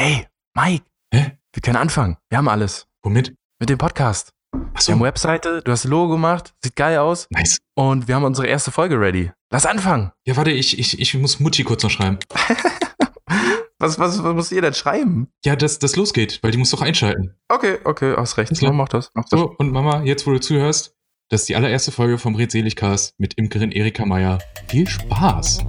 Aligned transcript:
Hey, 0.00 0.28
Mike. 0.54 0.84
Hä? 1.12 1.32
Wir 1.52 1.60
können 1.60 1.74
anfangen. 1.74 2.18
Wir 2.28 2.38
haben 2.38 2.48
alles. 2.48 2.86
Womit? 3.02 3.34
Mit 3.58 3.68
dem 3.68 3.78
Podcast. 3.78 4.30
Wir 4.52 4.60
Achso, 4.74 4.92
haben 4.92 5.00
Webseite, 5.00 5.60
du 5.60 5.72
hast 5.72 5.86
ein 5.86 5.90
Logo 5.90 6.12
gemacht, 6.12 6.54
sieht 6.62 6.76
geil 6.76 6.98
aus. 6.98 7.26
nice. 7.30 7.58
Und 7.74 8.06
wir 8.06 8.14
haben 8.14 8.22
unsere 8.22 8.46
erste 8.46 8.70
Folge 8.70 9.00
ready. 9.00 9.32
Lass 9.50 9.66
anfangen. 9.66 10.12
Ja, 10.24 10.36
warte, 10.36 10.52
ich, 10.52 10.78
ich, 10.78 11.00
ich 11.00 11.14
muss 11.14 11.40
Mutti 11.40 11.64
kurz 11.64 11.82
noch 11.82 11.90
schreiben. 11.90 12.20
Was, 13.80 13.98
was, 13.98 14.22
was 14.22 14.34
muss 14.34 14.52
ihr 14.52 14.62
denn 14.62 14.74
schreiben? 14.74 15.32
Ja, 15.44 15.56
dass 15.56 15.80
das 15.80 15.96
losgeht, 15.96 16.38
weil 16.42 16.52
die 16.52 16.58
muss 16.58 16.70
doch 16.70 16.82
einschalten. 16.82 17.34
Okay, 17.48 17.78
okay, 17.82 18.14
hast 18.16 18.36
recht. 18.36 18.56
Klar. 18.56 18.72
Mach 18.72 18.88
das. 18.88 19.10
Mach 19.14 19.24
das. 19.24 19.40
So, 19.40 19.52
und 19.58 19.72
Mama, 19.72 20.02
jetzt 20.04 20.28
wo 20.28 20.30
du 20.30 20.38
zuhörst, 20.38 20.94
das 21.28 21.40
ist 21.40 21.48
die 21.48 21.56
allererste 21.56 21.90
Folge 21.90 22.18
vom 22.18 22.36
Redseligcast 22.36 23.14
mit 23.18 23.34
Imkerin 23.34 23.72
Erika 23.72 24.04
Meier. 24.04 24.38
Viel 24.68 24.88
Spaß. 24.88 25.64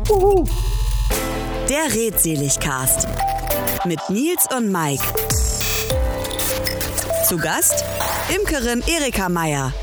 Der 1.67 1.95
Redseligcast 1.95 3.07
mit 3.85 3.99
Nils 4.09 4.45
und 4.55 4.71
Mike. 4.71 5.03
Zu 7.27 7.37
Gast 7.37 7.85
Imkerin 8.35 8.83
Erika 8.87 9.29
Meier. 9.29 9.73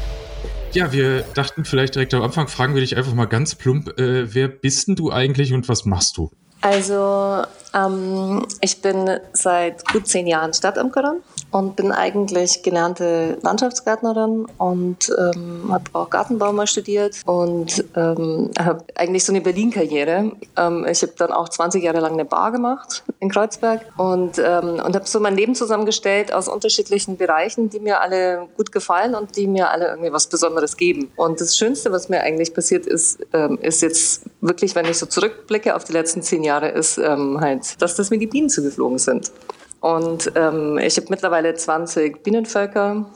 Ja, 0.72 0.92
wir 0.92 1.22
dachten 1.34 1.64
vielleicht 1.64 1.94
direkt 1.94 2.12
am 2.14 2.22
Anfang, 2.22 2.48
fragen 2.48 2.74
wir 2.74 2.82
dich 2.82 2.96
einfach 2.96 3.14
mal 3.14 3.26
ganz 3.26 3.54
plump, 3.54 3.98
äh, 3.98 4.34
wer 4.34 4.48
bist 4.48 4.88
denn 4.88 4.96
du 4.96 5.10
eigentlich 5.10 5.52
und 5.54 5.68
was 5.68 5.84
machst 5.84 6.16
du? 6.16 6.30
Also, 6.60 7.44
ähm, 7.74 8.46
ich 8.60 8.82
bin 8.82 9.18
seit 9.32 9.86
gut 9.90 10.06
zehn 10.06 10.26
Jahren 10.26 10.52
Stadtimkerin 10.52 11.22
und 11.56 11.74
bin 11.74 11.90
eigentlich 11.90 12.62
gelernte 12.62 13.38
Landschaftsgärtnerin 13.40 14.46
und 14.58 15.10
ähm, 15.18 15.70
habe 15.70 15.84
auch 15.94 16.10
Gartenbau 16.10 16.52
mal 16.52 16.66
studiert 16.66 17.22
und 17.24 17.82
ähm, 17.96 18.50
habe 18.58 18.84
eigentlich 18.94 19.24
so 19.24 19.32
eine 19.32 19.40
Berlin-Karriere. 19.40 20.32
Ähm, 20.56 20.86
ich 20.86 21.00
habe 21.00 21.14
dann 21.16 21.32
auch 21.32 21.48
20 21.48 21.82
Jahre 21.82 22.00
lang 22.00 22.12
eine 22.12 22.26
Bar 22.26 22.52
gemacht 22.52 23.04
in 23.20 23.30
Kreuzberg 23.30 23.80
und, 23.96 24.38
ähm, 24.38 24.82
und 24.84 24.94
habe 24.94 25.06
so 25.06 25.18
mein 25.18 25.34
Leben 25.34 25.54
zusammengestellt 25.54 26.30
aus 26.30 26.46
unterschiedlichen 26.46 27.16
Bereichen, 27.16 27.70
die 27.70 27.80
mir 27.80 28.02
alle 28.02 28.48
gut 28.56 28.70
gefallen 28.70 29.14
und 29.14 29.36
die 29.36 29.46
mir 29.46 29.70
alle 29.70 29.88
irgendwie 29.88 30.12
was 30.12 30.26
Besonderes 30.26 30.76
geben. 30.76 31.10
Und 31.16 31.40
das 31.40 31.56
Schönste, 31.56 31.90
was 31.90 32.10
mir 32.10 32.20
eigentlich 32.20 32.52
passiert 32.52 32.86
ist, 32.86 33.18
ähm, 33.32 33.58
ist 33.62 33.80
jetzt 33.80 34.24
wirklich, 34.42 34.74
wenn 34.74 34.84
ich 34.84 34.98
so 34.98 35.06
zurückblicke 35.06 35.74
auf 35.74 35.84
die 35.84 35.94
letzten 35.94 36.20
zehn 36.20 36.44
Jahre, 36.44 36.68
ist 36.68 36.98
ähm, 36.98 37.40
halt, 37.40 37.80
dass 37.80 37.94
das 37.94 38.10
mir 38.10 38.18
die 38.18 38.26
Bienen 38.26 38.50
zugeflogen 38.50 38.98
sind. 38.98 39.32
Und 39.80 40.32
ähm, 40.34 40.78
ich 40.78 40.96
habe 40.96 41.06
mittlerweile 41.10 41.54
20 41.54 42.22
Bienenvölker, 42.22 43.06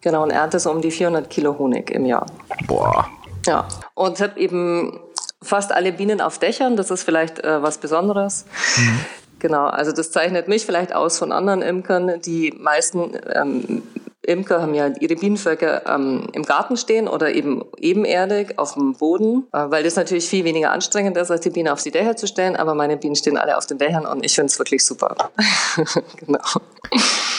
genau, 0.00 0.22
und 0.22 0.30
ernte 0.30 0.58
so 0.58 0.70
um 0.70 0.82
die 0.82 0.90
400 0.90 1.30
Kilo 1.30 1.58
Honig 1.58 1.90
im 1.90 2.06
Jahr. 2.06 2.26
Boah. 2.66 3.08
Ja, 3.46 3.66
und 3.94 4.20
habe 4.20 4.38
eben 4.38 5.00
fast 5.42 5.72
alle 5.72 5.92
Bienen 5.92 6.20
auf 6.20 6.38
Dächern, 6.38 6.76
das 6.76 6.90
ist 6.90 7.02
vielleicht 7.02 7.40
äh, 7.40 7.62
was 7.62 7.78
Besonderes. 7.78 8.46
Genau, 9.38 9.66
also 9.66 9.90
das 9.90 10.12
zeichnet 10.12 10.46
mich 10.46 10.64
vielleicht 10.64 10.94
aus 10.94 11.18
von 11.18 11.32
anderen 11.32 11.62
Imkern. 11.62 12.20
Die 12.20 12.54
meisten 12.56 13.10
ähm, 13.34 13.82
Imker 14.24 14.62
haben 14.62 14.74
ja 14.74 14.88
ihre 15.00 15.16
Bienenvölker 15.16 15.86
ähm, 15.86 16.28
im 16.32 16.44
Garten 16.44 16.76
stehen 16.76 17.08
oder 17.08 17.34
eben 17.34 17.62
ebenerdig 17.78 18.58
auf 18.58 18.74
dem 18.74 18.92
Boden, 18.94 19.44
äh, 19.52 19.64
weil 19.68 19.82
das 19.82 19.96
natürlich 19.96 20.26
viel 20.26 20.44
weniger 20.44 20.70
anstrengend 20.70 21.16
ist, 21.16 21.30
als 21.30 21.40
die 21.40 21.50
Bienen 21.50 21.68
auf 21.68 21.82
die 21.82 21.90
Dächer 21.90 22.16
zu 22.16 22.26
stellen. 22.26 22.54
Aber 22.54 22.74
meine 22.74 22.96
Bienen 22.96 23.16
stehen 23.16 23.36
alle 23.36 23.56
auf 23.58 23.66
den 23.66 23.78
Dächern 23.78 24.06
und 24.06 24.24
ich 24.24 24.34
finde 24.34 24.46
es 24.46 24.58
wirklich 24.58 24.84
super. 24.84 25.16
genau. 26.18 26.38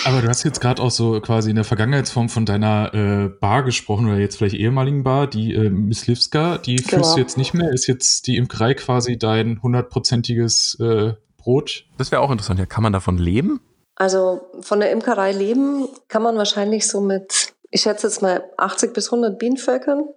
Aber 0.06 0.22
du 0.22 0.28
hast 0.28 0.44
jetzt 0.44 0.60
gerade 0.60 0.82
auch 0.82 0.92
so 0.92 1.22
quasi 1.22 1.50
in 1.52 1.56
der 1.56 1.64
Vergangenheitsform 1.64 2.28
von 2.28 2.46
deiner 2.46 2.94
äh, 2.94 3.30
Bar 3.30 3.64
gesprochen 3.64 4.08
oder 4.08 4.18
jetzt 4.18 4.38
vielleicht 4.38 4.56
ehemaligen 4.56 5.04
Bar, 5.04 5.28
die 5.28 5.54
äh, 5.54 5.70
Miss 5.70 6.08
Livska, 6.08 6.58
die 6.58 6.78
führst 6.80 6.90
Genau. 6.92 7.14
du 7.16 7.22
jetzt 7.22 7.38
nicht 7.38 7.54
mehr. 7.54 7.72
Ist 7.72 7.88
jetzt 7.88 8.28
die 8.28 8.36
Imkerei 8.36 8.74
quasi 8.74 9.18
dein 9.18 9.62
hundertprozentiges 9.64 10.78
äh, 10.82 11.14
Brot? 11.38 11.86
Das 11.98 12.12
wäre 12.12 12.22
auch 12.22 12.32
interessant. 12.32 12.60
Ja, 12.60 12.66
kann 12.66 12.84
man 12.84 12.92
davon 12.92 13.18
leben? 13.18 13.62
Also 14.04 14.42
von 14.60 14.82
der 14.82 14.92
Imkerei 14.92 15.32
leben 15.32 15.88
kann 16.10 16.24
man 16.24 16.36
wahrscheinlich 16.36 16.90
so 16.90 17.00
mit, 17.00 17.54
ich 17.72 17.84
schätze 17.84 18.08
jetzt 18.08 18.22
mal 18.22 18.44
80 18.58 18.94
bis 18.94 19.06
100 19.06 19.40
Bienenvölkern. 19.40 20.10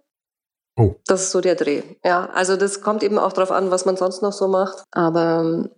Oh. 0.77 0.97
Das 1.07 1.23
ist 1.23 1.31
so 1.31 1.41
der 1.41 1.55
Dreh. 1.55 1.85
Ja, 2.05 2.29
also 2.35 2.57
das 2.57 2.81
kommt 2.81 3.05
eben 3.05 3.17
auch 3.17 3.33
darauf 3.33 3.53
an, 3.53 3.71
was 3.71 3.87
man 3.87 3.97
sonst 3.97 4.23
noch 4.23 4.33
so 4.33 4.49
macht. 4.49 4.83
Aber 4.91 5.69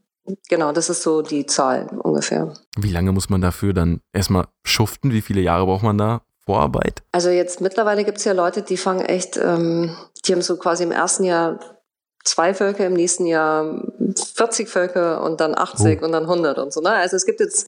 genau, 0.48 0.72
das 0.72 0.88
ist 0.88 1.02
so 1.02 1.20
die 1.20 1.44
Zahl 1.44 2.00
ungefähr. 2.02 2.54
Wie 2.78 2.90
lange 2.90 3.12
muss 3.12 3.28
man 3.28 3.42
dafür 3.42 3.74
dann 3.74 4.00
erstmal 4.14 4.46
schuften? 4.64 5.12
Wie 5.12 5.20
viele 5.20 5.42
Jahre 5.42 5.66
braucht 5.66 5.82
man 5.82 5.98
da 5.98 6.22
Vorarbeit? 6.46 7.02
Also 7.12 7.28
jetzt 7.28 7.60
mittlerweile 7.60 8.06
gibt 8.06 8.16
es 8.16 8.24
ja 8.24 8.32
Leute, 8.32 8.62
die 8.62 8.78
fangen 8.78 9.04
echt, 9.04 9.36
ähm, 9.36 9.94
die 10.24 10.32
haben 10.32 10.40
so 10.40 10.56
quasi 10.56 10.82
im 10.82 10.92
ersten 10.92 11.24
Jahr 11.24 11.60
zwei 12.24 12.54
Völker, 12.54 12.86
im 12.86 12.94
nächsten 12.94 13.26
Jahr 13.26 13.82
40 14.34 14.66
Völker 14.66 15.22
und 15.22 15.42
dann 15.42 15.54
80 15.54 16.00
und 16.00 16.12
dann 16.12 16.22
100 16.22 16.56
und 16.58 16.72
so. 16.72 16.80
Ne? 16.80 16.90
Also 16.90 17.14
es 17.14 17.26
gibt 17.26 17.40
jetzt 17.40 17.66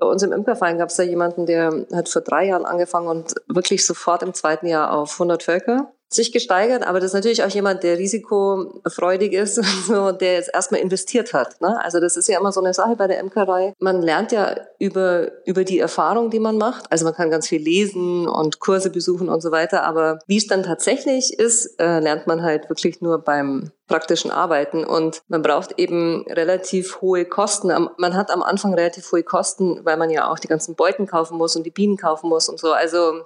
bei 0.00 0.06
uns 0.06 0.22
im 0.22 0.32
Imkerverein 0.32 0.78
gab 0.78 0.88
es 0.88 0.96
da 0.96 1.02
jemanden, 1.02 1.46
der 1.46 1.86
hat 1.92 2.08
vor 2.08 2.22
drei 2.22 2.46
Jahren 2.46 2.64
angefangen 2.64 3.06
und 3.06 3.34
wirklich 3.46 3.86
sofort 3.86 4.22
im 4.22 4.34
zweiten 4.34 4.66
Jahr 4.66 4.92
auf 4.92 5.12
100 5.12 5.42
Völker 5.42 5.92
sich 6.12 6.32
gesteigert. 6.32 6.86
Aber 6.86 6.98
das 6.98 7.10
ist 7.10 7.14
natürlich 7.14 7.44
auch 7.44 7.48
jemand, 7.48 7.82
der 7.82 7.98
risikofreudig 7.98 9.32
ist 9.32 9.58
und 9.88 10.20
der 10.20 10.34
jetzt 10.34 10.50
erstmal 10.52 10.80
investiert 10.80 11.32
hat. 11.32 11.60
Ne? 11.60 11.82
Also 11.82 12.00
das 12.00 12.16
ist 12.16 12.28
ja 12.28 12.38
immer 12.38 12.52
so 12.52 12.60
eine 12.60 12.74
Sache 12.74 12.96
bei 12.96 13.06
der 13.06 13.20
Imkerei. 13.20 13.74
Man 13.78 14.02
lernt 14.02 14.32
ja 14.32 14.56
über, 14.78 15.30
über 15.46 15.64
die 15.64 15.78
Erfahrung, 15.78 16.30
die 16.30 16.40
man 16.40 16.58
macht. 16.58 16.90
Also 16.90 17.04
man 17.04 17.14
kann 17.14 17.30
ganz 17.30 17.46
viel 17.46 17.62
lesen 17.62 18.28
und 18.28 18.58
Kurse 18.58 18.90
besuchen 18.90 19.28
und 19.28 19.40
so 19.40 19.52
weiter. 19.52 19.84
Aber 19.84 20.18
wie 20.26 20.36
es 20.36 20.46
dann 20.46 20.64
tatsächlich 20.64 21.38
ist, 21.38 21.80
äh, 21.80 22.00
lernt 22.00 22.26
man 22.26 22.42
halt 22.42 22.68
wirklich 22.68 23.00
nur 23.00 23.18
beim 23.18 23.70
praktischen 23.90 24.30
Arbeiten 24.30 24.84
und 24.84 25.22
man 25.26 25.42
braucht 25.42 25.78
eben 25.78 26.24
relativ 26.28 27.00
hohe 27.00 27.24
Kosten. 27.24 27.88
Man 27.98 28.14
hat 28.14 28.30
am 28.30 28.42
Anfang 28.42 28.72
relativ 28.72 29.10
hohe 29.10 29.24
Kosten, 29.24 29.84
weil 29.84 29.96
man 29.96 30.10
ja 30.10 30.30
auch 30.30 30.38
die 30.38 30.46
ganzen 30.46 30.76
Beuten 30.76 31.06
kaufen 31.06 31.36
muss 31.36 31.56
und 31.56 31.64
die 31.64 31.72
Bienen 31.72 31.96
kaufen 31.96 32.28
muss 32.28 32.48
und 32.48 32.60
so. 32.60 32.72
Also 32.72 33.24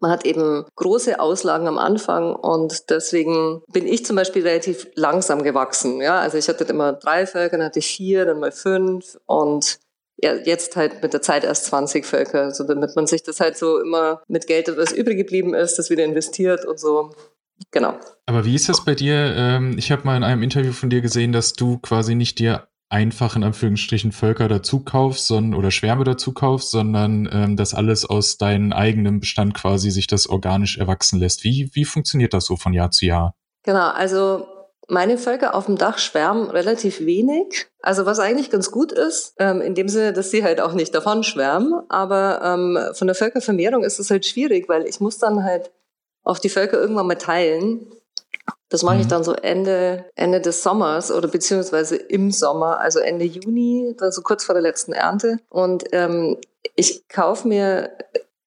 man 0.00 0.10
hat 0.10 0.24
eben 0.24 0.64
große 0.76 1.20
Auslagen 1.20 1.68
am 1.68 1.78
Anfang 1.78 2.34
und 2.34 2.90
deswegen 2.90 3.62
bin 3.72 3.86
ich 3.86 4.04
zum 4.04 4.16
Beispiel 4.16 4.42
relativ 4.42 4.88
langsam 4.94 5.42
gewachsen. 5.42 6.00
Ja, 6.00 6.18
also 6.20 6.38
ich 6.38 6.48
hatte 6.48 6.64
immer 6.64 6.92
drei 6.92 7.26
Völker, 7.26 7.56
dann 7.56 7.66
hatte 7.66 7.78
ich 7.78 7.86
vier, 7.86 8.24
dann 8.24 8.40
mal 8.40 8.52
fünf 8.52 9.18
und 9.26 9.78
ja, 10.22 10.34
jetzt 10.34 10.76
halt 10.76 11.02
mit 11.02 11.12
der 11.12 11.22
Zeit 11.22 11.44
erst 11.44 11.66
20 11.66 12.06
Völker, 12.06 12.50
so 12.50 12.64
damit 12.64 12.96
man 12.96 13.06
sich 13.06 13.22
das 13.22 13.40
halt 13.40 13.56
so 13.56 13.78
immer 13.80 14.22
mit 14.28 14.46
Geld, 14.46 14.74
was 14.76 14.92
übrig 14.92 15.18
geblieben 15.18 15.54
ist, 15.54 15.78
das 15.78 15.90
wieder 15.90 16.04
investiert 16.04 16.64
und 16.64 16.80
so. 16.80 17.12
Genau. 17.70 17.98
Aber 18.26 18.44
wie 18.44 18.54
ist 18.54 18.68
das 18.68 18.84
bei 18.84 18.94
dir? 18.94 19.34
Ähm, 19.36 19.76
ich 19.78 19.90
habe 19.90 20.04
mal 20.04 20.16
in 20.16 20.24
einem 20.24 20.42
Interview 20.42 20.72
von 20.72 20.90
dir 20.90 21.00
gesehen, 21.00 21.32
dass 21.32 21.52
du 21.52 21.78
quasi 21.78 22.14
nicht 22.14 22.38
dir 22.38 22.66
einfach 22.88 23.36
in 23.36 23.44
Anführungsstrichen 23.44 24.12
Völker 24.12 24.48
dazu 24.48 24.80
kaufst 24.80 25.26
sondern, 25.26 25.58
oder 25.58 25.70
Schwärme 25.70 26.04
dazu 26.04 26.32
kaufst, 26.32 26.70
sondern 26.70 27.28
ähm, 27.32 27.56
dass 27.56 27.74
alles 27.74 28.04
aus 28.04 28.38
deinem 28.38 28.72
eigenen 28.72 29.20
Bestand 29.20 29.54
quasi 29.54 29.90
sich 29.90 30.06
das 30.06 30.28
organisch 30.28 30.78
erwachsen 30.78 31.18
lässt. 31.18 31.44
Wie, 31.44 31.70
wie 31.72 31.84
funktioniert 31.84 32.32
das 32.32 32.46
so 32.46 32.56
von 32.56 32.72
Jahr 32.72 32.90
zu 32.90 33.06
Jahr? 33.06 33.34
Genau, 33.64 33.88
also 33.88 34.46
meine 34.88 35.18
Völker 35.18 35.54
auf 35.54 35.66
dem 35.66 35.76
Dach 35.76 35.98
schwärmen 35.98 36.48
relativ 36.48 37.00
wenig. 37.00 37.66
Also 37.80 38.06
was 38.06 38.20
eigentlich 38.20 38.50
ganz 38.50 38.70
gut 38.70 38.92
ist, 38.92 39.34
ähm, 39.38 39.60
in 39.60 39.74
dem 39.74 39.88
Sinne, 39.88 40.12
dass 40.12 40.30
sie 40.30 40.44
halt 40.44 40.60
auch 40.60 40.72
nicht 40.72 40.94
davon 40.94 41.24
schwärmen. 41.24 41.74
Aber 41.88 42.40
ähm, 42.42 42.78
von 42.94 43.08
der 43.08 43.16
Völkervermehrung 43.16 43.82
ist 43.82 43.98
es 43.98 44.10
halt 44.10 44.26
schwierig, 44.26 44.68
weil 44.68 44.86
ich 44.86 45.00
muss 45.00 45.18
dann 45.18 45.42
halt 45.42 45.72
auch 46.22 46.38
die 46.38 46.48
Völker 46.48 46.78
irgendwann 46.80 47.06
mal 47.06 47.16
teilen. 47.16 47.90
Das 48.68 48.82
mache 48.82 48.96
ich 48.96 49.04
Mhm. 49.04 49.10
dann 49.10 49.24
so 49.24 49.32
Ende, 49.32 50.06
Ende 50.16 50.40
des 50.40 50.62
Sommers 50.62 51.12
oder 51.12 51.28
beziehungsweise 51.28 51.96
im 51.96 52.30
Sommer, 52.32 52.80
also 52.80 52.98
Ende 52.98 53.24
Juni, 53.24 53.94
dann 53.98 54.10
so 54.12 54.22
kurz 54.22 54.44
vor 54.44 54.54
der 54.54 54.62
letzten 54.62 54.92
Ernte. 54.92 55.38
Und 55.48 55.84
ähm, 55.92 56.38
ich 56.74 57.06
kaufe 57.08 57.46
mir 57.46 57.90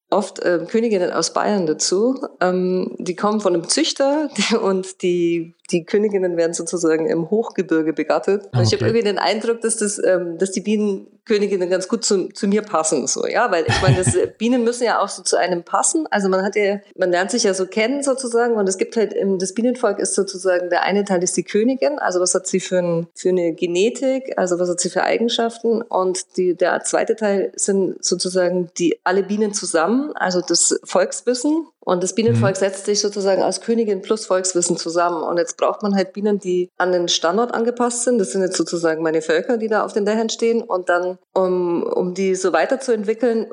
oft 0.09 0.39
ähm, 0.43 0.67
Königinnen 0.67 1.11
aus 1.11 1.33
Bayern 1.33 1.65
dazu. 1.67 2.19
Ähm, 2.41 2.95
die 2.97 3.15
kommen 3.15 3.39
von 3.41 3.53
einem 3.53 3.67
Züchter 3.67 4.29
und 4.61 5.01
die, 5.03 5.55
die 5.71 5.85
Königinnen 5.85 6.37
werden 6.37 6.53
sozusagen 6.53 7.07
im 7.07 7.29
Hochgebirge 7.29 7.93
begattet. 7.93 8.47
Ah, 8.51 8.59
Und 8.59 8.65
ich 8.65 8.73
habe 8.73 8.83
okay. 8.83 8.85
irgendwie 8.85 9.03
den 9.03 9.19
Eindruck, 9.19 9.61
dass, 9.61 9.77
das, 9.77 10.01
ähm, 10.03 10.37
dass 10.37 10.51
die 10.51 10.61
Bienenköniginnen 10.61 11.69
ganz 11.69 11.87
gut 11.87 12.03
zu, 12.03 12.29
zu 12.29 12.47
mir 12.47 12.61
passen. 12.61 13.07
So, 13.07 13.27
ja, 13.27 13.51
weil 13.51 13.65
ich 13.67 13.81
meine, 13.81 13.97
das, 13.97 14.17
Bienen 14.37 14.63
müssen 14.63 14.83
ja 14.83 14.99
auch 14.99 15.09
so 15.09 15.23
zu 15.23 15.37
einem 15.37 15.63
passen. 15.63 16.07
Also 16.09 16.29
man 16.29 16.43
hat 16.43 16.55
ja, 16.55 16.79
man 16.97 17.11
lernt 17.11 17.31
sich 17.31 17.43
ja 17.43 17.53
so 17.53 17.65
kennen 17.65 18.03
sozusagen 18.03 18.55
und 18.55 18.67
es 18.67 18.77
gibt 18.77 18.95
halt, 18.95 19.15
ähm, 19.15 19.39
das 19.39 19.53
Bienenvolk 19.53 19.99
ist 19.99 20.15
sozusagen, 20.15 20.69
der 20.69 20.83
eine 20.83 21.05
Teil 21.05 21.23
ist 21.23 21.37
die 21.37 21.43
Königin, 21.43 21.99
also 21.99 22.19
was 22.19 22.33
hat 22.33 22.47
sie 22.47 22.59
für, 22.59 22.79
ein, 22.79 23.07
für 23.13 23.29
eine 23.29 23.53
Genetik, 23.53 24.33
also 24.37 24.59
was 24.59 24.69
hat 24.69 24.79
sie 24.79 24.89
für 24.89 25.03
Eigenschaften 25.03 25.81
und 25.81 26.37
die, 26.37 26.55
der 26.55 26.83
zweite 26.83 27.15
Teil 27.15 27.51
sind 27.55 28.03
sozusagen 28.03 28.69
die 28.77 28.99
alle 29.03 29.23
Bienen 29.23 29.53
zusammen, 29.53 30.11
also 30.15 30.41
das 30.41 30.79
Volkswissen 30.83 31.67
und 31.89 32.03
das 32.03 32.13
Bienenvolk 32.13 32.55
setzt 32.55 32.85
sich 32.85 32.99
sozusagen 32.99 33.41
aus 33.41 33.61
Königin 33.61 34.03
plus 34.03 34.27
Volkswissen 34.27 34.77
zusammen. 34.77 35.23
Und 35.23 35.37
jetzt 35.37 35.57
braucht 35.57 35.81
man 35.81 35.95
halt 35.95 36.13
Bienen, 36.13 36.37
die 36.37 36.69
an 36.77 36.91
den 36.91 37.07
Standort 37.07 37.51
angepasst 37.51 38.03
sind. 38.03 38.19
Das 38.19 38.31
sind 38.31 38.43
jetzt 38.43 38.57
sozusagen 38.57 39.01
meine 39.01 39.23
Völker, 39.23 39.57
die 39.57 39.69
da 39.69 39.83
auf 39.83 39.93
den 39.93 40.05
Dächern 40.05 40.29
stehen. 40.29 40.61
Und 40.61 40.87
dann, 40.87 41.17
um, 41.33 41.81
um 41.81 42.13
die 42.13 42.35
so 42.35 42.53
weiterzuentwickeln, 42.53 43.47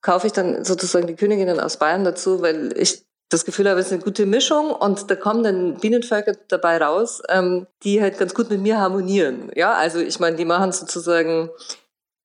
kaufe 0.00 0.26
ich 0.26 0.32
dann 0.32 0.64
sozusagen 0.64 1.06
die 1.06 1.14
Königinnen 1.14 1.60
aus 1.60 1.76
Bayern 1.76 2.04
dazu, 2.04 2.40
weil 2.40 2.72
ich 2.74 3.04
das 3.28 3.44
Gefühl 3.44 3.68
habe, 3.68 3.80
es 3.80 3.86
ist 3.86 3.92
eine 3.92 4.02
gute 4.02 4.24
Mischung 4.24 4.70
und 4.70 5.10
da 5.10 5.14
kommen 5.14 5.42
dann 5.42 5.74
Bienenvölker 5.76 6.36
dabei 6.48 6.78
raus, 6.78 7.22
ähm, 7.28 7.66
die 7.82 8.00
halt 8.00 8.16
ganz 8.16 8.32
gut 8.32 8.48
mit 8.48 8.62
mir 8.62 8.78
harmonieren. 8.78 9.50
Ja, 9.54 9.74
also 9.74 9.98
ich 9.98 10.18
meine, 10.20 10.36
die 10.36 10.46
machen 10.46 10.72
sozusagen 10.72 11.50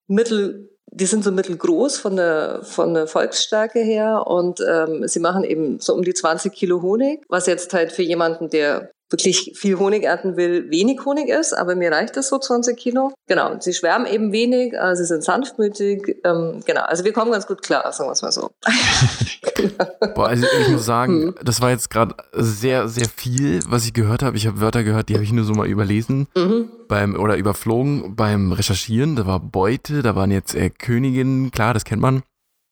mittel 0.06 0.69
die 0.92 1.06
sind 1.06 1.22
so 1.22 1.30
mittelgroß 1.30 1.98
von 1.98 2.16
der, 2.16 2.60
von 2.62 2.94
der 2.94 3.06
Volksstärke 3.06 3.80
her 3.80 4.26
und 4.26 4.60
ähm, 4.68 5.06
sie 5.06 5.20
machen 5.20 5.44
eben 5.44 5.78
so 5.78 5.94
um 5.94 6.02
die 6.02 6.14
20 6.14 6.52
Kilo 6.52 6.82
Honig, 6.82 7.24
was 7.28 7.46
jetzt 7.46 7.72
halt 7.72 7.92
für 7.92 8.02
jemanden, 8.02 8.50
der 8.50 8.90
wirklich 9.10 9.52
viel 9.56 9.78
Honig 9.78 10.04
ernten 10.04 10.36
will, 10.36 10.70
wenig 10.70 11.04
Honig 11.04 11.28
ist, 11.28 11.52
aber 11.52 11.74
mir 11.74 11.90
reicht 11.90 12.16
das 12.16 12.28
so 12.28 12.38
20 12.38 12.76
Kilo. 12.76 13.12
Genau, 13.26 13.56
sie 13.58 13.72
schwärmen 13.72 14.06
eben 14.06 14.32
wenig, 14.32 14.72
äh, 14.72 14.94
sie 14.94 15.04
sind 15.04 15.24
sanftmütig, 15.24 16.18
ähm, 16.24 16.62
genau, 16.64 16.82
also 16.82 17.04
wir 17.04 17.12
kommen 17.12 17.32
ganz 17.32 17.46
gut 17.46 17.62
klar, 17.62 17.92
sagen 17.92 18.08
wir 18.08 18.12
es 18.12 18.22
mal 18.22 18.32
so. 18.32 18.50
Boah, 20.14 20.28
also 20.28 20.46
ich 20.60 20.68
muss 20.68 20.84
sagen, 20.84 21.22
hm. 21.22 21.34
das 21.42 21.60
war 21.60 21.70
jetzt 21.70 21.90
gerade 21.90 22.14
sehr, 22.32 22.88
sehr 22.88 23.08
viel, 23.08 23.60
was 23.66 23.84
ich 23.84 23.92
gehört 23.92 24.22
habe. 24.22 24.36
Ich 24.36 24.46
habe 24.46 24.60
Wörter 24.60 24.84
gehört, 24.84 25.08
die 25.08 25.14
habe 25.14 25.24
ich 25.24 25.32
nur 25.32 25.44
so 25.44 25.54
mal 25.54 25.66
überlesen 25.66 26.28
mhm. 26.36 26.70
beim 26.88 27.16
oder 27.16 27.36
überflogen 27.36 28.14
beim 28.14 28.52
Recherchieren. 28.52 29.16
Da 29.16 29.26
war 29.26 29.40
Beute, 29.40 30.02
da 30.02 30.14
waren 30.14 30.30
jetzt 30.30 30.54
äh, 30.54 30.70
Königinnen, 30.70 31.50
klar, 31.50 31.74
das 31.74 31.84
kennt 31.84 32.00
man. 32.00 32.22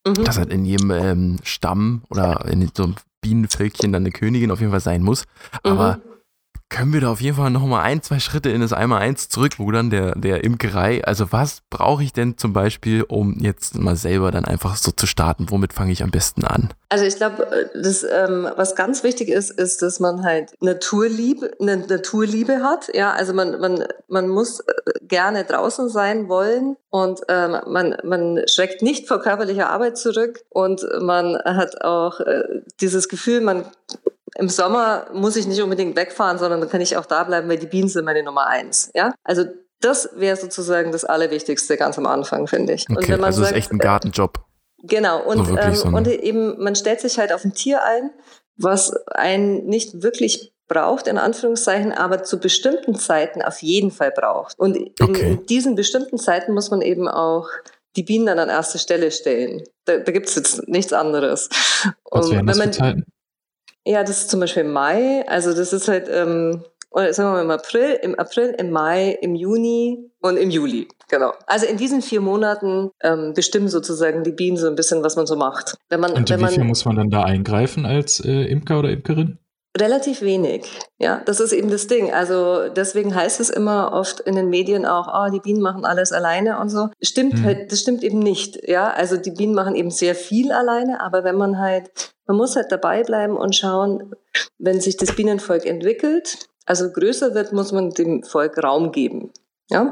Mhm. 0.07 0.25
Dass 0.25 0.39
halt 0.39 0.53
in 0.53 0.65
jedem 0.65 0.91
ähm, 0.91 1.37
Stamm 1.43 2.03
oder 2.11 2.45
in 2.47 2.71
so 2.75 2.85
einem 2.85 2.95
Bienenvölkchen 3.21 3.93
dann 3.93 4.03
eine 4.03 4.13
Königin 4.13 4.51
auf 4.51 4.61
jeden 4.61 4.71
Fall 4.71 4.81
sein 4.81 5.03
muss. 5.03 5.25
Aber 5.63 5.97
mhm 5.97 6.09
können 6.71 6.93
wir 6.93 7.01
da 7.01 7.11
auf 7.11 7.21
jeden 7.21 7.37
Fall 7.37 7.51
nochmal 7.51 7.83
ein, 7.83 8.03
zwei 8.03 8.19
Schritte 8.19 8.51
in 8.51 8.61
das 8.61 8.73
Einmal-Eins 8.73 9.29
zurückrudern, 9.29 9.91
der, 9.91 10.15
der 10.17 10.45
Imkerei. 10.45 11.03
Also 11.05 11.33
was 11.33 11.63
brauche 11.71 12.03
ich 12.03 12.13
denn 12.13 12.37
zum 12.37 12.53
Beispiel, 12.53 13.03
um 13.03 13.39
jetzt 13.41 13.79
mal 13.79 13.97
selber 13.97 14.31
dann 14.31 14.45
einfach 14.45 14.77
so 14.77 14.91
zu 14.91 15.07
starten? 15.07 15.47
Womit 15.49 15.73
fange 15.73 15.93
ich 15.93 16.03
am 16.03 16.11
besten 16.11 16.45
an? 16.45 16.71
Also 16.91 17.05
ich 17.05 17.17
glaube, 17.17 17.71
das, 17.75 18.05
ähm, 18.05 18.49
was 18.57 18.75
ganz 18.75 19.03
wichtig 19.03 19.29
ist, 19.29 19.51
ist, 19.51 19.83
dass 19.83 19.99
man 19.99 20.25
halt 20.25 20.53
Naturliebe, 20.61 21.53
eine 21.61 21.79
Naturliebe 21.79 22.63
hat. 22.63 22.91
Ja, 22.95 23.13
also 23.13 23.33
man, 23.33 23.59
man, 23.61 23.85
man 24.09 24.29
muss 24.29 24.61
äh, 24.61 24.65
gerne 25.03 25.45
draußen 25.45 25.89
sein 25.89 26.29
wollen 26.29 26.77
und 26.91 27.21
ähm, 27.29 27.57
man, 27.67 27.97
man 28.05 28.43
schreckt 28.47 28.83
nicht 28.83 29.09
vor 29.09 29.21
körperlicher 29.21 29.71
Arbeit 29.71 29.97
zurück 29.97 30.41
und 30.51 30.87
man 31.01 31.37
hat 31.45 31.83
auch 31.83 32.21
äh, 32.21 32.63
dieses 32.81 33.09
Gefühl, 33.09 33.41
man 33.41 33.65
im 34.37 34.49
Sommer 34.49 35.07
muss 35.13 35.37
ich 35.37 35.47
nicht 35.47 35.63
unbedingt 35.63 35.97
wegfahren, 35.97 36.39
sondern 36.39 36.61
dann 36.61 36.71
kann 36.71 36.81
ich 36.81 36.97
auch 36.97 37.07
da 37.07 37.25
bleiben, 37.25 37.49
weil 37.49 37.59
die 37.59 37.67
Bienen 37.67 37.89
sind 37.89 38.05
meine 38.05 38.23
Nummer 38.23 38.47
eins. 38.47 38.91
Ja, 38.95 39.15
also 39.25 39.45
das 39.81 40.11
wäre 40.17 40.37
sozusagen 40.37 40.93
das 40.93 41.05
Allerwichtigste 41.05 41.77
ganz 41.77 41.99
am 41.99 42.07
Anfang, 42.07 42.47
finde 42.47 42.73
ich. 42.75 42.87
Okay, 42.91 43.13
wenn 43.13 43.21
man 43.21 43.27
also 43.27 43.43
sagt, 43.43 43.53
ist 43.53 43.59
echt 43.59 43.73
ein 43.73 43.79
Gartenjob. 43.79 44.41
Genau, 44.83 45.23
und, 45.23 45.47
so 45.47 45.57
ähm, 45.57 45.75
so 45.75 45.89
und 45.89 46.07
eben, 46.07 46.63
man 46.63 46.77
stellt 46.77 47.01
sich 47.01 47.19
halt 47.19 47.33
auf 47.33 47.45
ein 47.45 47.53
Tier 47.53 47.83
ein, 47.85 48.11
was 48.57 48.93
einen 49.07 49.67
nicht 49.67 50.03
wirklich 50.03 50.53
braucht, 50.69 51.07
in 51.07 51.19
Anführungszeichen, 51.19 51.93
aber 51.93 52.23
zu 52.23 52.39
bestimmten 52.39 52.95
Zeiten 52.95 53.43
auf 53.43 53.63
jeden 53.63 53.91
Fall 53.91 54.13
braucht. 54.13 54.59
Und 54.59 54.77
in, 54.77 54.93
okay. 55.01 55.33
in 55.33 55.47
diesen 55.47 55.75
bestimmten 55.75 56.19
Zeiten 56.19 56.55
muss 56.55 56.71
man 56.71 56.83
eben 56.83 57.09
auch 57.09 57.49
die 57.97 58.03
Bienen 58.03 58.27
dann 58.27 58.39
an 58.39 58.49
erste 58.49 58.79
Stelle 58.79 59.11
stellen. 59.11 59.65
Da, 59.87 59.99
da 59.99 60.13
gibt 60.13 60.29
es 60.29 60.35
jetzt 60.37 60.69
nichts 60.69 60.93
anderes. 60.93 61.49
Was 62.11 62.31
wären 62.31 62.47
das 62.47 62.61
für 62.61 62.71
Zeiten? 62.71 63.05
Ja, 63.85 64.03
das 64.03 64.23
ist 64.23 64.31
zum 64.31 64.41
Beispiel 64.41 64.65
Mai. 64.65 65.27
Also 65.29 65.55
das 65.55 65.73
ist 65.73 65.89
halt, 65.89 66.09
ähm, 66.11 66.63
oder 66.91 67.13
sagen 67.13 67.31
wir 67.31 67.35
mal 67.35 67.45
im 67.45 67.51
April, 67.51 67.99
im 68.03 68.15
April, 68.15 68.55
im 68.59 68.71
Mai, 68.71 69.19
im 69.21 69.35
Juni 69.35 70.11
und 70.21 70.37
im 70.37 70.51
Juli. 70.51 70.89
Genau. 71.09 71.33
Also 71.47 71.67
in 71.67 71.77
diesen 71.77 72.03
vier 72.03 72.21
Monaten 72.21 72.91
ähm, 73.03 73.33
bestimmen 73.35 73.69
sozusagen 73.69 74.25
die 74.25 74.33
Bienen 74.33 74.57
so 74.57 74.67
ein 74.67 74.75
bisschen, 74.75 75.03
was 75.03 75.17
man 75.17 75.27
so 75.27 75.37
macht. 75.37 75.77
Wenn 75.89 76.01
man, 76.01 76.13
und 76.13 76.29
wenn 76.29 76.41
wie 76.41 76.47
viel 76.49 76.65
muss 76.65 76.85
man 76.85 76.97
dann 76.97 77.11
da 77.11 77.25
eingreifen 77.25 77.87
als 77.87 78.21
äh, 78.21 78.45
Imker 78.45 78.79
oder 78.79 78.91
Imkerin? 78.91 79.39
Relativ 79.79 80.23
wenig, 80.23 80.67
ja, 80.99 81.21
das 81.25 81.41
ist 81.41 81.53
eben 81.53 81.71
das 81.71 81.87
Ding. 81.87 82.13
Also 82.13 82.69
deswegen 82.69 83.15
heißt 83.15 83.39
es 83.41 83.51
immer 83.51 83.93
oft 83.93 84.21
in 84.21 84.35
den 84.35 84.49
Medien 84.49 84.87
auch, 84.87 85.09
oh, 85.13 85.31
die 85.31 85.41
Bienen 85.41 85.61
machen 85.61 85.85
alles 85.85 86.13
alleine 86.13 86.59
und 86.59 86.71
so. 86.71 86.89
Stimmt 87.03 87.35
mhm. 87.35 87.45
halt, 87.45 87.73
das 87.73 87.81
stimmt 87.81 88.03
eben 88.03 88.19
nicht, 88.19 88.69
ja. 88.69 88.91
Also 88.91 89.17
die 89.17 89.31
Bienen 89.31 89.55
machen 89.55 89.75
eben 89.75 89.91
sehr 89.91 90.15
viel 90.15 90.53
alleine, 90.53 91.01
aber 91.01 91.23
wenn 91.23 91.37
man 91.37 91.59
halt, 91.59 91.91
man 92.27 92.37
muss 92.37 92.57
halt 92.57 92.73
dabei 92.73 93.03
bleiben 93.03 93.37
und 93.37 93.55
schauen, 93.55 94.15
wenn 94.59 94.81
sich 94.81 94.97
das 94.97 95.15
Bienenvolk 95.15 95.67
entwickelt, 95.67 96.49
also 96.67 96.91
größer 96.91 97.35
wird, 97.35 97.53
muss 97.53 97.73
man 97.73 97.91
dem 97.91 98.23
Volk 98.23 98.63
Raum 98.63 98.93
geben, 98.93 99.33
ja. 99.71 99.91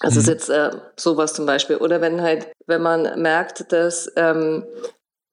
Also 0.00 0.16
mhm. 0.16 0.20
ist 0.20 0.28
jetzt 0.28 0.50
äh, 0.50 0.70
sowas 0.96 1.34
zum 1.34 1.46
Beispiel. 1.46 1.76
Oder 1.76 2.00
wenn 2.00 2.20
halt, 2.20 2.48
wenn 2.66 2.82
man 2.82 3.20
merkt, 3.20 3.72
dass 3.72 4.10
ähm, 4.16 4.64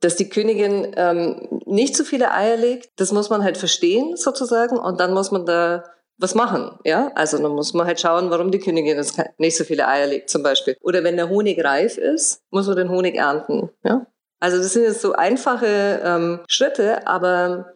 dass 0.02 0.16
die 0.16 0.30
Königin 0.30 0.94
ähm, 0.98 1.62
nicht 1.66 1.96
zu 1.96 2.04
viele 2.04 2.34
Eier 2.34 2.58
legt, 2.58 2.90
das 2.98 3.12
muss 3.12 3.30
man 3.30 3.44
halt 3.44 3.58
verstehen 3.58 4.18
sozusagen 4.18 4.78
und 4.78 5.00
dann 5.00 5.14
muss 5.14 5.32
man 5.32 5.46
da 5.46 5.84
was 6.18 6.36
machen, 6.36 6.78
ja? 6.84 7.12
Also 7.16 7.38
dann 7.40 7.52
muss 7.52 7.74
man 7.74 7.88
halt 7.88 8.00
schauen, 8.00 8.30
warum 8.30 8.52
die 8.52 8.60
Königin 8.60 9.04
nicht 9.38 9.58
so 9.58 9.64
viele 9.64 9.88
Eier 9.88 10.08
legt 10.08 10.30
zum 10.30 10.44
Beispiel. 10.44 10.78
Oder 10.82 11.04
wenn 11.04 11.16
der 11.16 11.30
Honig 11.30 11.64
reif 11.64 11.98
ist, 11.98 12.44
muss 12.52 12.68
man 12.68 12.76
den 12.76 12.90
Honig 12.90 13.16
ernten, 13.16 13.70
ja? 13.84 14.06
Also 14.40 14.58
das 14.58 14.74
sind 14.74 14.84
jetzt 14.84 15.02
so 15.02 15.14
einfache 15.14 16.02
ähm, 16.04 16.40
Schritte, 16.48 17.08
aber 17.08 17.74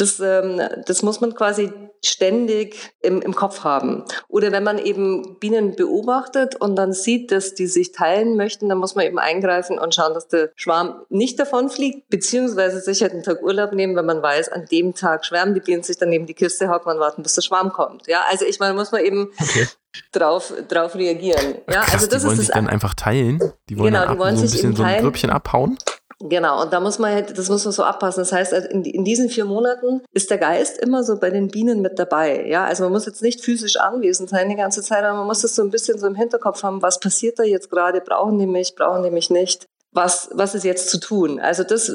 das, 0.00 0.20
ähm, 0.20 0.60
das 0.86 1.02
muss 1.02 1.20
man 1.20 1.34
quasi 1.34 1.72
ständig 2.02 2.92
im, 3.00 3.20
im 3.20 3.34
Kopf 3.34 3.62
haben. 3.64 4.04
Oder 4.28 4.52
wenn 4.52 4.64
man 4.64 4.78
eben 4.78 5.38
Bienen 5.38 5.76
beobachtet 5.76 6.56
und 6.56 6.76
dann 6.76 6.92
sieht, 6.92 7.30
dass 7.30 7.54
die 7.54 7.66
sich 7.66 7.92
teilen 7.92 8.36
möchten, 8.36 8.68
dann 8.68 8.78
muss 8.78 8.94
man 8.94 9.04
eben 9.04 9.18
eingreifen 9.18 9.78
und 9.78 9.94
schauen, 9.94 10.14
dass 10.14 10.28
der 10.28 10.50
Schwarm 10.56 11.02
nicht 11.10 11.38
davonfliegt, 11.38 12.08
beziehungsweise 12.08 12.80
sich 12.80 13.02
halt 13.02 13.12
einen 13.12 13.22
Tag 13.22 13.42
Urlaub 13.42 13.72
nehmen, 13.72 13.96
wenn 13.96 14.06
man 14.06 14.22
weiß, 14.22 14.48
an 14.48 14.66
dem 14.70 14.94
Tag 14.94 15.26
schwärmen 15.26 15.54
die 15.54 15.60
Bienen 15.60 15.82
sich 15.82 15.98
dann 15.98 16.08
neben 16.08 16.26
die 16.26 16.34
Kiste, 16.34 16.70
hocken 16.70 16.92
und 16.92 17.00
warten, 17.00 17.22
bis 17.22 17.34
der 17.34 17.42
Schwarm 17.42 17.72
kommt. 17.72 18.06
Ja, 18.06 18.24
also 18.30 18.46
ich 18.46 18.58
meine, 18.58 18.74
muss 18.74 18.92
man 18.92 19.04
eben 19.04 19.30
okay. 19.38 19.66
drauf, 20.12 20.54
drauf 20.68 20.94
reagieren. 20.94 21.56
Ja, 21.68 21.82
Krass, 21.82 21.94
also 21.94 22.06
das 22.06 22.22
die 22.22 22.28
wollen 22.28 22.32
ist 22.32 22.38
sich 22.38 22.48
das 22.48 22.54
dann 22.56 22.68
einfach 22.68 22.94
teilen. 22.94 23.52
Die 23.68 23.78
wollen 23.78 23.92
genau, 23.92 24.10
die 24.10 24.18
wollen 24.18 24.36
so 24.36 24.44
ein 24.44 24.50
bisschen 24.50 24.76
so 24.76 24.82
ein 24.82 25.02
Grüppchen 25.02 25.30
abhauen. 25.30 25.76
Genau, 26.22 26.62
und 26.62 26.72
da 26.72 26.80
muss 26.80 26.98
man 26.98 27.14
halt, 27.14 27.38
das 27.38 27.48
muss 27.48 27.64
man 27.64 27.72
so 27.72 27.82
abpassen. 27.82 28.20
Das 28.20 28.32
heißt, 28.32 28.52
in, 28.52 28.84
in, 28.84 29.04
diesen 29.04 29.30
vier 29.30 29.46
Monaten 29.46 30.02
ist 30.12 30.30
der 30.30 30.36
Geist 30.36 30.76
immer 30.76 31.02
so 31.02 31.18
bei 31.18 31.30
den 31.30 31.48
Bienen 31.48 31.80
mit 31.80 31.98
dabei. 31.98 32.46
Ja, 32.46 32.66
also 32.66 32.82
man 32.84 32.92
muss 32.92 33.06
jetzt 33.06 33.22
nicht 33.22 33.42
physisch 33.42 33.76
anwesend 33.76 34.28
sein 34.28 34.50
die 34.50 34.56
ganze 34.56 34.82
Zeit, 34.82 35.02
aber 35.02 35.16
man 35.16 35.26
muss 35.26 35.40
das 35.40 35.56
so 35.56 35.62
ein 35.62 35.70
bisschen 35.70 35.98
so 35.98 36.06
im 36.06 36.14
Hinterkopf 36.14 36.62
haben, 36.62 36.82
was 36.82 37.00
passiert 37.00 37.38
da 37.38 37.42
jetzt 37.42 37.70
gerade? 37.70 38.02
Brauchen 38.02 38.38
die 38.38 38.46
mich, 38.46 38.74
brauchen 38.74 39.02
die 39.02 39.10
mich 39.10 39.30
nicht? 39.30 39.66
Was, 39.92 40.28
was 40.34 40.54
ist 40.54 40.64
jetzt 40.64 40.90
zu 40.90 41.00
tun? 41.00 41.40
Also 41.40 41.64
das, 41.64 41.90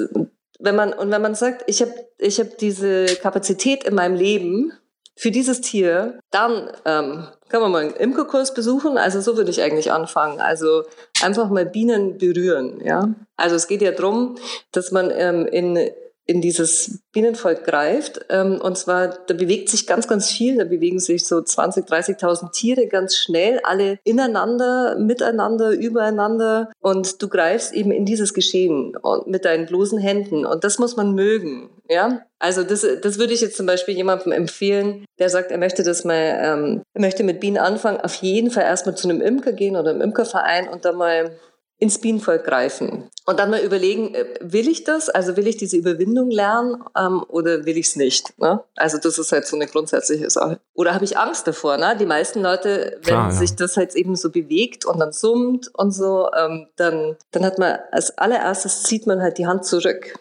wenn 0.60 0.76
man, 0.76 0.94
und 0.94 1.12
wenn 1.12 1.22
man 1.22 1.36
sagt, 1.36 1.64
ich 1.68 1.82
habe 1.82 1.94
ich 2.18 2.40
hab 2.40 2.58
diese 2.58 3.06
Kapazität 3.06 3.84
in 3.84 3.94
meinem 3.94 4.16
Leben, 4.16 4.74
für 5.18 5.32
dieses 5.32 5.62
Tier, 5.62 6.20
dann 6.32 6.70
ähm, 6.86 7.28
kann 7.48 7.62
man 7.62 7.72
mal 7.72 7.84
einen 7.84 7.94
Imkerkurs 7.94 8.54
besuchen. 8.54 8.98
Also 8.98 9.22
so 9.22 9.38
würde 9.38 9.52
ich 9.52 9.62
eigentlich 9.62 9.92
anfangen. 9.92 10.42
Also 10.42 10.84
einfach 11.24 11.50
mal 11.50 11.66
Bienen 11.66 12.18
berühren. 12.18 12.82
Ja, 12.84 13.10
also 13.38 13.56
es 13.56 13.68
geht 13.68 13.82
ja 13.82 13.92
darum, 13.92 14.36
dass 14.72 14.92
man 14.92 15.12
ähm, 15.12 15.46
in 15.46 15.90
in 16.28 16.42
dieses 16.42 17.02
Bienenvolk 17.12 17.64
greift. 17.64 18.26
Ähm, 18.30 18.60
und 18.62 18.78
zwar, 18.78 19.10
da 19.28 19.34
bewegt 19.34 19.70
sich 19.70 19.86
ganz, 19.86 20.08
ganz 20.08 20.32
viel. 20.32 20.58
Da 20.58 20.64
bewegen 20.64 21.00
sich 21.00 21.26
so 21.26 21.42
20, 21.42 21.86
30.000 21.86 22.52
Tiere 22.52 22.88
ganz 22.88 23.16
schnell, 23.16 23.60
alle 23.64 24.00
ineinander, 24.04 24.98
miteinander, 24.98 25.72
übereinander. 25.72 26.72
Und 26.80 27.22
du 27.22 27.28
greifst 27.28 27.74
eben 27.74 27.92
in 27.92 28.06
dieses 28.06 28.34
Geschehen 28.34 28.96
und 28.98 29.28
mit 29.28 29.46
deinen 29.46 29.68
bloßen 29.68 30.00
Händen. 30.00 30.46
Und 30.46 30.64
das 30.64 30.80
muss 30.80 30.96
man 30.96 31.14
mögen. 31.14 31.70
Ja, 31.88 32.22
also 32.40 32.64
das, 32.64 32.86
das 33.02 33.20
würde 33.20 33.34
ich 33.34 33.42
jetzt 33.42 33.58
zum 33.58 33.68
Beispiel 33.68 33.96
jemandem 33.96 34.32
empfehlen, 34.32 35.06
der 35.20 35.30
sagt, 35.30 35.52
er 35.52 35.60
möchte 35.60 35.84
das 35.84 36.04
mal, 36.04 36.40
ähm, 36.42 36.82
er 36.94 37.02
möchte 37.02 37.24
mit 37.24 37.40
Bienen 37.40 37.58
anfangen, 37.58 38.02
auf 38.02 38.16
jeden 38.16 38.50
Fall 38.50 38.64
erstmal 38.64 38.96
zu 38.96 39.08
einem 39.08 39.22
Imker 39.22 39.54
gehen 39.54 39.76
oder 39.76 39.92
einem 39.92 40.02
Imkerverein 40.02 40.68
und 40.68 40.84
da 40.84 40.94
mal 40.94 41.38
ins 41.78 42.00
Bienenvolk 42.00 42.46
greifen. 42.46 43.10
Und 43.26 43.40
dann 43.40 43.50
mal 43.50 43.60
überlegen, 43.60 44.14
äh, 44.14 44.26
will 44.40 44.68
ich 44.68 44.84
das? 44.84 45.10
Also 45.10 45.36
will 45.36 45.48
ich 45.48 45.58
diese 45.58 45.76
Überwindung 45.76 46.30
lernen 46.30 46.82
ähm, 46.98 47.24
oder 47.28 47.66
will 47.66 47.78
ich 47.78 47.88
es 47.88 47.96
nicht? 47.96 48.38
Ne? 48.40 48.64
Also 48.76 48.98
das 48.98 49.18
ist 49.18 49.32
halt 49.32 49.46
so 49.46 49.56
eine 49.56 49.68
grundsätzliche 49.68 50.30
Sache. 50.30 50.60
Oder 50.74 50.94
habe 50.94 51.04
ich 51.04 51.18
Angst 51.18 51.48
davor? 51.48 51.78
Ne? 51.78 51.98
Die 52.00 52.06
meisten 52.06 52.42
Leute, 52.42 52.94
wenn 53.02 53.02
Klar, 53.02 53.30
ja. 53.30 53.36
sich 53.36 53.56
das 53.56 53.76
halt 53.76 53.96
eben 53.96 54.16
so 54.16 54.32
bewegt 54.32 54.86
und 54.86 55.00
dann 55.00 55.12
summt 55.12 55.70
und 55.74 55.92
so, 55.92 56.30
ähm, 56.38 56.68
dann, 56.78 57.18
dann 57.32 57.46
hat 57.46 57.60
man 57.60 57.80
als 57.92 58.18
allererstes 58.18 58.84
zieht 58.84 59.06
man 59.06 59.22
halt 59.22 59.38
die 59.38 59.48
Hand 59.48 59.66
zurück. 59.66 60.14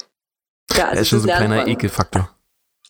Ja, 0.73 0.87
also 0.87 0.93
das 0.93 1.01
ist 1.03 1.09
schon 1.09 1.21
so 1.21 1.29
ein 1.29 1.37
kleiner. 1.37 1.69
Ekelfaktor. 1.69 2.31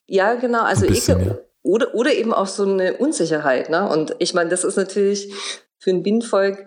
Ja, 0.07 0.35
genau. 0.35 0.63
Also 0.63 0.87
bisschen, 0.87 1.21
Ekel. 1.21 1.33
Ja. 1.33 1.39
Oder, 1.63 1.95
oder 1.95 2.15
eben 2.15 2.33
auch 2.33 2.47
so 2.47 2.63
eine 2.63 2.97
Unsicherheit. 2.97 3.69
Ne? 3.69 3.89
Und 3.89 4.15
ich 4.21 4.33
meine, 4.33 4.49
das 4.49 4.65
ist 4.65 4.77
natürlich 4.77 5.35
für 5.79 5.91
ein 5.91 6.03
Bienenvolk 6.03 6.67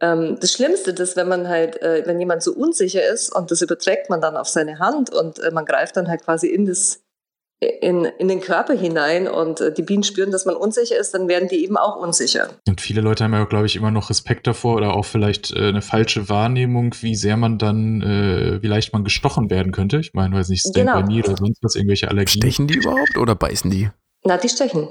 ähm, 0.00 0.38
das 0.40 0.52
Schlimmste 0.52 0.90
ist, 0.90 1.16
wenn 1.16 1.28
man 1.28 1.48
halt, 1.48 1.80
äh, 1.82 2.02
wenn 2.06 2.18
jemand 2.18 2.42
so 2.42 2.52
unsicher 2.52 3.06
ist 3.06 3.34
und 3.34 3.50
das 3.50 3.62
überträgt 3.62 4.10
man 4.10 4.20
dann 4.20 4.36
auf 4.36 4.48
seine 4.48 4.78
Hand 4.78 5.10
und 5.10 5.38
äh, 5.38 5.50
man 5.50 5.64
greift 5.64 5.96
dann 5.96 6.08
halt 6.08 6.22
quasi 6.22 6.48
in 6.48 6.66
das 6.66 7.04
in, 7.80 8.04
in 8.04 8.28
den 8.28 8.40
Körper 8.40 8.74
hinein 8.74 9.28
und 9.28 9.60
äh, 9.60 9.72
die 9.72 9.82
Bienen 9.82 10.02
spüren, 10.02 10.30
dass 10.30 10.44
man 10.44 10.56
unsicher 10.56 10.96
ist, 10.98 11.14
dann 11.14 11.28
werden 11.28 11.48
die 11.48 11.64
eben 11.64 11.76
auch 11.76 11.96
unsicher. 11.96 12.48
Und 12.68 12.80
viele 12.80 13.00
Leute 13.00 13.24
haben 13.24 13.32
ja, 13.32 13.44
glaube 13.44 13.66
ich, 13.66 13.76
immer 13.76 13.90
noch 13.90 14.10
Respekt 14.10 14.46
davor 14.46 14.76
oder 14.76 14.94
auch 14.94 15.04
vielleicht 15.04 15.52
äh, 15.52 15.68
eine 15.68 15.82
falsche 15.82 16.28
Wahrnehmung, 16.28 16.94
wie 17.00 17.14
sehr 17.14 17.36
man 17.36 17.58
dann, 17.58 18.02
äh, 18.02 18.62
wie 18.62 18.66
leicht 18.66 18.92
man 18.92 19.04
gestochen 19.04 19.50
werden 19.50 19.72
könnte. 19.72 19.98
Ich 19.98 20.14
meine, 20.14 20.34
weiß 20.34 20.48
nicht, 20.48 20.60
Stand 20.60 20.74
genau. 20.74 21.02
by 21.02 21.12
Me 21.12 21.22
oder 21.24 21.36
sonst 21.36 21.58
was, 21.62 21.74
irgendwelche 21.74 22.08
Allergien. 22.08 22.42
Stechen 22.42 22.66
die 22.66 22.74
überhaupt 22.74 23.16
oder 23.16 23.34
beißen 23.34 23.70
die? 23.70 23.90
Na, 24.24 24.36
die 24.36 24.48
stechen. 24.48 24.88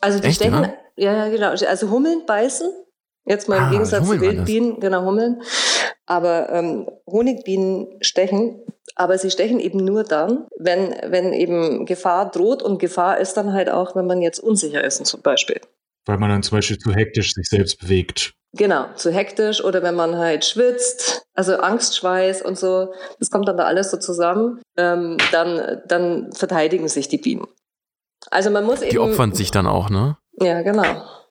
Also 0.00 0.20
die 0.20 0.28
Echt, 0.28 0.36
stechen, 0.36 0.70
ja? 0.96 1.24
ja, 1.26 1.28
genau. 1.28 1.48
Also 1.50 1.90
Hummeln 1.90 2.22
beißen 2.26 2.68
Jetzt 3.28 3.48
mal 3.48 3.56
im 3.58 3.62
Ah, 3.64 3.70
Gegensatz 3.70 4.06
zu. 4.08 4.20
Wildbienen, 4.20 4.80
genau 4.80 5.04
Hummeln. 5.04 5.42
Aber 6.06 6.48
ähm, 6.50 6.88
Honigbienen 7.06 7.98
stechen, 8.00 8.60
aber 8.94 9.18
sie 9.18 9.30
stechen 9.30 9.60
eben 9.60 9.78
nur 9.84 10.04
dann, 10.04 10.46
wenn, 10.58 10.94
wenn 11.08 11.32
eben 11.34 11.84
Gefahr 11.84 12.30
droht 12.30 12.62
und 12.62 12.78
Gefahr 12.78 13.18
ist 13.18 13.34
dann 13.36 13.52
halt 13.52 13.68
auch, 13.68 13.94
wenn 13.94 14.06
man 14.06 14.22
jetzt 14.22 14.38
unsicher 14.38 14.82
ist 14.82 15.04
zum 15.04 15.20
Beispiel. 15.20 15.60
Weil 16.06 16.16
man 16.16 16.30
dann 16.30 16.42
zum 16.42 16.56
Beispiel 16.56 16.78
zu 16.78 16.92
hektisch 16.92 17.34
sich 17.34 17.48
selbst 17.50 17.78
bewegt. 17.80 18.32
Genau, 18.54 18.86
zu 18.94 19.10
hektisch 19.12 19.62
oder 19.62 19.82
wenn 19.82 19.94
man 19.94 20.16
halt 20.16 20.46
schwitzt, 20.46 21.26
also 21.34 21.58
Angstschweiß 21.58 22.40
und 22.40 22.56
so, 22.58 22.94
das 23.20 23.30
kommt 23.30 23.46
dann 23.46 23.58
da 23.58 23.64
alles 23.64 23.90
so 23.90 23.98
zusammen, 23.98 24.62
ähm, 24.78 25.18
dann, 25.32 25.82
dann 25.86 26.32
verteidigen 26.32 26.88
sich 26.88 27.08
die 27.08 27.18
Bienen. 27.18 27.46
Also 28.30 28.48
man 28.50 28.64
muss 28.64 28.80
eben. 28.80 28.90
Die 28.90 28.98
opfern 28.98 29.34
sich 29.34 29.50
dann 29.50 29.66
auch, 29.66 29.90
ne? 29.90 30.16
Ja, 30.40 30.62
genau. 30.62 30.82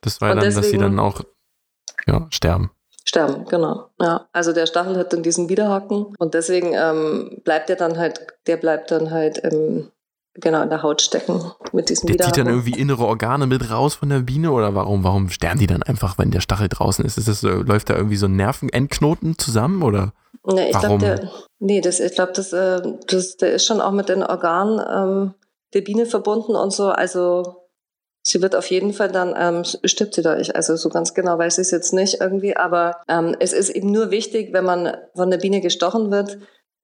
Das 0.01 0.21
war 0.21 0.29
Und 0.31 0.37
dann, 0.37 0.45
dass 0.45 0.53
sie 0.55 0.61
deswegen- 0.61 0.83
dann 0.83 0.99
auch 0.99 1.21
ja, 2.07 2.27
sterben. 2.31 2.71
Sterben, 3.05 3.45
genau. 3.45 3.87
Ja, 4.01 4.27
also 4.33 4.51
der 4.51 4.65
Stachel 4.65 4.97
hat 4.97 5.13
dann 5.13 5.23
diesen 5.23 5.47
Widerhaken 5.49 6.07
und 6.19 6.33
deswegen 6.33 6.73
ähm, 6.73 7.41
bleibt 7.45 7.69
der 7.69 7.77
dann 7.77 7.97
halt, 7.97 8.19
der 8.47 8.57
bleibt 8.57 8.91
dann 8.91 9.11
halt 9.11 9.41
ähm, 9.45 9.91
genau 10.33 10.61
in 10.61 10.69
der 10.69 10.83
Haut 10.83 11.01
stecken 11.01 11.51
mit 11.71 11.87
diesem 11.89 12.07
Der 12.07 12.13
zieht 12.15 12.19
Widerhaken. 12.25 12.45
dann 12.45 12.53
irgendwie 12.53 12.79
innere 12.79 13.05
Organe 13.05 13.47
mit 13.47 13.71
raus 13.71 13.95
von 13.95 14.09
der 14.09 14.19
Biene 14.19 14.51
oder 14.51 14.75
warum? 14.75 15.03
Warum 15.05 15.29
sterben 15.29 15.59
die 15.59 15.67
dann 15.67 15.83
einfach, 15.83 16.17
wenn 16.17 16.31
der 16.31 16.41
Stachel 16.41 16.67
draußen 16.67 17.05
ist? 17.05 17.17
ist 17.17 17.27
das, 17.29 17.39
so- 17.41 17.47
läuft 17.49 17.89
da 17.89 17.95
irgendwie 17.95 18.17
so 18.17 18.25
ein 18.25 18.35
Nervenendknoten 18.35 19.37
zusammen 19.37 19.83
oder? 19.83 20.11
Nee, 20.45 20.69
ich 20.71 20.77
glaube, 20.79 20.97
der, 20.99 21.29
nee, 21.59 21.81
das, 21.81 21.99
ich 22.01 22.13
glaube, 22.13 22.33
das, 22.33 22.51
äh, 22.53 22.81
das, 23.07 23.37
der 23.37 23.53
ist 23.53 23.65
schon 23.65 23.79
auch 23.81 23.91
mit 23.91 24.09
den 24.09 24.21
Organen 24.23 24.79
ähm, 24.79 25.33
der 25.73 25.81
Biene 25.81 26.05
verbunden 26.05 26.55
und 26.55 26.71
so. 26.71 26.89
Also 26.89 27.66
sie 28.27 28.41
wird 28.41 28.55
auf 28.55 28.69
jeden 28.69 28.93
Fall 28.93 29.09
dann, 29.11 29.33
ähm, 29.37 29.63
stirbt 29.63 30.15
sie 30.15 30.21
da. 30.21 30.37
Ich, 30.37 30.55
also 30.55 30.75
so 30.75 30.89
ganz 30.89 31.13
genau 31.13 31.37
weiß 31.37 31.57
ich 31.57 31.63
es 31.63 31.71
jetzt 31.71 31.93
nicht 31.93 32.19
irgendwie, 32.19 32.55
aber 32.55 32.97
ähm, 33.07 33.35
es 33.39 33.53
ist 33.53 33.69
eben 33.69 33.91
nur 33.91 34.11
wichtig, 34.11 34.53
wenn 34.53 34.65
man 34.65 34.97
von 35.15 35.31
der 35.31 35.37
Biene 35.37 35.61
gestochen 35.61 36.11
wird, 36.11 36.37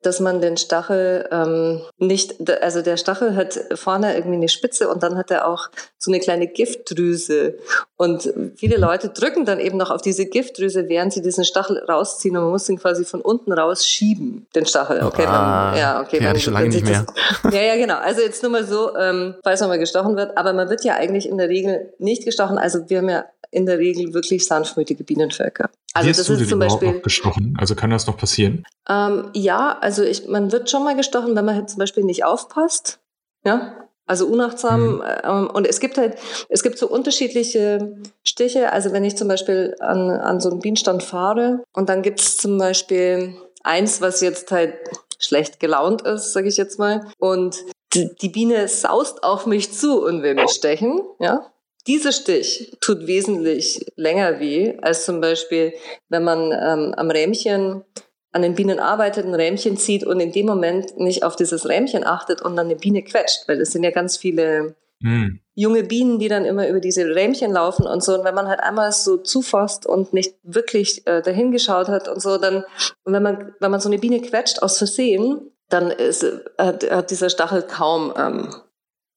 dass 0.05 0.19
man 0.19 0.41
den 0.41 0.57
Stachel 0.57 1.27
ähm, 1.31 1.81
nicht, 1.97 2.35
also 2.61 2.81
der 2.81 2.97
Stachel 2.97 3.35
hat 3.35 3.59
vorne 3.75 4.15
irgendwie 4.15 4.35
eine 4.37 4.49
Spitze 4.49 4.89
und 4.89 5.01
dann 5.03 5.17
hat 5.17 5.31
er 5.31 5.47
auch 5.47 5.69
so 5.97 6.11
eine 6.11 6.19
kleine 6.19 6.47
Giftdrüse. 6.47 7.55
Und 7.97 8.33
viele 8.57 8.77
Leute 8.77 9.09
drücken 9.09 9.45
dann 9.45 9.59
eben 9.59 9.77
noch 9.77 9.89
auf 9.91 10.01
diese 10.01 10.25
Giftdrüse, 10.25 10.89
während 10.89 11.13
sie 11.13 11.21
diesen 11.21 11.45
Stachel 11.45 11.77
rausziehen 11.87 12.35
und 12.35 12.43
man 12.43 12.51
muss 12.51 12.67
ihn 12.69 12.77
quasi 12.77 13.05
von 13.05 13.21
unten 13.21 13.51
rausschieben, 13.53 14.47
den 14.55 14.65
Stachel. 14.65 15.01
Okay, 15.03 15.25
Ah, 15.25 15.71
dann, 15.71 15.79
ja, 15.79 16.01
okay. 16.01 16.17
okay, 16.17 16.27
hatte 16.27 16.37
ich 16.37 16.43
schon 16.43 16.53
lange 16.53 16.69
nicht 16.69 16.87
das- 16.89 17.05
Ja, 17.53 17.61
ja, 17.61 17.75
genau. 17.75 17.97
Also 17.97 18.21
jetzt 18.21 18.41
nur 18.43 18.51
mal 18.51 18.65
so, 18.65 18.95
ähm, 18.97 19.35
falls 19.43 19.59
man 19.61 19.69
mal 19.69 19.79
gestochen 19.79 20.15
wird, 20.17 20.37
aber 20.37 20.53
man 20.53 20.69
wird 20.69 20.83
ja 20.83 20.95
eigentlich 20.95 21.27
in 21.29 21.37
der 21.37 21.49
Regel 21.49 21.93
nicht 21.99 22.25
gestochen. 22.25 22.57
Also 22.57 22.89
wir 22.89 22.97
haben 22.99 23.09
ja 23.09 23.25
in 23.53 23.65
der 23.65 23.77
Regel 23.77 24.13
wirklich 24.13 24.45
sanftmütige 24.45 25.03
Bienenvölker. 25.03 25.69
Also 25.93 26.09
Wirst 26.09 26.19
das 26.21 26.27
du 26.27 26.33
ist 26.33 26.49
zum 26.49 26.59
Beispiel. 26.59 26.93
noch 26.93 27.01
gestochen? 27.01 27.55
Also 27.59 27.75
kann 27.75 27.91
das 27.91 28.07
noch 28.07 28.17
passieren? 28.17 28.65
Ähm, 28.89 29.29
ja, 29.33 29.77
also 29.79 30.03
ich, 30.03 30.27
man 30.27 30.51
wird 30.51 30.69
schon 30.69 30.83
mal 30.83 30.95
gestochen, 30.95 31.35
wenn 31.35 31.45
man 31.45 31.55
halt 31.55 31.69
zum 31.69 31.79
Beispiel 31.79 32.03
nicht 32.03 32.25
aufpasst. 32.25 32.99
Ja, 33.45 33.87
also 34.05 34.25
unachtsam. 34.27 34.95
Mhm. 34.95 35.03
Ähm, 35.23 35.49
und 35.53 35.67
es 35.67 35.79
gibt 35.79 35.97
halt, 35.97 36.17
es 36.49 36.63
gibt 36.63 36.77
so 36.77 36.87
unterschiedliche 36.87 37.95
Stiche. 38.23 38.73
Also 38.73 38.91
wenn 38.91 39.03
ich 39.03 39.15
zum 39.15 39.27
Beispiel 39.27 39.75
an, 39.79 40.09
an 40.09 40.39
so 40.39 40.49
einen 40.49 40.59
Bienenstand 40.59 41.03
fahre 41.03 41.63
und 41.73 41.89
dann 41.89 42.01
gibt 42.01 42.19
es 42.19 42.37
zum 42.37 42.57
Beispiel 42.57 43.35
eins, 43.63 44.01
was 44.01 44.21
jetzt 44.21 44.51
halt 44.51 44.73
schlecht 45.19 45.59
gelaunt 45.59 46.01
ist, 46.01 46.33
sage 46.33 46.49
ich 46.49 46.57
jetzt 46.57 46.79
mal. 46.79 47.05
Und 47.17 47.63
die, 47.93 48.13
die 48.15 48.29
Biene 48.29 48.67
saust 48.67 49.23
auf 49.23 49.45
mich 49.45 49.71
zu 49.71 50.03
und 50.03 50.23
will 50.23 50.33
mich 50.33 50.51
stechen. 50.51 51.01
Ja, 51.19 51.52
dieser 51.87 52.11
Stich 52.11 52.75
tut 52.79 53.07
wesentlich 53.07 53.85
länger 53.95 54.39
weh 54.39 54.77
als 54.81 55.05
zum 55.05 55.21
Beispiel, 55.21 55.73
wenn 56.09 56.23
man 56.23 56.51
ähm, 56.51 56.93
am 56.95 57.11
Rähmchen 57.11 57.83
an 58.31 58.41
den 58.41 58.55
Bienen 58.55 58.79
arbeitet, 58.79 59.25
ein 59.25 59.35
Rähmchen 59.35 59.77
zieht 59.77 60.03
und 60.03 60.19
in 60.19 60.31
dem 60.31 60.47
Moment 60.47 60.97
nicht 60.97 61.23
auf 61.23 61.35
dieses 61.35 61.67
Rähmchen 61.67 62.03
achtet 62.03 62.41
und 62.41 62.55
dann 62.55 62.67
eine 62.67 62.75
Biene 62.75 63.03
quetscht, 63.03 63.47
weil 63.47 63.61
es 63.61 63.71
sind 63.71 63.83
ja 63.83 63.91
ganz 63.91 64.17
viele 64.17 64.75
Hm. 65.03 65.41
junge 65.53 65.83
Bienen, 65.83 66.17
die 66.17 66.29
dann 66.29 66.45
immer 66.45 66.67
über 66.69 66.79
diese 66.79 67.03
Rähmchen 67.03 67.51
laufen 67.51 67.85
und 67.85 68.01
so. 68.01 68.15
Und 68.15 68.23
wenn 68.23 68.33
man 68.33 68.47
halt 68.47 68.61
einmal 68.61 68.91
so 68.93 69.17
zufasst 69.17 69.85
und 69.85 70.13
nicht 70.13 70.35
wirklich 70.43 71.05
äh, 71.05 71.21
dahin 71.21 71.51
geschaut 71.51 71.89
hat 71.89 72.07
und 72.07 72.21
so, 72.21 72.37
dann, 72.37 72.63
und 73.03 73.13
wenn 73.13 73.21
man, 73.21 73.53
wenn 73.59 73.69
man 73.69 73.81
so 73.81 73.89
eine 73.89 73.99
Biene 73.99 74.21
quetscht 74.21 74.63
aus 74.63 74.77
Versehen, 74.77 75.51
dann 75.67 75.91
ist, 75.91 76.25
hat, 76.57 76.89
hat 76.89 77.11
dieser 77.11 77.29
Stachel 77.29 77.63
kaum, 77.63 78.13
ähm, 78.17 78.55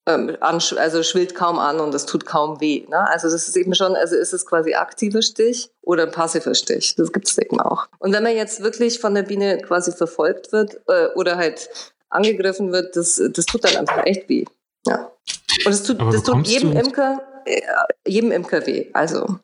ähm, 0.07 0.37
also 0.41 1.03
schwillt 1.03 1.35
kaum 1.35 1.59
an 1.59 1.81
und 1.81 1.95
es 1.95 2.07
tut 2.07 2.25
kaum 2.27 2.61
weh. 2.61 2.87
Ne? 2.89 2.99
Also 3.11 3.29
das 3.29 3.49
ist 3.49 3.57
eben 3.57 3.75
schon, 3.75 3.95
also 3.97 4.17
ist 4.17 4.33
es 4.33 4.47
quasi 4.47 4.75
aktiver 4.75 5.23
Stich 5.23 5.71
oder 5.83 6.05
ein 6.05 6.13
passiver 6.13 6.55
Stich. 6.55 6.95
Das 6.97 7.13
gibt 7.13 7.29
es 7.29 7.37
eben 7.39 7.61
auch. 7.61 7.87
Und 7.99 8.13
wenn 8.13 8.23
man 8.23 8.35
jetzt 8.35 8.63
wirklich 8.63 9.01
von 9.01 9.15
der 9.15 9.23
Biene 9.23 9.59
quasi 9.59 9.93
verfolgt 9.93 10.53
wird 10.53 10.81
äh, 10.89 11.09
oder 11.17 11.37
halt 11.37 11.69
angegriffen 12.09 12.73
wird, 12.73 12.97
das, 12.97 13.21
das 13.33 13.47
tut 13.47 13.65
dann 13.65 13.77
einfach 13.77 14.05
echt 14.07 14.29
weh. 14.29 14.45
Ja. 14.87 15.11
Und 15.65 15.73
es 15.73 15.83
tut, 15.83 16.01
das 16.01 16.23
tut 16.23 16.47
jedem 16.47 16.77
Imker, 16.77 17.21
äh, 17.45 17.61
jedem 18.07 18.31
Imker 18.31 18.65
weh. 18.67 18.87
Also 18.93 19.39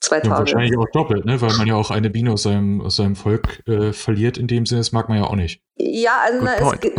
zwei 0.00 0.16
Ja, 0.16 0.22
Tage. 0.22 0.38
wahrscheinlich 0.38 0.76
auch 0.76 0.88
doppelt, 0.92 1.24
ne? 1.24 1.40
weil 1.40 1.56
man 1.56 1.68
ja 1.68 1.74
auch 1.76 1.90
eine 1.90 2.10
Biene 2.10 2.32
aus 2.32 2.42
seinem, 2.42 2.80
aus 2.80 2.96
seinem 2.96 3.14
Volk 3.14 3.62
äh, 3.68 3.92
verliert. 3.92 4.38
In 4.38 4.48
dem 4.48 4.66
Sinne, 4.66 4.80
das 4.80 4.90
mag 4.92 5.08
man 5.08 5.18
ja 5.18 5.24
auch 5.24 5.36
nicht. 5.36 5.62
Ja, 5.76 6.18
also 6.24 6.38
Good 6.38 6.46
na, 6.46 6.54
es, 6.56 6.62
point. 6.62 6.80
geht, 6.80 6.94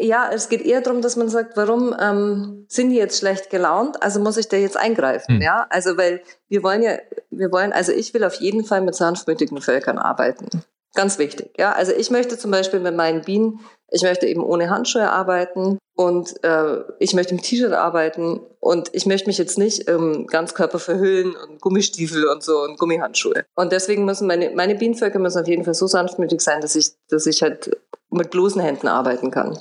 ja, 0.00 0.30
es 0.32 0.48
geht 0.48 0.62
eher 0.62 0.80
darum, 0.80 1.02
dass 1.02 1.16
man 1.16 1.28
sagt, 1.28 1.56
warum 1.56 1.94
ähm, 2.00 2.66
sind 2.68 2.90
die 2.90 2.96
jetzt 2.96 3.18
schlecht 3.18 3.50
gelaunt? 3.50 4.02
Also 4.02 4.20
muss 4.20 4.36
ich 4.36 4.48
da 4.48 4.56
jetzt 4.56 4.76
eingreifen, 4.76 5.36
Hm. 5.36 5.42
ja? 5.42 5.66
Also 5.70 5.96
weil 5.96 6.22
wir 6.48 6.62
wollen 6.62 6.82
ja, 6.82 6.98
wir 7.30 7.50
wollen, 7.52 7.72
also 7.72 7.92
ich 7.92 8.12
will 8.14 8.24
auf 8.24 8.34
jeden 8.34 8.64
Fall 8.64 8.80
mit 8.80 8.94
sanftmütigen 8.94 9.60
Völkern 9.60 9.98
arbeiten. 9.98 10.48
Ganz 10.94 11.18
wichtig, 11.18 11.54
ja. 11.58 11.72
Also 11.72 11.92
ich 11.92 12.10
möchte 12.10 12.36
zum 12.36 12.50
Beispiel 12.50 12.78
mit 12.80 12.94
meinen 12.94 13.22
Bienen, 13.22 13.60
ich 13.90 14.02
möchte 14.02 14.26
eben 14.26 14.44
ohne 14.44 14.68
Handschuhe 14.68 15.08
arbeiten 15.10 15.78
und 15.96 16.42
äh, 16.44 16.80
ich 16.98 17.14
möchte 17.14 17.34
im 17.34 17.40
T-Shirt 17.40 17.72
arbeiten 17.72 18.40
und 18.60 18.90
ich 18.92 19.06
möchte 19.06 19.26
mich 19.28 19.38
jetzt 19.38 19.56
nicht 19.58 19.88
im 19.88 20.26
Ganzkörper 20.26 20.78
verhüllen 20.78 21.34
und 21.34 21.60
Gummistiefel 21.62 22.26
und 22.26 22.42
so 22.42 22.62
und 22.62 22.78
Gummihandschuhe. 22.78 23.44
Und 23.54 23.72
deswegen 23.72 24.04
müssen 24.04 24.26
meine, 24.26 24.50
meine 24.50 24.74
Bienenvölker 24.74 25.18
müssen 25.18 25.40
auf 25.40 25.48
jeden 25.48 25.64
Fall 25.64 25.74
so 25.74 25.86
sanftmütig 25.86 26.40
sein, 26.42 26.60
dass 26.60 26.74
ich, 26.76 26.92
dass 27.08 27.26
ich 27.26 27.42
halt 27.42 27.74
mit 28.10 28.30
bloßen 28.30 28.60
Händen 28.60 28.88
arbeiten 28.88 29.30
kann. 29.30 29.58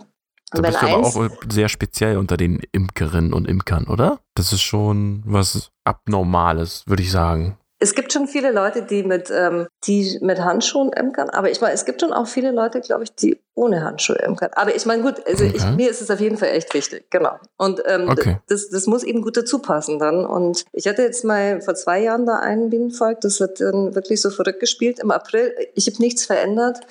Da 0.52 0.62
bist 0.62 0.82
du 0.82 0.88
aber 0.88 1.00
auch 1.06 1.30
sehr 1.50 1.70
speziell 1.70 2.18
unter 2.18 2.38
den 2.38 2.60
Imkerinnen 2.72 3.34
und 3.34 3.48
Imkern, 3.48 3.88
oder? 3.88 4.20
Das 4.36 4.52
ist 4.54 4.62
schon 4.62 5.24
was 5.26 5.72
Abnormales, 5.86 6.84
würde 6.88 7.04
ich 7.04 7.12
sagen. 7.12 7.58
es 7.84 7.96
gibt 7.96 8.14
schon 8.14 8.28
viele 8.28 8.52
Leute, 8.52 8.84
die 8.84 9.02
mit, 9.02 9.32
ähm, 9.36 9.66
die 9.88 10.20
mit 10.22 10.40
Handschuhen 10.40 10.92
imkern, 10.94 11.32
aber 11.32 11.50
ich 11.50 11.62
meine, 11.62 11.74
es 11.74 11.84
gibt 11.86 12.02
schon 12.02 12.14
auch 12.14 12.28
viele 12.28 12.52
Leute, 12.52 12.80
glaube 12.80 13.04
ich, 13.04 13.16
die 13.16 13.40
ohne 13.56 13.84
Handschuhe 13.84 14.18
imkern. 14.18 14.52
Aber 14.54 14.76
ich 14.76 14.86
meine, 14.86 15.02
gut, 15.02 15.16
also 15.28 15.44
ich, 15.46 15.56
Okay. 15.64 15.76
mir 15.76 15.90
ist 15.90 16.00
es 16.02 16.12
auf 16.12 16.20
jeden 16.20 16.38
Fall 16.38 16.50
echt 16.50 16.74
wichtig, 16.76 17.10
genau. 17.10 17.40
Und 17.58 17.82
ähm, 17.88 18.08
Okay. 18.10 18.38
das, 18.48 18.70
das 18.70 18.86
muss 18.86 19.04
eben 19.04 19.22
gut 19.24 19.36
dazu 19.36 19.60
passen 19.60 19.98
dann. 19.98 20.26
Und 20.26 20.64
ich 20.74 20.88
hatte 20.88 21.02
jetzt 21.02 21.26
mal 21.26 21.60
vor 21.62 21.74
zwei 21.74 22.02
Jahren 22.04 22.26
da 22.28 22.38
einen 22.38 22.70
Bienenvolk, 22.70 23.20
das 23.22 23.40
hat 23.40 23.60
dann 23.60 23.96
wirklich 23.96 24.22
so 24.22 24.30
verrückt 24.30 24.60
gespielt 24.60 25.00
im 25.00 25.10
April. 25.10 25.52
Ich 25.74 25.88
habe 25.88 25.98
nichts 26.00 26.26
verändert. 26.26 26.82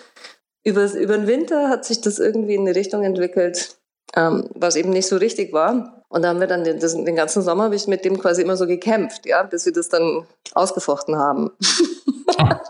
Über, 0.63 0.93
über 0.93 1.17
den 1.17 1.27
Winter 1.27 1.69
hat 1.69 1.85
sich 1.85 2.01
das 2.01 2.19
irgendwie 2.19 2.55
in 2.55 2.63
eine 2.63 2.75
Richtung 2.75 3.03
entwickelt, 3.03 3.77
ähm, 4.15 4.49
was 4.55 4.77
eben 4.77 4.91
nicht 4.91 5.09
so 5.09 5.17
richtig 5.17 5.53
war. 5.53 6.05
Und 6.09 6.23
da 6.23 6.29
haben 6.29 6.41
wir 6.41 6.47
dann 6.47 6.65
den, 6.65 6.81
das, 6.81 6.93
den 6.95 7.17
ganzen 7.17 7.43
Sommer 7.43 7.65
habe 7.65 7.77
ich 7.77 7.87
mit 7.87 8.05
dem 8.05 8.19
quasi 8.19 8.43
immer 8.43 8.57
so 8.57 8.67
gekämpft, 8.67 9.27
ja, 9.27 9.43
bis 9.45 9.65
wir 9.65 9.73
das 9.73 9.89
dann 9.89 10.27
ausgefochten 10.55 11.17
haben. 11.17 11.53
Ah. 12.37 12.61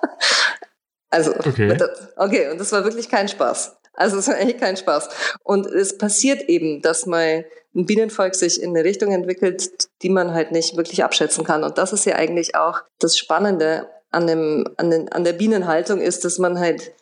also, 1.11 1.33
Okay. 1.33 1.77
okay, 2.17 2.51
und 2.51 2.61
das 2.61 2.71
war 2.73 2.85
wirklich 2.85 3.09
kein 3.09 3.29
Spaß. 3.29 3.77
Also 3.95 4.19
es 4.19 4.29
war 4.29 4.39
echt 4.39 4.61
kein 4.61 4.77
Spaß. 4.77 5.09
Und 5.43 5.67
es 5.67 5.99
passiert 5.99 6.49
eben, 6.49 6.81
dass 6.83 7.07
mal 7.07 7.45
ein 7.75 7.87
Bienenvolk 7.87 8.35
sich 8.35 8.63
in 8.63 8.71
eine 8.71 8.85
Richtung 8.85 9.13
entwickelt, 9.13 9.89
die 10.03 10.09
man 10.11 10.33
halt 10.35 10.53
nicht 10.53 10.77
wirklich 10.77 11.05
abschätzen 11.05 11.45
kann. 11.45 11.65
Und 11.65 11.79
das 11.79 11.93
ist 11.93 12.05
ja 12.05 12.17
eigentlich 12.17 12.55
auch 12.55 12.83
das 12.99 13.17
Spannende 13.17 13.89
an, 14.11 14.27
dem, 14.27 14.67
an, 14.77 14.91
den, 14.91 15.09
an 15.11 15.25
der 15.25 15.33
Bienenhaltung 15.35 16.01
ist, 16.01 16.25
dass 16.25 16.39
man 16.39 16.59
halt 16.59 16.93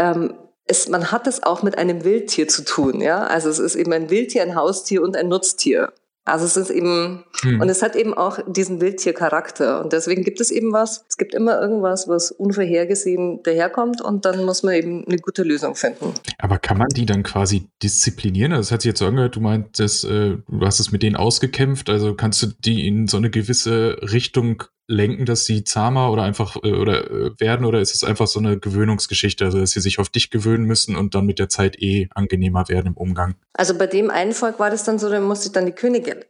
ähm, 0.00 0.34
es, 0.66 0.88
man 0.88 1.12
hat 1.12 1.26
es 1.26 1.42
auch 1.42 1.62
mit 1.62 1.76
einem 1.78 2.04
Wildtier 2.04 2.48
zu 2.48 2.64
tun, 2.64 3.00
ja. 3.00 3.24
Also 3.24 3.50
es 3.50 3.58
ist 3.58 3.74
eben 3.76 3.92
ein 3.92 4.08
Wildtier, 4.08 4.42
ein 4.42 4.54
Haustier 4.54 5.02
und 5.02 5.16
ein 5.16 5.28
Nutztier. 5.28 5.92
Also 6.24 6.44
es 6.44 6.56
ist 6.56 6.70
eben, 6.70 7.24
Hm. 7.40 7.60
und 7.60 7.68
es 7.68 7.82
hat 7.82 7.96
eben 7.96 8.14
auch 8.14 8.38
diesen 8.46 8.80
Wildtiercharakter. 8.80 9.82
Und 9.82 9.92
deswegen 9.92 10.22
gibt 10.22 10.40
es 10.40 10.50
eben 10.50 10.72
was, 10.72 11.04
es 11.08 11.16
gibt 11.16 11.34
immer 11.34 11.60
irgendwas, 11.60 12.08
was 12.08 12.30
unvorhergesehen 12.30 13.42
daherkommt 13.42 14.00
und 14.00 14.24
dann 14.26 14.44
muss 14.44 14.62
man 14.62 14.74
eben 14.74 15.04
eine 15.06 15.16
gute 15.16 15.42
Lösung 15.42 15.74
finden. 15.74 16.12
Aber 16.38 16.58
kann 16.58 16.78
man 16.78 16.88
die 16.88 17.06
dann 17.06 17.22
quasi 17.22 17.68
disziplinieren? 17.82 18.52
Also 18.52 18.62
das 18.62 18.72
hat 18.72 18.82
sich 18.82 18.90
jetzt 18.90 19.00
so 19.00 19.06
angehört, 19.06 19.34
du 19.36 19.40
meintest, 19.40 20.04
äh, 20.04 20.36
du 20.46 20.60
hast 20.60 20.78
es 20.78 20.92
mit 20.92 21.02
denen 21.02 21.16
ausgekämpft, 21.16 21.90
also 21.90 22.14
kannst 22.14 22.42
du 22.42 22.46
die 22.46 22.86
in 22.86 23.08
so 23.08 23.16
eine 23.16 23.30
gewisse 23.30 23.96
Richtung 24.02 24.62
lenken, 24.90 25.24
dass 25.24 25.46
sie 25.46 25.64
zahmer 25.64 26.10
oder 26.10 26.22
einfach 26.22 26.56
äh, 26.62 26.72
oder 26.72 27.10
äh, 27.10 27.30
werden 27.38 27.64
oder 27.64 27.80
ist 27.80 27.94
es 27.94 28.04
einfach 28.04 28.26
so 28.26 28.40
eine 28.40 28.58
Gewöhnungsgeschichte, 28.58 29.44
also 29.44 29.60
dass 29.60 29.70
sie 29.70 29.80
sich 29.80 29.98
auf 29.98 30.08
dich 30.08 30.30
gewöhnen 30.30 30.64
müssen 30.64 30.96
und 30.96 31.14
dann 31.14 31.26
mit 31.26 31.38
der 31.38 31.48
Zeit 31.48 31.80
eh 31.80 32.08
angenehmer 32.14 32.68
werden 32.68 32.88
im 32.88 32.96
Umgang? 32.96 33.36
Also 33.54 33.78
bei 33.78 33.86
dem 33.86 34.10
einen 34.10 34.32
Volk 34.32 34.58
war 34.58 34.70
das 34.70 34.84
dann 34.84 34.98
so, 34.98 35.08
da 35.08 35.20
musste 35.20 35.46
ich 35.46 35.52
dann 35.52 35.66
die 35.66 35.72
Königin 35.72 36.24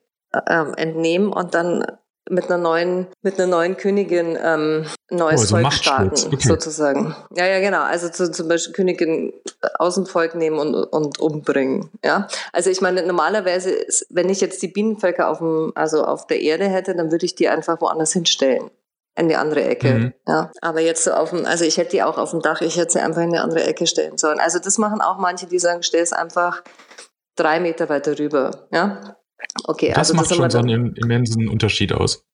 ähm, 0.48 0.74
entnehmen 0.76 1.32
und 1.32 1.54
dann 1.54 1.84
mit 2.30 2.46
einer 2.46 2.58
neuen, 2.58 3.08
mit 3.22 3.38
einer 3.38 3.48
neuen 3.48 3.76
Königin 3.76 4.38
ähm, 4.42 4.86
neues 5.10 5.52
oh, 5.52 5.56
also 5.56 5.56
Volk 5.56 5.72
starten, 5.72 6.34
okay. 6.34 6.48
sozusagen. 6.48 7.14
Ja, 7.34 7.46
ja, 7.46 7.60
genau. 7.60 7.82
Also 7.82 8.08
zu, 8.08 8.30
zum 8.30 8.48
Beispiel 8.48 8.72
Königin 8.72 9.32
aus 9.78 9.96
dem 9.96 10.06
Volk 10.06 10.34
nehmen 10.34 10.58
und, 10.58 10.74
und 10.74 11.18
umbringen. 11.18 11.90
Ja, 12.04 12.28
also 12.52 12.70
ich 12.70 12.80
meine, 12.80 13.04
normalerweise, 13.04 13.70
ist, 13.70 14.06
wenn 14.10 14.28
ich 14.28 14.40
jetzt 14.40 14.62
die 14.62 14.68
Bienenvölker 14.68 15.28
auf 15.28 15.38
dem, 15.38 15.72
also 15.74 16.04
auf 16.04 16.26
der 16.26 16.40
Erde 16.40 16.68
hätte, 16.68 16.94
dann 16.94 17.10
würde 17.10 17.26
ich 17.26 17.34
die 17.34 17.48
einfach 17.48 17.80
woanders 17.80 18.12
hinstellen 18.12 18.70
in 19.16 19.28
die 19.28 19.36
andere 19.36 19.64
Ecke. 19.64 19.92
Mhm. 19.92 20.12
Ja, 20.26 20.50
aber 20.62 20.80
jetzt 20.80 21.04
so 21.04 21.12
auf 21.12 21.30
dem, 21.30 21.44
also 21.44 21.64
ich 21.64 21.76
hätte 21.76 21.90
die 21.90 22.02
auch 22.02 22.16
auf 22.16 22.30
dem 22.30 22.40
Dach, 22.40 22.60
ich 22.60 22.76
hätte 22.76 22.92
sie 22.92 23.00
einfach 23.00 23.22
in 23.22 23.32
die 23.32 23.38
andere 23.38 23.64
Ecke 23.64 23.86
stellen 23.86 24.16
sollen. 24.16 24.40
Also 24.40 24.58
das 24.58 24.78
machen 24.78 25.00
auch 25.00 25.18
manche, 25.18 25.46
die 25.46 25.58
sagen, 25.58 25.82
stell 25.82 26.02
es 26.02 26.12
einfach 26.12 26.62
drei 27.36 27.60
Meter 27.60 27.88
weiter 27.88 28.18
rüber. 28.18 28.68
Ja, 28.70 29.16
okay. 29.64 29.88
Das 29.88 29.98
also 29.98 30.14
macht 30.14 30.30
das 30.30 30.36
schon 30.36 30.50
so 30.50 30.58
einen 30.58 30.94
immensen 30.96 31.48
Unterschied 31.48 31.92
aus. 31.92 32.24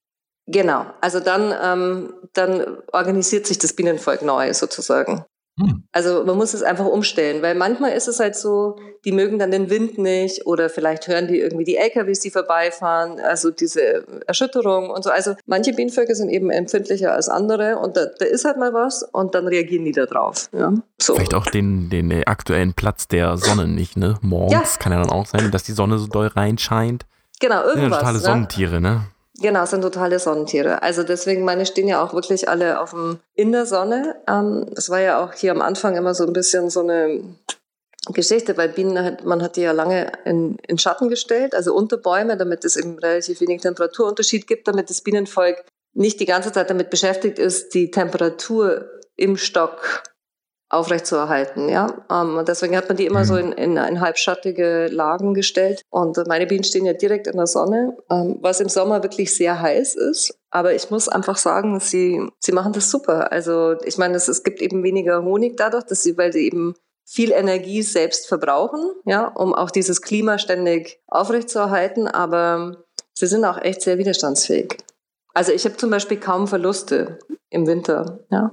Genau. 0.47 0.87
Also 1.01 1.21
dann, 1.21 1.53
ähm, 1.63 2.15
dann 2.33 2.79
organisiert 2.93 3.47
sich 3.47 3.59
das 3.59 3.75
Bienenvolk 3.75 4.23
neu 4.23 4.53
sozusagen. 4.55 5.25
Hm. 5.59 5.85
Also 5.93 6.25
man 6.25 6.37
muss 6.37 6.53
es 6.53 6.63
einfach 6.63 6.85
umstellen, 6.85 7.41
weil 7.41 7.55
manchmal 7.55 7.93
ist 7.93 8.09
es 8.09 8.21
halt 8.21 8.37
so, 8.37 8.77
die 9.07 9.13
mögen 9.13 9.39
dann 9.39 9.51
den 9.51 9.71
Wind 9.71 9.97
nicht 9.97 10.47
oder 10.47 10.69
vielleicht 10.69 11.09
hören 11.09 11.29
die 11.29 11.39
irgendwie 11.41 11.65
die 11.65 11.77
LKWs, 11.77 12.21
die 12.21 12.31
vorbeifahren, 12.31 13.21
also 13.21 13.51
diese 13.51 14.05
Erschütterung 14.27 14.91
und 14.91 15.03
so. 15.03 15.11
Also 15.11 15.35
manche 15.47 15.73
Bienenvölker 15.73 16.15
sind 16.15 16.29
eben 16.29 16.51
empfindlicher 16.51 17.15
als 17.15 17.31
andere 17.31 17.79
und 17.79 17.97
da, 17.97 18.05
da 18.19 18.27
ist 18.27 18.45
halt 18.45 18.59
mal 18.59 18.75
was 18.75 19.03
und 19.03 19.35
dann 19.35 19.49
reagieren 19.49 19.87
die 19.87 19.93
da 19.93 20.05
drauf. 20.05 20.51
Ja? 20.53 20.75
So. 21.01 21.15
Vielleicht 21.15 21.35
auch 21.35 21.47
den, 21.47 21.89
den 21.89 22.13
aktuellen 22.25 22.75
Platz 22.75 23.09
der 23.09 23.39
Sonne 23.39 23.67
nicht, 23.67 23.97
ne? 23.97 24.19
Morgens 24.21 24.75
ja. 24.75 24.83
kann 24.83 24.93
ja 24.93 25.01
dann 25.01 25.11
auch 25.11 25.27
sein, 25.27 25.51
dass 25.51 25.63
die 25.63 25.73
Sonne 25.73 25.99
so 25.99 26.07
doll 26.07 26.27
reinscheint. 26.27 27.07
Genau, 27.41 27.63
irgendwas. 27.63 27.91
Ja, 27.91 27.99
totale 27.99 28.19
ne? 28.19 28.25
Sonnentiere, 28.25 28.81
ne? 28.81 29.07
Genau, 29.39 29.67
sind 29.67 29.83
totale 29.83 30.19
Sonnentiere. 30.19 30.83
Also 30.83 31.03
deswegen, 31.03 31.45
meine 31.45 31.67
stehen 31.67 31.89
ja 31.89 32.03
auch 32.03 32.15
wirklich 32.15 32.49
alle 32.49 32.81
auf 32.81 32.91
dem, 32.91 33.21
in 33.35 33.53
der 33.53 33.67
Sonne. 33.67 34.17
Ähm, 34.27 34.67
es 34.77 34.89
war 34.89 35.01
ja 35.01 35.23
auch 35.23 35.35
hier 35.35 35.51
am 35.51 35.61
Anfang 35.61 35.97
immer 35.97 36.15
so 36.15 36.25
ein 36.25 36.33
bisschen 36.33 36.71
so 36.71 36.81
eine 36.81 37.23
Geschichte, 38.13 38.57
weil 38.57 38.71
Bienen, 38.71 39.03
hat, 39.03 39.25
man 39.25 39.43
hat 39.43 39.57
die 39.57 39.63
ja 39.63 39.73
lange 39.73 40.13
in, 40.25 40.57
in 40.67 40.79
Schatten 40.79 41.09
gestellt, 41.09 41.55
also 41.55 41.75
unter 41.75 41.99
Bäume, 41.99 42.37
damit 42.37 42.65
es 42.65 42.77
eben 42.77 42.99
relativ 42.99 43.41
wenig 43.41 43.61
Temperaturunterschied 43.61 44.47
gibt, 44.47 44.69
damit 44.69 44.89
das 44.89 45.03
Bienenvolk 45.03 45.65
nicht 45.93 46.21
die 46.21 46.27
ganze 46.27 46.53
Zeit 46.53 46.71
damit 46.71 46.89
beschäftigt 46.89 47.39
ist, 47.39 47.75
die 47.75 47.91
Temperatur 47.91 48.89
im 49.17 49.37
Stock 49.37 50.03
aufrechtzuerhalten. 50.69 51.69
Ja? 51.69 52.05
Ähm, 52.11 52.37
und 52.37 52.49
deswegen 52.49 52.77
hat 52.77 52.89
man 52.89 52.97
die 52.97 53.07
immer 53.07 53.25
so 53.25 53.35
mhm. 53.35 53.41
in, 53.41 53.53
in, 53.53 53.77
in, 53.77 54.01
halbschattige 54.01 54.89
Lagen 54.89 55.35
gestellt. 55.35 55.83
Und 55.91 56.17
meine 56.27 56.47
Bienen 56.47 56.65
stehen 56.65 56.87
ja 56.87 56.93
direkt 56.93 57.27
in 57.27 57.37
der 57.37 57.47
Sonne, 57.47 57.97
ähm, 58.11 58.39
was 58.41 58.61
im 58.61 58.69
Sommer 58.69 59.03
wirklich 59.03 59.35
sehr 59.35 59.61
heiß 59.61 59.95
ist. 59.95 60.39
Aber 60.51 60.75
ich 60.75 60.91
muss 60.91 61.09
einfach 61.09 61.37
sagen, 61.37 61.79
sie, 61.81 62.21
sie 62.41 62.53
machen 62.53 62.73
das 62.73 62.91
super. 62.91 63.31
Also 63.31 63.77
ich 63.85 63.99
meine, 63.99 64.17
es, 64.17 64.29
es 64.29 64.43
gibt 64.43 64.61
eben 64.61 64.83
weniger 64.83 65.23
Honig 65.23 65.57
dadurch, 65.57 65.85
dass 65.85 66.03
sie, 66.03 66.19
weil 66.19 66.33
sie 66.33 66.47
eben 66.47 66.75
viel 67.05 67.31
Energie 67.31 67.83
selbst 67.83 68.27
verbrauchen, 68.27 68.81
ja, 69.05 69.29
um 69.29 69.55
auch 69.55 69.71
dieses 69.71 70.03
Klima 70.03 70.39
ständig 70.39 71.01
aufrechtzuerhalten. 71.07 72.09
Aber 72.09 72.85
sie 73.15 73.27
sind 73.27 73.45
auch 73.45 73.59
echt 73.59 73.83
sehr 73.83 73.99
widerstandsfähig. 73.99 74.79
Also 75.33 75.53
ich 75.53 75.65
habe 75.65 75.77
zum 75.77 75.91
Beispiel 75.91 76.19
kaum 76.19 76.49
Verluste 76.49 77.19
im 77.51 77.67
Winter. 77.67 78.21
Ja. 78.31 78.51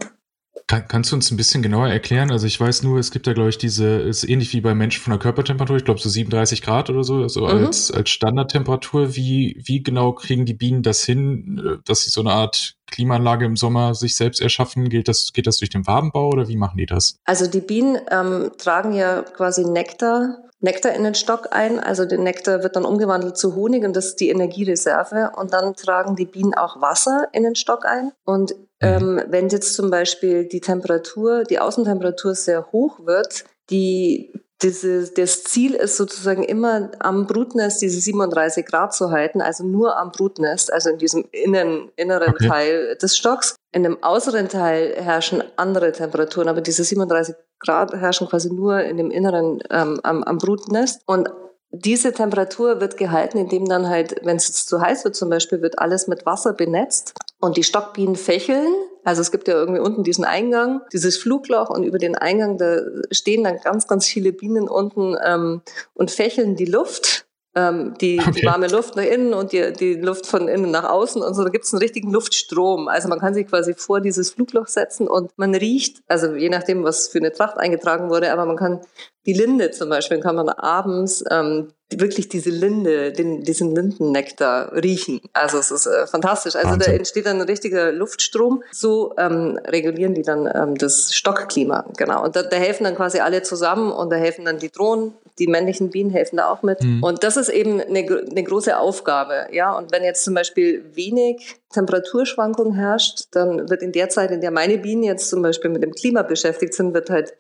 Kann, 0.68 0.88
kannst 0.88 1.12
du 1.12 1.16
uns 1.16 1.30
ein 1.32 1.38
bisschen 1.38 1.62
genauer 1.62 1.90
erklären? 1.90 2.32
Also 2.32 2.48
ich 2.48 2.60
weiß 2.60 2.84
nur, 2.84 3.00
es 3.00 3.12
gibt 3.12 3.28
da, 3.28 3.34
glaube 3.34 3.50
ich, 3.50 3.58
diese, 3.58 4.00
ist 4.00 4.24
ähnlich 4.24 4.54
wie 4.54 4.62
bei 4.62 4.74
Menschen 4.74 5.02
von 5.02 5.12
der 5.12 5.20
Körpertemperatur, 5.20 5.78
ich 5.78 5.86
glaube 5.86 6.00
so 6.00 6.10
37 6.10 6.62
Grad 6.62 6.90
oder 6.90 7.04
so, 7.04 7.18
also 7.18 7.42
mhm. 7.42 7.66
als, 7.66 7.92
als 7.92 8.10
Standardtemperatur. 8.10 9.16
Wie, 9.16 9.62
wie 9.66 9.84
genau 9.84 10.14
kriegen 10.14 10.46
die 10.46 10.54
Bienen 10.54 10.84
das 10.84 11.04
hin, 11.04 11.62
äh, 11.64 11.78
dass 11.86 12.04
sie 12.04 12.12
so 12.12 12.22
eine 12.22 12.32
Art 12.32 12.76
Klimaanlage 12.92 13.46
im 13.46 13.56
Sommer 13.56 13.96
sich 13.96 14.16
selbst 14.16 14.42
erschaffen? 14.42 14.90
Geht 14.90 15.08
das, 15.08 15.34
geht 15.34 15.48
das 15.48 15.58
durch 15.58 15.70
den 15.70 15.86
Wabenbau 15.88 16.30
oder 16.30 16.48
wie 16.48 16.58
machen 16.58 16.78
die 16.78 16.86
das? 16.86 17.18
Also 17.26 17.48
die 17.48 17.62
Bienen 17.62 17.98
ähm, 18.12 18.52
tragen 18.58 18.94
ja 18.94 19.24
quasi 19.24 19.66
Nektar 19.66 20.38
Nektar 20.64 20.94
in 20.94 21.04
den 21.04 21.14
Stock 21.14 21.50
ein. 21.52 21.80
Also 21.80 22.06
der 22.06 22.20
Nektar 22.20 22.64
wird 22.64 22.78
dann 22.78 22.86
umgewandelt 22.86 23.38
zu 23.38 23.54
Honig 23.54 23.84
und 23.84 23.96
das 23.96 24.06
ist 24.08 24.22
die 24.22 24.30
Energiereserve. 24.30 25.32
Und 25.36 25.54
dann 25.54 25.76
tragen 25.76 26.16
die 26.16 26.26
Bienen 26.26 26.54
auch 26.54 26.80
Wasser 26.80 27.28
in 27.34 27.44
den 27.44 27.56
Stock 27.56 27.86
ein. 27.86 28.12
Und. 28.24 28.56
Ähm, 28.84 29.22
wenn 29.28 29.50
jetzt 29.50 29.76
zum 29.76 29.90
Beispiel 29.90 30.46
die 30.46 30.62
Temperatur, 30.62 31.44
die 31.44 31.60
Außentemperatur 31.60 32.36
sehr 32.36 32.72
hoch 32.72 33.00
wird, 33.06 33.46
die 33.70 34.34
diese, 34.64 35.12
das 35.12 35.44
Ziel 35.44 35.76
ist 35.76 35.98
sozusagen 35.98 36.44
immer 36.44 36.92
am 37.00 37.28
Brutnest 37.28 37.82
diese 37.82 38.00
37 38.00 38.66
Grad 38.66 38.94
zu 38.94 39.12
halten, 39.12 39.42
also 39.42 39.66
nur 39.66 39.98
am 39.98 40.12
Brutnest, 40.12 40.72
also 40.72 40.90
in 40.90 40.98
diesem 40.98 41.26
innen, 41.32 41.92
inneren 41.98 42.34
okay. 42.34 42.48
Teil 42.48 42.96
des 42.96 43.18
Stocks. 43.18 43.56
In 43.74 43.84
dem 43.84 43.98
äußeren 44.02 44.48
Teil 44.48 44.96
herrschen 44.96 45.44
andere 45.58 45.92
Temperaturen, 45.92 46.48
aber 46.48 46.62
diese 46.62 46.84
37 46.84 47.36
Grad 47.60 47.94
herrschen 47.94 48.28
quasi 48.28 48.54
nur 48.54 48.80
in 48.82 48.98
dem 48.98 49.12
inneren 49.12 49.62
ähm, 49.70 50.00
am, 50.04 50.24
am 50.24 50.38
Brutnest. 50.38 51.02
Und 51.08 51.30
diese 51.72 52.14
Temperatur 52.14 52.80
wird 52.80 52.98
gehalten, 52.98 53.40
indem 53.40 53.66
dann 53.66 53.90
halt, 53.90 54.16
wenn 54.24 54.38
es 54.38 54.66
zu 54.66 54.80
heiß 54.80 55.04
wird 55.04 55.16
zum 55.16 55.30
Beispiel, 55.30 55.62
wird 55.62 55.80
alles 55.80 56.08
mit 56.08 56.26
Wasser 56.26 56.54
benetzt 56.54 57.14
und 57.44 57.58
die 57.58 57.64
Stockbienen 57.64 58.16
fächeln. 58.16 58.74
Also 59.04 59.22
es 59.22 59.32
gibt 59.32 59.50
ja 59.50 59.56
irgendwie 59.56 59.82
unten 59.82 60.04
diesen 60.04 60.24
Eingang, 60.24 60.82
dieses 60.94 61.18
Flugloch 61.18 61.70
und 61.70 61.84
über 61.84 61.98
den 61.98 62.16
Eingang, 62.16 62.58
da 62.58 62.80
stehen 63.12 63.44
dann 63.44 63.60
ganz, 63.62 63.86
ganz 63.88 64.06
viele 64.06 64.32
Bienen 64.32 64.70
unten 64.70 65.18
ähm, 65.24 65.62
und 65.94 66.10
fächeln 66.10 66.56
die 66.56 66.66
Luft 66.66 67.26
ähm, 67.56 67.94
die, 68.02 68.20
okay. 68.20 68.32
die 68.32 68.46
warme 68.46 68.68
Luft 68.68 68.96
nach 68.96 69.04
innen 69.04 69.34
und 69.34 69.52
die, 69.52 69.74
die 69.74 69.96
Luft 69.96 70.26
von 70.26 70.48
innen 70.48 70.72
nach 70.72 70.90
außen 70.90 71.22
und 71.22 71.34
so. 71.36 71.44
Da 71.44 71.50
gibt 71.50 71.66
es 71.66 71.74
einen 71.74 71.82
richtigen 71.82 72.12
Luftstrom. 72.12 72.88
Also 72.88 73.08
man 73.08 73.20
kann 73.20 73.34
sich 73.34 73.48
quasi 73.48 73.74
vor 73.74 74.02
dieses 74.02 74.32
Flugloch 74.32 74.68
setzen 74.68 75.08
und 75.08 75.32
man 75.38 75.54
riecht, 75.54 76.02
also 76.08 76.34
je 76.34 76.50
nachdem, 76.50 76.84
was 76.84 77.08
für 77.08 77.20
eine 77.20 77.32
Tracht 77.32 77.58
eingetragen 77.58 78.10
wurde, 78.10 78.32
aber 78.32 78.46
man 78.46 78.58
kann 78.58 78.82
die 79.26 79.34
Linde 79.34 79.72
zum 79.72 79.90
Beispiel, 79.90 80.20
kann 80.20 80.36
man 80.36 80.50
abends 80.50 81.24
ähm, 81.30 81.70
wirklich 82.00 82.28
diese 82.28 82.50
Linde, 82.50 83.12
den, 83.12 83.44
diesen 83.44 83.74
Lindennektar 83.74 84.74
riechen. 84.74 85.22
Also 85.32 85.60
es 85.60 85.72
ist 85.72 85.86
äh, 85.86 86.08
fantastisch. 86.08 86.56
Also 86.56 86.72
Wahnsinn. 86.72 86.92
da 86.92 86.98
entsteht 86.98 87.26
dann 87.26 87.40
ein 87.40 87.48
richtiger 87.48 87.92
Luftstrom. 87.92 88.64
So 88.72 89.14
ähm, 89.18 89.60
regulieren 89.66 90.14
die 90.14 90.24
dann 90.24 90.50
ähm, 90.54 90.76
das 90.76 91.14
Stockklima. 91.14 91.86
Genau. 91.98 92.24
Und 92.24 92.36
da, 92.36 92.44
da 92.44 92.58
helfen 92.58 92.84
dann 92.84 92.96
quasi 92.96 93.20
alle 93.20 93.44
zusammen 93.44 93.92
und 93.92 94.10
da 94.10 94.16
helfen 94.16 94.44
dann 94.44 94.60
die 94.60 94.72
Drohnen, 94.72 95.14
die 95.40 95.48
männlichen 95.48 95.90
Bienen 95.90 96.12
helfen 96.12 96.38
da 96.38 96.50
auch 96.50 96.62
mit. 96.62 96.84
Mhm. 96.84 97.04
Und 97.04 97.24
das 97.24 97.38
ist 97.38 97.50
eben 97.50 97.82
eine, 97.82 98.00
eine 98.00 98.44
große 98.44 98.78
Aufgabe. 98.78 99.48
Ja, 99.52 99.76
und 99.78 99.92
wenn 99.92 100.04
jetzt 100.04 100.24
zum 100.24 100.34
Beispiel 100.34 100.86
wenig 100.94 101.56
Temperaturschwankung 101.72 102.76
herrscht, 102.76 103.26
dann 103.32 103.70
wird 103.70 103.82
in 103.82 103.92
der 103.92 104.10
Zeit, 104.10 104.32
in 104.32 104.42
der 104.42 104.52
meine 104.52 104.78
Bienen 104.78 105.04
jetzt 105.04 105.30
zum 105.30 105.42
Beispiel 105.42 105.72
mit 105.72 105.84
dem 105.84 105.94
Klima 105.94 106.22
beschäftigt 106.22 106.74
sind, 106.74 106.94
wird 106.94 107.10
halt 107.10 107.34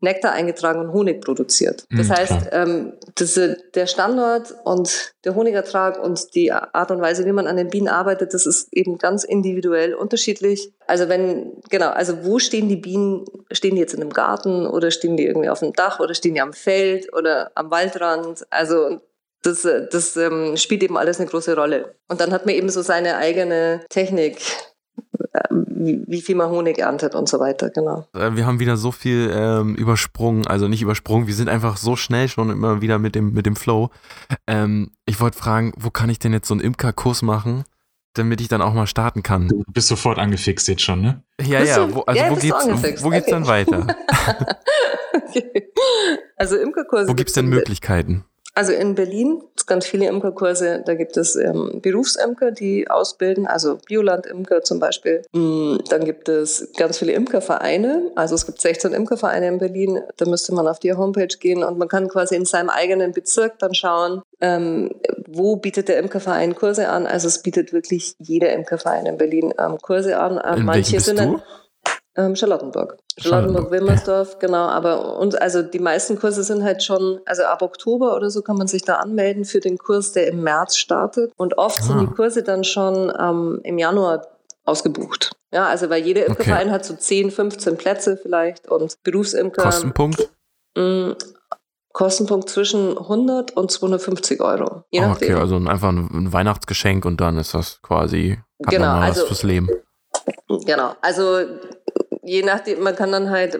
Nektar 0.00 0.32
eingetragen 0.32 0.80
und 0.80 0.92
Honig 0.92 1.20
produziert. 1.20 1.84
Das 1.90 2.08
mhm, 2.08 2.12
heißt, 2.12 2.48
ähm, 2.52 2.92
das, 3.16 3.38
der 3.74 3.86
Standort 3.86 4.54
und 4.64 5.14
der 5.24 5.34
Honigertrag 5.34 6.02
und 6.02 6.34
die 6.34 6.52
Art 6.52 6.90
und 6.90 7.00
Weise, 7.00 7.26
wie 7.26 7.32
man 7.32 7.46
an 7.46 7.56
den 7.56 7.68
Bienen 7.68 7.88
arbeitet, 7.88 8.32
das 8.32 8.46
ist 8.46 8.68
eben 8.72 8.98
ganz 8.98 9.24
individuell 9.24 9.94
unterschiedlich. 9.94 10.72
Also 10.86 11.08
wenn, 11.08 11.52
genau, 11.68 11.90
also 11.90 12.24
wo 12.24 12.38
stehen 12.38 12.68
die 12.68 12.76
Bienen? 12.76 13.24
Stehen 13.50 13.74
die 13.74 13.80
jetzt 13.80 13.94
in 13.94 14.00
einem 14.00 14.12
Garten 14.12 14.66
oder 14.66 14.90
stehen 14.90 15.16
die 15.16 15.26
irgendwie 15.26 15.50
auf 15.50 15.60
dem 15.60 15.72
Dach 15.74 16.00
oder 16.00 16.14
stehen 16.14 16.34
die 16.34 16.40
am 16.40 16.52
Feld 16.52 17.12
oder 17.12 17.50
am 17.54 17.70
Waldrand? 17.70 18.46
Also 18.50 19.00
das, 19.42 19.62
das 19.62 20.16
ähm, 20.16 20.56
spielt 20.56 20.82
eben 20.82 20.96
alles 20.96 21.18
eine 21.18 21.28
große 21.28 21.54
Rolle. 21.54 21.94
Und 22.08 22.20
dann 22.20 22.32
hat 22.32 22.46
man 22.46 22.54
eben 22.54 22.68
so 22.68 22.82
seine 22.82 23.16
eigene 23.16 23.84
Technik, 23.88 24.38
wie, 25.84 26.04
wie 26.06 26.20
viel 26.20 26.36
man 26.36 26.50
Honig 26.50 26.78
erntet 26.78 27.14
und 27.14 27.28
so 27.28 27.40
weiter, 27.40 27.70
genau. 27.70 28.06
Äh, 28.14 28.36
wir 28.36 28.46
haben 28.46 28.60
wieder 28.60 28.76
so 28.76 28.92
viel 28.92 29.30
ähm, 29.34 29.74
übersprungen, 29.74 30.46
also 30.46 30.68
nicht 30.68 30.82
übersprungen, 30.82 31.26
wir 31.26 31.34
sind 31.34 31.48
einfach 31.48 31.76
so 31.76 31.96
schnell 31.96 32.28
schon 32.28 32.50
immer 32.50 32.80
wieder 32.80 32.98
mit 32.98 33.14
dem, 33.14 33.32
mit 33.32 33.46
dem 33.46 33.56
Flow. 33.56 33.90
Ähm, 34.46 34.90
ich 35.06 35.20
wollte 35.20 35.38
fragen, 35.38 35.72
wo 35.76 35.90
kann 35.90 36.10
ich 36.10 36.18
denn 36.18 36.32
jetzt 36.32 36.48
so 36.48 36.54
einen 36.54 36.62
Imkerkurs 36.62 37.22
machen? 37.22 37.64
damit 38.14 38.40
ich 38.40 38.48
dann 38.48 38.60
auch 38.60 38.74
mal 38.74 38.88
starten 38.88 39.22
kann. 39.22 39.46
Du 39.46 39.62
bist 39.72 39.86
sofort 39.86 40.18
angefixt 40.18 40.66
jetzt 40.66 40.82
schon, 40.82 41.00
ne? 41.00 41.22
Ja, 41.40 41.62
ja, 41.62 41.94
wo, 41.94 42.00
also 42.00 42.20
ja, 42.20 42.30
wo, 42.30 42.34
geht's, 42.34 43.04
wo 43.04 43.10
geht's 43.10 43.28
okay. 43.28 43.30
dann 43.30 43.46
weiter? 43.46 43.86
okay. 45.14 45.70
Also 46.36 46.56
Imkerkurse. 46.56 47.08
Wo 47.08 47.14
gibt's 47.14 47.34
denn 47.34 47.46
Möglichkeiten? 47.46 48.24
Also 48.54 48.72
in 48.72 48.94
Berlin 48.94 49.38
gibt 49.40 49.60
es 49.60 49.66
ganz 49.66 49.86
viele 49.86 50.08
Imkerkurse. 50.08 50.82
Da 50.84 50.94
gibt 50.94 51.16
es 51.16 51.36
ähm, 51.36 51.80
Berufsimker, 51.80 52.50
die 52.50 52.90
ausbilden, 52.90 53.46
also 53.46 53.78
Bioland-Imker 53.86 54.62
zum 54.62 54.80
Beispiel. 54.80 55.22
Mm, 55.32 55.76
dann 55.88 56.04
gibt 56.04 56.28
es 56.28 56.68
ganz 56.76 56.98
viele 56.98 57.12
Imkervereine. 57.12 58.10
Also 58.16 58.34
es 58.34 58.46
gibt 58.46 58.60
16 58.60 58.92
Imkervereine 58.92 59.48
in 59.48 59.58
Berlin. 59.58 60.00
Da 60.16 60.26
müsste 60.26 60.52
man 60.54 60.66
auf 60.66 60.80
die 60.80 60.92
Homepage 60.92 61.28
gehen 61.38 61.62
und 61.62 61.78
man 61.78 61.88
kann 61.88 62.08
quasi 62.08 62.34
in 62.34 62.44
seinem 62.44 62.70
eigenen 62.70 63.12
Bezirk 63.12 63.58
dann 63.60 63.74
schauen, 63.74 64.22
ähm, 64.40 64.90
wo 65.28 65.56
bietet 65.56 65.88
der 65.88 65.98
Imkerverein 65.98 66.54
Kurse 66.54 66.88
an. 66.88 67.06
Also 67.06 67.28
es 67.28 67.42
bietet 67.42 67.72
wirklich 67.72 68.14
jeder 68.18 68.52
Imkerverein 68.52 69.06
in 69.06 69.16
Berlin 69.16 69.54
ähm, 69.58 69.78
Kurse 69.80 70.18
an. 70.18 70.38
in 70.58 70.64
manche 70.64 70.98
sind 71.00 71.18
dann, 71.18 71.42
Ähm, 72.16 72.34
Charlottenburg. 72.34 72.98
Charlottenburg-Wilmersdorf, 73.20 74.38
genau. 74.38 74.68
Aber 74.68 75.18
und 75.18 75.40
also 75.40 75.62
die 75.62 75.78
meisten 75.78 76.18
Kurse 76.18 76.42
sind 76.42 76.62
halt 76.62 76.82
schon, 76.82 77.20
also 77.26 77.44
ab 77.44 77.62
Oktober 77.62 78.16
oder 78.16 78.30
so 78.30 78.42
kann 78.42 78.56
man 78.56 78.66
sich 78.66 78.82
da 78.82 78.96
anmelden 78.96 79.44
für 79.44 79.60
den 79.60 79.78
Kurs, 79.78 80.12
der 80.12 80.28
im 80.28 80.42
März 80.42 80.76
startet. 80.76 81.32
Und 81.36 81.58
oft 81.58 81.80
ah. 81.80 81.82
sind 81.82 82.00
die 82.00 82.14
Kurse 82.14 82.42
dann 82.42 82.64
schon 82.64 83.12
ähm, 83.18 83.60
im 83.64 83.78
Januar 83.78 84.26
ausgebucht. 84.64 85.32
Ja, 85.52 85.66
also 85.66 85.90
weil 85.90 86.04
jeder 86.04 86.26
Imkerverein 86.26 86.68
okay. 86.68 86.70
hat 86.70 86.84
so 86.84 86.94
10, 86.94 87.30
15 87.30 87.76
Plätze 87.76 88.16
vielleicht 88.16 88.68
und 88.68 89.02
Berufsimker. 89.02 89.62
Kostenpunkt? 89.62 90.30
Mh, 90.76 90.82
mm, 90.82 91.16
Kostenpunkt 91.92 92.48
zwischen 92.48 92.96
100 92.96 93.56
und 93.56 93.70
250 93.70 94.40
Euro. 94.40 94.84
Je 94.90 95.00
oh, 95.00 95.10
okay, 95.10 95.32
also 95.34 95.56
einfach 95.56 95.88
ein 95.88 96.32
Weihnachtsgeschenk 96.32 97.04
und 97.04 97.20
dann 97.20 97.36
ist 97.36 97.52
das 97.52 97.82
quasi 97.82 98.38
genau, 98.60 99.00
also, 99.00 99.26
fürs 99.26 99.42
Leben. 99.42 99.68
Genau, 100.66 100.94
also 101.00 101.40
je 102.22 102.42
nachdem, 102.42 102.82
man 102.82 102.96
kann 102.96 103.12
dann 103.12 103.30
halt, 103.30 103.58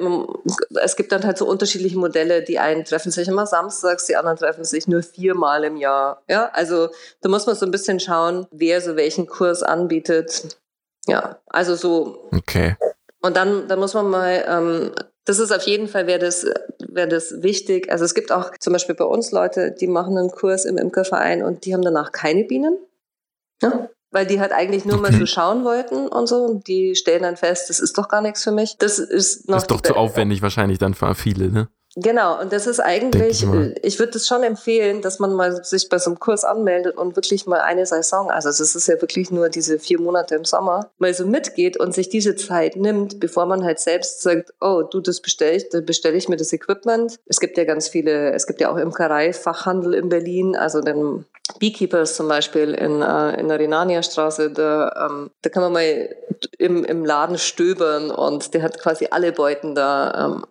es 0.83 0.96
gibt 0.96 1.12
dann 1.12 1.25
halt 1.25 1.38
so 1.38 1.46
unterschiedliche 1.46 1.99
Modelle. 1.99 2.42
Die 2.42 2.59
einen 2.59 2.85
treffen 2.85 3.11
sich 3.11 3.29
immer 3.29 3.46
samstags, 3.46 4.07
die 4.07 4.16
anderen 4.16 4.37
treffen 4.37 4.64
sich 4.64 4.88
nur 4.88 5.03
viermal 5.03 5.64
im 5.64 5.77
Jahr. 5.77 6.23
Ja, 6.29 6.51
also 6.53 6.88
da 7.20 7.29
muss 7.29 7.46
man 7.46 7.57
so 7.57 7.66
ein 7.66 7.70
bisschen 7.70 8.01
schauen, 8.01 8.46
wer 8.51 8.81
so 8.81 8.96
welchen 8.96 9.27
Kurs 9.27 9.62
anbietet. 9.62 10.59
Ja, 11.07 11.38
also 11.46 11.75
so. 11.75 12.29
Okay. 12.33 12.77
Und 13.23 13.37
dann, 13.37 13.68
dann 13.68 13.79
muss 13.79 13.94
man 13.94 14.09
mal, 14.09 14.44
ähm, 14.46 14.92
das 15.25 15.38
ist 15.38 15.53
auf 15.53 15.62
jeden 15.62 15.88
Fall, 15.88 16.07
wäre 16.07 16.18
das, 16.18 16.46
wäre 16.79 17.09
das 17.09 17.42
wichtig. 17.42 17.90
Also 17.90 18.05
es 18.05 18.14
gibt 18.14 18.33
auch 18.33 18.51
zum 18.59 18.73
Beispiel 18.73 18.94
bei 18.94 19.05
uns 19.05 19.31
Leute, 19.31 19.73
die 19.73 19.87
machen 19.87 20.16
einen 20.16 20.31
Kurs 20.31 20.64
im 20.64 20.79
Imkerverein 20.79 21.42
und 21.42 21.64
die 21.64 21.75
haben 21.75 21.83
danach 21.83 22.12
keine 22.12 22.44
Bienen. 22.44 22.79
Ja? 23.62 23.88
Weil 24.11 24.27
die 24.27 24.40
halt 24.40 24.53
eigentlich 24.53 24.85
nur 24.85 24.99
mal 24.99 25.12
so 25.12 25.27
schauen 25.27 25.64
wollten 25.64 26.09
und 26.09 26.27
so. 26.27 26.44
Und 26.44 26.66
die 26.66 26.94
stellen 26.94 27.23
dann 27.23 27.37
fest, 27.37 27.70
das 27.70 27.81
ist 27.81 27.96
doch 27.96 28.09
gar 28.09 28.23
nichts 28.23 28.42
für 28.42 28.53
mich. 28.53 28.77
Das 28.79 28.99
ist 28.99 29.49
noch. 29.49 29.57
Das 29.57 29.64
ist 29.64 29.70
doch 29.70 29.81
zu 29.81 29.94
aufwendig 29.94 30.42
wahrscheinlich 30.42 30.79
dann 30.79 30.94
für 30.94 31.14
viele, 31.14 31.51
ne? 31.51 31.68
Genau, 31.96 32.40
und 32.40 32.53
das 32.53 32.68
ist 32.68 32.79
eigentlich, 32.79 33.42
ich, 33.42 33.85
ich 33.85 33.98
würde 33.98 34.12
das 34.12 34.29
schon 34.29 34.44
empfehlen, 34.44 35.03
dass 35.03 35.18
man 35.18 35.33
mal 35.33 35.64
sich 35.64 35.88
bei 35.88 35.98
so 35.98 36.11
einem 36.11 36.20
Kurs 36.20 36.44
anmeldet 36.44 36.96
und 36.96 37.16
wirklich 37.16 37.46
mal 37.46 37.61
eine 37.61 37.85
Saison, 37.85 38.31
also 38.31 38.48
das 38.48 38.61
ist 38.61 38.87
ja 38.87 39.00
wirklich 39.00 39.33
nur 39.33 39.48
diese 39.48 39.81
vier 39.81 40.00
Monate 40.00 40.37
im 40.37 40.44
Sommer, 40.44 40.90
mal 40.98 41.12
so 41.12 41.26
mitgeht 41.26 41.81
und 41.81 41.92
sich 41.92 42.09
diese 42.09 42.37
Zeit 42.37 42.76
nimmt, 42.76 43.18
bevor 43.18 43.44
man 43.46 43.64
halt 43.64 43.81
selbst 43.81 44.22
sagt, 44.22 44.55
oh, 44.61 44.83
du, 44.83 45.00
das 45.00 45.20
bestelle 45.20 45.57
ich, 45.57 45.68
dann 45.68 45.85
bestelle 45.85 46.16
ich 46.16 46.29
mir 46.29 46.37
das 46.37 46.53
Equipment. 46.53 47.18
Es 47.26 47.40
gibt 47.40 47.59
ja 47.59 47.64
ganz 47.64 47.88
viele, 47.88 48.33
es 48.35 48.46
gibt 48.46 48.61
ja 48.61 48.70
auch 48.70 48.76
Imkerei-Fachhandel 48.76 49.94
in 49.94 50.09
Berlin, 50.09 50.55
also 50.55 50.83
den 50.83 51.24
Beekeepers 51.59 52.14
zum 52.14 52.29
Beispiel 52.29 52.72
in, 52.74 53.03
äh, 53.03 53.40
in 53.40 53.48
der 53.48 53.59
Renania-Straße, 53.59 54.53
da, 54.53 55.09
ähm, 55.11 55.31
da 55.42 55.50
kann 55.50 55.64
man 55.64 55.72
mal 55.72 56.14
im, 56.59 56.85
im 56.85 57.05
Laden 57.05 57.37
stöbern 57.37 58.12
und 58.12 58.55
der 58.55 58.62
hat 58.62 58.79
quasi 58.79 59.09
alle 59.11 59.33
Beuten 59.33 59.74
da 59.74 60.26
ähm, 60.26 60.44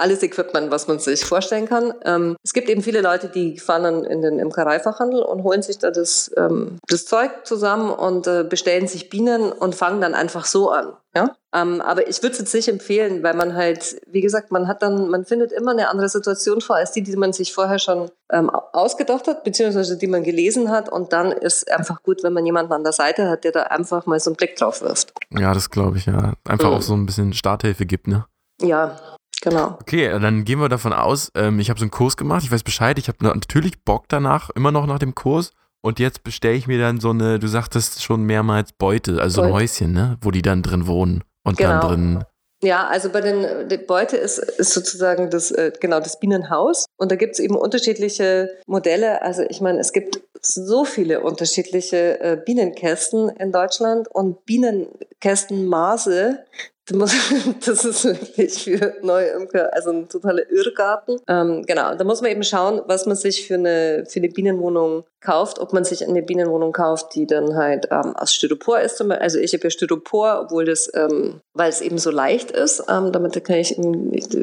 alles 0.00 0.22
Equipment, 0.22 0.70
was 0.70 0.88
man 0.88 0.98
sich 0.98 1.24
vorstellen 1.24 1.68
kann. 1.68 1.92
Ähm, 2.04 2.36
es 2.42 2.52
gibt 2.52 2.68
eben 2.68 2.82
viele 2.82 3.02
Leute, 3.02 3.28
die 3.28 3.58
fahren 3.58 3.84
dann 3.84 4.04
in 4.04 4.22
den 4.22 4.38
Imkereifachhandel 4.38 5.22
und 5.22 5.42
holen 5.42 5.62
sich 5.62 5.78
da 5.78 5.90
das, 5.90 6.30
ähm, 6.36 6.78
das 6.88 7.04
Zeug 7.04 7.44
zusammen 7.44 7.90
und 7.90 8.26
äh, 8.26 8.44
bestellen 8.44 8.88
sich 8.88 9.10
Bienen 9.10 9.52
und 9.52 9.74
fangen 9.74 10.00
dann 10.00 10.14
einfach 10.14 10.46
so 10.46 10.70
an. 10.70 10.94
Ja? 11.14 11.34
Ähm, 11.52 11.80
aber 11.80 12.08
ich 12.08 12.22
würde 12.22 12.32
es 12.32 12.38
jetzt 12.38 12.54
nicht 12.54 12.68
empfehlen, 12.68 13.22
weil 13.22 13.34
man 13.34 13.54
halt, 13.54 14.00
wie 14.06 14.20
gesagt, 14.20 14.52
man 14.52 14.68
hat 14.68 14.82
dann, 14.82 15.10
man 15.10 15.24
findet 15.24 15.52
immer 15.52 15.72
eine 15.72 15.88
andere 15.88 16.08
Situation 16.08 16.60
vor 16.60 16.76
als 16.76 16.92
die, 16.92 17.02
die 17.02 17.16
man 17.16 17.32
sich 17.32 17.52
vorher 17.52 17.78
schon 17.78 18.10
ähm, 18.32 18.48
ausgedacht 18.50 19.26
hat, 19.26 19.44
beziehungsweise 19.44 19.98
die 19.98 20.06
man 20.06 20.22
gelesen 20.22 20.70
hat. 20.70 20.88
Und 20.88 21.12
dann 21.12 21.32
ist 21.32 21.70
einfach 21.70 22.02
gut, 22.02 22.22
wenn 22.22 22.32
man 22.32 22.46
jemanden 22.46 22.72
an 22.72 22.84
der 22.84 22.92
Seite 22.92 23.28
hat, 23.28 23.44
der 23.44 23.52
da 23.52 23.62
einfach 23.64 24.06
mal 24.06 24.20
so 24.20 24.30
einen 24.30 24.36
Blick 24.36 24.56
drauf 24.56 24.80
wirft. 24.82 25.12
Ja, 25.36 25.52
das 25.52 25.70
glaube 25.70 25.98
ich, 25.98 26.06
ja. 26.06 26.34
Einfach 26.48 26.70
mhm. 26.70 26.76
auch 26.76 26.82
so 26.82 26.94
ein 26.94 27.06
bisschen 27.06 27.32
Starthilfe 27.32 27.84
gibt, 27.84 28.06
ne? 28.06 28.26
Ja, 28.62 28.96
Genau. 29.42 29.78
Okay, 29.80 30.10
dann 30.20 30.44
gehen 30.44 30.60
wir 30.60 30.68
davon 30.68 30.92
aus, 30.92 31.32
ähm, 31.34 31.60
ich 31.60 31.70
habe 31.70 31.80
so 31.80 31.84
einen 31.84 31.90
Kurs 31.90 32.16
gemacht, 32.16 32.44
ich 32.44 32.52
weiß 32.52 32.62
Bescheid, 32.62 32.98
ich 32.98 33.08
habe 33.08 33.24
natürlich 33.24 33.82
Bock 33.84 34.04
danach, 34.08 34.50
immer 34.50 34.70
noch 34.70 34.86
nach 34.86 34.98
dem 34.98 35.14
Kurs. 35.14 35.52
Und 35.82 35.98
jetzt 35.98 36.24
bestelle 36.24 36.56
ich 36.56 36.66
mir 36.66 36.78
dann 36.78 37.00
so 37.00 37.10
eine, 37.10 37.38
du 37.38 37.46
sagtest 37.46 38.02
schon 38.02 38.24
mehrmals 38.24 38.72
Beute, 38.72 39.20
also 39.20 39.40
Beute. 39.40 39.54
ein 39.54 39.60
Häuschen, 39.60 39.92
ne? 39.92 40.18
Wo 40.20 40.30
die 40.30 40.42
dann 40.42 40.62
drin 40.62 40.86
wohnen 40.86 41.24
und 41.42 41.56
genau. 41.56 41.80
dann 41.80 41.88
drin. 41.88 42.24
Ja, 42.62 42.86
also 42.88 43.08
bei 43.08 43.22
den 43.22 43.68
die 43.70 43.78
Beute 43.78 44.18
ist, 44.18 44.36
ist 44.38 44.74
sozusagen 44.74 45.30
das, 45.30 45.50
äh, 45.50 45.72
genau, 45.80 45.98
das 45.98 46.20
Bienenhaus. 46.20 46.84
Und 46.98 47.10
da 47.10 47.16
gibt 47.16 47.32
es 47.32 47.38
eben 47.38 47.56
unterschiedliche 47.56 48.50
Modelle. 48.66 49.22
Also 49.22 49.42
ich 49.48 49.62
meine, 49.62 49.78
es 49.78 49.94
gibt 49.94 50.20
so 50.42 50.84
viele 50.84 51.20
unterschiedliche 51.20 52.20
äh, 52.20 52.36
Bienenkästen 52.44 53.28
in 53.30 53.52
Deutschland 53.52 54.08
und 54.08 54.44
Bienenkästenmaße, 54.46 56.44
das 57.64 57.84
ist 57.84 58.04
wirklich 58.04 58.64
für 58.64 58.94
neue 59.02 59.28
Imker, 59.28 59.72
also 59.72 59.90
ein 59.90 60.08
totaler 60.08 60.50
Irrgarten. 60.50 61.18
Ähm, 61.28 61.64
genau, 61.66 61.94
da 61.94 62.04
muss 62.04 62.20
man 62.20 62.30
eben 62.30 62.42
schauen, 62.42 62.82
was 62.86 63.06
man 63.06 63.16
sich 63.16 63.46
für 63.46 63.54
eine, 63.54 64.04
für 64.08 64.18
eine 64.18 64.28
Bienenwohnung 64.28 65.04
kauft, 65.20 65.58
ob 65.58 65.72
man 65.72 65.84
sich 65.84 66.06
eine 66.06 66.22
Bienenwohnung 66.22 66.72
kauft, 66.72 67.14
die 67.14 67.26
dann 67.26 67.54
halt 67.54 67.88
ähm, 67.90 68.16
aus 68.16 68.34
Styropor 68.34 68.80
ist. 68.80 69.00
Also 69.00 69.38
ich 69.38 69.52
habe 69.52 69.64
ja 69.64 69.70
Styropor, 69.70 70.40
obwohl 70.42 70.64
das, 70.64 70.90
ähm, 70.94 71.40
weil 71.54 71.70
es 71.70 71.80
eben 71.80 71.98
so 71.98 72.10
leicht 72.10 72.50
ist, 72.50 72.82
ähm, 72.88 73.12
damit 73.12 73.42
kann 73.44 73.56
ich 73.56 73.76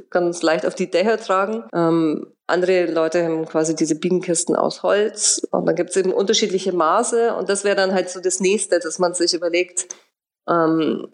ganz 0.09 0.41
leicht 0.41 0.65
auf 0.65 0.75
die 0.75 0.89
Dächer 0.89 1.17
tragen. 1.17 1.65
Andere 2.47 2.85
Leute 2.85 3.25
haben 3.25 3.45
quasi 3.45 3.75
diese 3.75 3.95
Bienenkisten 3.95 4.55
aus 4.55 4.81
Holz 4.81 5.45
und 5.51 5.65
dann 5.65 5.75
gibt 5.75 5.89
es 5.89 5.97
eben 5.97 6.13
unterschiedliche 6.13 6.71
Maße 6.71 7.35
und 7.35 7.49
das 7.49 7.63
wäre 7.63 7.75
dann 7.75 7.93
halt 7.93 8.09
so 8.09 8.21
das 8.21 8.39
nächste, 8.39 8.79
dass 8.79 8.99
man 8.99 9.13
sich 9.13 9.33
überlegt, 9.33 9.87
ähm, 10.49 11.07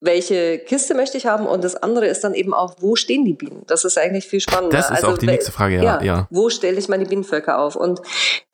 welche 0.00 0.58
Kiste 0.58 0.94
möchte 0.94 1.18
ich 1.18 1.26
haben 1.26 1.46
und 1.46 1.64
das 1.64 1.74
andere 1.76 2.06
ist 2.06 2.22
dann 2.22 2.34
eben 2.34 2.54
auch, 2.54 2.76
wo 2.80 2.96
stehen 2.96 3.24
die 3.24 3.34
Bienen? 3.34 3.64
Das 3.66 3.84
ist 3.84 3.98
eigentlich 3.98 4.26
viel 4.26 4.40
spannender. 4.40 4.76
Das 4.76 4.86
ist 4.86 4.96
also, 4.96 5.08
auch 5.08 5.18
die 5.18 5.26
nächste 5.26 5.52
Frage, 5.52 5.76
ja. 5.76 5.82
ja, 5.82 6.02
ja. 6.02 6.28
Wo 6.30 6.48
stelle 6.48 6.78
ich 6.78 6.88
meine 6.88 7.06
Bienenvölker 7.06 7.58
auf? 7.58 7.76
Und 7.76 8.00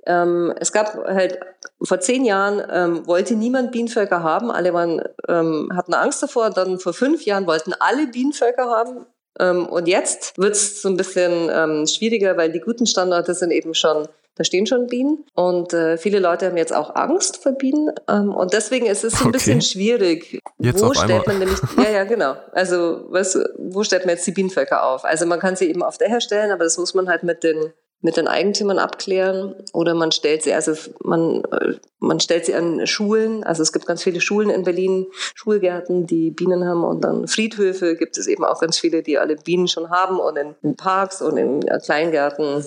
ähm, 0.07 0.53
es 0.59 0.73
gab 0.73 0.97
halt 0.97 1.38
vor 1.83 2.01
zehn 2.01 2.25
Jahren 2.25 2.62
ähm, 2.71 3.07
wollte 3.07 3.35
niemand 3.35 3.73
Bienenvölker 3.73 4.23
haben, 4.23 4.51
alle 4.51 4.73
waren, 4.73 5.03
ähm, 5.29 5.71
hatten 5.75 5.95
Angst 5.95 6.23
davor. 6.23 6.51
Dann 6.51 6.79
vor 6.79 6.93
fünf 6.93 7.25
Jahren 7.25 7.47
wollten 7.47 7.75
alle 7.79 8.07
Bienenvölker 8.07 8.67
haben. 8.67 9.07
Ähm, 9.38 9.66
und 9.66 9.88
jetzt 9.88 10.38
wird 10.38 10.55
es 10.55 10.83
so 10.83 10.88
ein 10.88 10.97
bisschen 10.97 11.51
ähm, 11.53 11.87
schwieriger, 11.87 12.37
weil 12.37 12.53
die 12.53 12.61
guten 12.61 12.87
Standorte 12.87 13.35
sind 13.35 13.51
eben 13.51 13.75
schon 13.75 14.09
da 14.35 14.45
stehen 14.45 14.66
schon 14.66 14.87
Bienen 14.87 15.27
und 15.35 15.75
äh, 15.75 15.99
viele 15.99 16.18
Leute 16.18 16.47
haben 16.47 16.57
jetzt 16.57 16.75
auch 16.75 16.95
Angst 16.95 17.42
vor 17.42 17.53
Bienen 17.53 17.92
ähm, 18.09 18.35
und 18.35 18.55
deswegen 18.55 18.87
ist 18.87 19.05
es 19.05 19.18
so 19.18 19.25
ein 19.25 19.29
okay. 19.29 19.33
bisschen 19.33 19.61
schwierig. 19.61 20.40
Jetzt 20.59 20.83
wo 20.83 20.95
stellt 20.95 21.27
man 21.27 21.38
nämlich, 21.38 21.59
ja, 21.77 21.90
ja, 21.90 22.05
genau. 22.05 22.37
Also, 22.53 23.05
was, 23.11 23.38
wo 23.59 23.85
stellt 23.85 24.07
man 24.07 24.14
jetzt 24.14 24.27
die 24.27 24.33
Bienenvölker 24.33 24.85
auf? 24.85 25.05
Also 25.05 25.27
man 25.27 25.38
kann 25.38 25.57
sie 25.57 25.68
eben 25.68 25.83
auf 25.83 25.99
Dächer 25.99 26.23
stellen, 26.23 26.51
aber 26.51 26.64
das 26.64 26.79
muss 26.79 26.95
man 26.95 27.09
halt 27.09 27.25
mit 27.25 27.45
den 27.45 27.75
mit 28.03 28.17
den 28.17 28.29
Eigentümern 28.29 28.79
abklären 28.79 29.55
oder 29.73 29.95
man 29.95 30.12
stellt 30.12 30.43
sie, 30.43 30.53
also 30.53 30.73
man, 31.03 31.45
äh, 31.45 31.75
man 32.01 32.21
stellt 32.21 32.45
sie 32.47 32.55
an 32.55 32.87
Schulen. 32.87 33.45
Also 33.45 33.62
es 33.62 33.73
gibt 33.73 33.87
ganz 33.87 34.03
viele 34.03 34.21
Schulen 34.21 34.51
in 34.51 34.65
Berlin, 34.65 35.07
Schulgärten, 35.35 36.07
die 36.07 36.31
Bienen 36.31 36.67
haben 36.67 36.85
und 36.85 37.03
dann 37.03 37.29
Friedhöfe 37.29 37.97
gibt 37.97 38.19
es 38.19 38.27
eben 38.27 38.45
auch 38.45 38.61
ganz 38.61 38.79
viele, 38.79 39.03
die 39.03 39.19
alle 39.19 39.37
Bienen 39.37 39.69
schon 39.69 39.91
haben 39.91 40.19
und 40.19 40.37
in 40.37 40.77
Parks 40.77 41.23
und 41.23 41.37
in 41.37 41.61
Kleingärten 41.85 42.65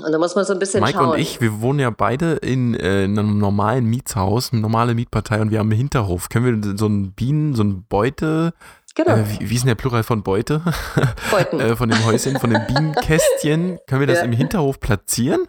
und 0.00 0.12
da 0.12 0.18
muss 0.18 0.34
man 0.34 0.44
so 0.44 0.52
ein 0.52 0.58
bisschen 0.58 0.82
Mike 0.82 0.98
schauen. 0.98 1.10
und 1.10 1.18
ich, 1.18 1.40
wir 1.40 1.60
wohnen 1.60 1.78
ja 1.78 1.90
beide 1.90 2.34
in, 2.34 2.74
äh, 2.74 3.04
in 3.04 3.18
einem 3.18 3.38
normalen 3.38 3.86
Mietshaus, 3.86 4.52
eine 4.52 4.62
normale 4.62 4.94
Mietpartei 4.94 5.40
und 5.40 5.50
wir 5.50 5.58
haben 5.58 5.70
einen 5.70 5.78
Hinterhof. 5.78 6.28
Können 6.28 6.62
wir 6.62 6.78
so 6.78 6.86
ein 6.86 7.12
Bienen, 7.12 7.54
so 7.54 7.62
ein 7.62 7.84
Beute, 7.88 8.54
Genau. 8.94 9.16
Äh, 9.16 9.24
wie, 9.28 9.50
wie, 9.50 9.54
ist 9.54 9.62
denn 9.62 9.68
der 9.68 9.74
Plural 9.74 10.02
von 10.02 10.22
Beute? 10.22 10.62
Beuten. 11.30 11.60
äh, 11.60 11.76
von 11.76 11.88
dem 11.88 12.04
Häuschen, 12.04 12.38
von 12.38 12.50
dem 12.50 12.66
Bienenkästchen. 12.66 13.78
Können 13.86 14.00
wir 14.00 14.06
das 14.06 14.18
ja. 14.18 14.24
im 14.24 14.32
Hinterhof 14.32 14.80
platzieren? 14.80 15.48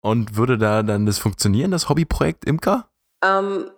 Und 0.00 0.36
würde 0.36 0.56
da 0.56 0.82
dann 0.82 1.06
das 1.06 1.18
funktionieren, 1.18 1.72
das 1.72 1.88
Hobbyprojekt 1.88 2.44
Imker? 2.44 2.88
Ähm, 3.24 3.70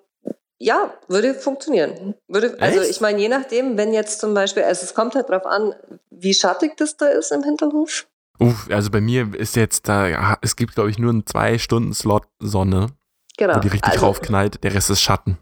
ja, 0.58 0.92
würde 1.06 1.34
funktionieren. 1.34 2.14
Würde, 2.26 2.56
also 2.60 2.82
ich 2.82 3.00
meine, 3.00 3.20
je 3.20 3.28
nachdem, 3.28 3.78
wenn 3.78 3.94
jetzt 3.94 4.20
zum 4.20 4.34
Beispiel, 4.34 4.64
also 4.64 4.84
es 4.84 4.92
kommt 4.92 5.14
halt 5.14 5.30
drauf 5.30 5.46
an, 5.46 5.74
wie 6.10 6.34
schattig 6.34 6.76
das 6.76 6.96
da 6.96 7.06
ist 7.06 7.30
im 7.30 7.44
Hinterhof. 7.44 8.06
Uff, 8.40 8.68
also 8.70 8.90
bei 8.90 9.00
mir 9.00 9.34
ist 9.34 9.56
jetzt 9.56 9.88
da, 9.88 10.36
es 10.42 10.56
gibt 10.56 10.74
glaube 10.74 10.90
ich 10.90 10.98
nur 10.98 11.10
einen 11.10 11.26
zwei 11.26 11.58
Stunden 11.58 11.94
Slot 11.94 12.26
Sonne, 12.40 12.88
genau. 13.36 13.56
wo 13.56 13.60
die 13.60 13.68
richtig 13.68 13.92
also, 13.92 14.06
raufknallt, 14.06 14.62
der 14.62 14.74
Rest 14.74 14.90
ist 14.90 15.00
Schatten. 15.00 15.38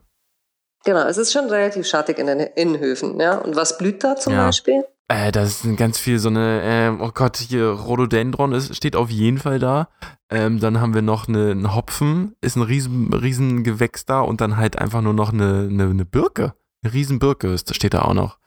Genau, 0.86 1.04
es 1.04 1.18
ist 1.18 1.32
schon 1.32 1.50
relativ 1.50 1.84
schattig 1.84 2.16
in 2.18 2.28
den 2.28 2.38
Innenhöfen, 2.38 3.18
ja. 3.18 3.38
Und 3.38 3.56
was 3.56 3.76
blüht 3.76 4.04
da 4.04 4.14
zum 4.14 4.34
ja. 4.34 4.46
Beispiel? 4.46 4.84
Äh, 5.08 5.32
das 5.32 5.62
sind 5.62 5.76
ganz 5.76 5.98
viel 5.98 6.20
so 6.20 6.28
eine, 6.28 6.62
äh, 6.62 7.02
oh 7.02 7.10
Gott, 7.12 7.38
hier 7.38 7.70
Rhododendron 7.70 8.52
ist, 8.52 8.74
steht 8.74 8.94
auf 8.94 9.10
jeden 9.10 9.38
Fall 9.38 9.58
da. 9.58 9.88
Ähm, 10.30 10.60
dann 10.60 10.80
haben 10.80 10.94
wir 10.94 11.02
noch 11.02 11.26
eine, 11.26 11.50
einen 11.50 11.74
Hopfen, 11.74 12.36
ist 12.40 12.54
ein 12.54 12.62
riesen, 12.62 13.12
riesen 13.12 13.64
Gewächs 13.64 14.06
da 14.06 14.20
und 14.20 14.40
dann 14.40 14.56
halt 14.56 14.78
einfach 14.78 15.00
nur 15.00 15.12
noch 15.12 15.32
eine, 15.32 15.68
eine, 15.68 15.90
eine 15.90 16.04
Birke. 16.04 16.54
Eine 16.84 16.92
riesen 16.92 17.18
Birke 17.18 17.52
ist, 17.52 17.74
steht 17.74 17.94
da 17.94 18.02
auch 18.02 18.14
noch. 18.14 18.38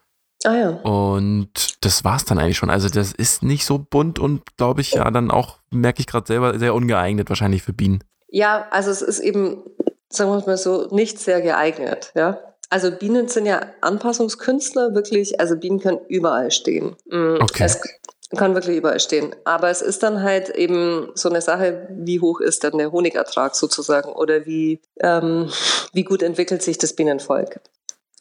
Ah 0.46 0.56
ja. 0.56 0.70
Und 0.70 1.84
das 1.84 2.06
war's 2.06 2.24
dann 2.24 2.40
eigentlich 2.40 2.58
schon. 2.58 2.70
Also 2.70 2.88
das 2.88 3.12
ist 3.12 3.44
nicht 3.44 3.66
so 3.66 3.80
bunt 3.80 4.18
und 4.18 4.56
glaube 4.56 4.80
ich 4.80 4.92
ja 4.92 5.12
dann 5.12 5.30
auch, 5.30 5.58
merke 5.72 6.00
ich 6.00 6.08
gerade 6.08 6.26
selber, 6.26 6.58
sehr 6.58 6.74
ungeeignet 6.74 7.28
wahrscheinlich 7.28 7.64
für 7.64 7.74
Bienen. 7.74 8.02
Ja, 8.30 8.68
also 8.72 8.92
es 8.92 9.02
ist 9.02 9.20
eben, 9.20 9.64
sagen 10.12 10.32
wir 10.32 10.44
mal 10.46 10.58
so, 10.58 10.88
nicht 10.92 11.20
sehr 11.20 11.42
geeignet, 11.42 12.12
ja. 12.16 12.40
Also 12.72 12.92
Bienen 12.92 13.28
sind 13.28 13.46
ja 13.48 13.62
Anpassungskünstler, 13.82 14.94
wirklich. 14.94 15.40
Also 15.40 15.56
Bienen 15.56 15.80
können 15.80 16.00
überall 16.08 16.52
stehen. 16.52 16.96
Mm, 17.10 17.38
Okay. 17.42 17.64
Es 17.64 18.38
kann 18.38 18.54
wirklich 18.54 18.78
überall 18.78 19.00
stehen. 19.00 19.36
Aber 19.44 19.70
es 19.72 19.82
ist 19.82 20.04
dann 20.04 20.22
halt 20.22 20.50
eben 20.50 21.10
so 21.16 21.30
eine 21.30 21.42
Sache, 21.42 21.88
wie 21.90 22.20
hoch 22.22 22.42
ist 22.42 22.64
dann 22.64 22.78
der 22.78 22.92
Honigertrag 22.92 23.56
sozusagen 23.56 24.12
oder 24.12 24.46
wie, 24.46 24.82
ähm, 25.00 25.50
wie 25.94 26.04
gut 26.04 26.22
entwickelt 26.22 26.62
sich 26.62 26.78
das 26.78 26.94
Bienenvolk. 26.94 27.60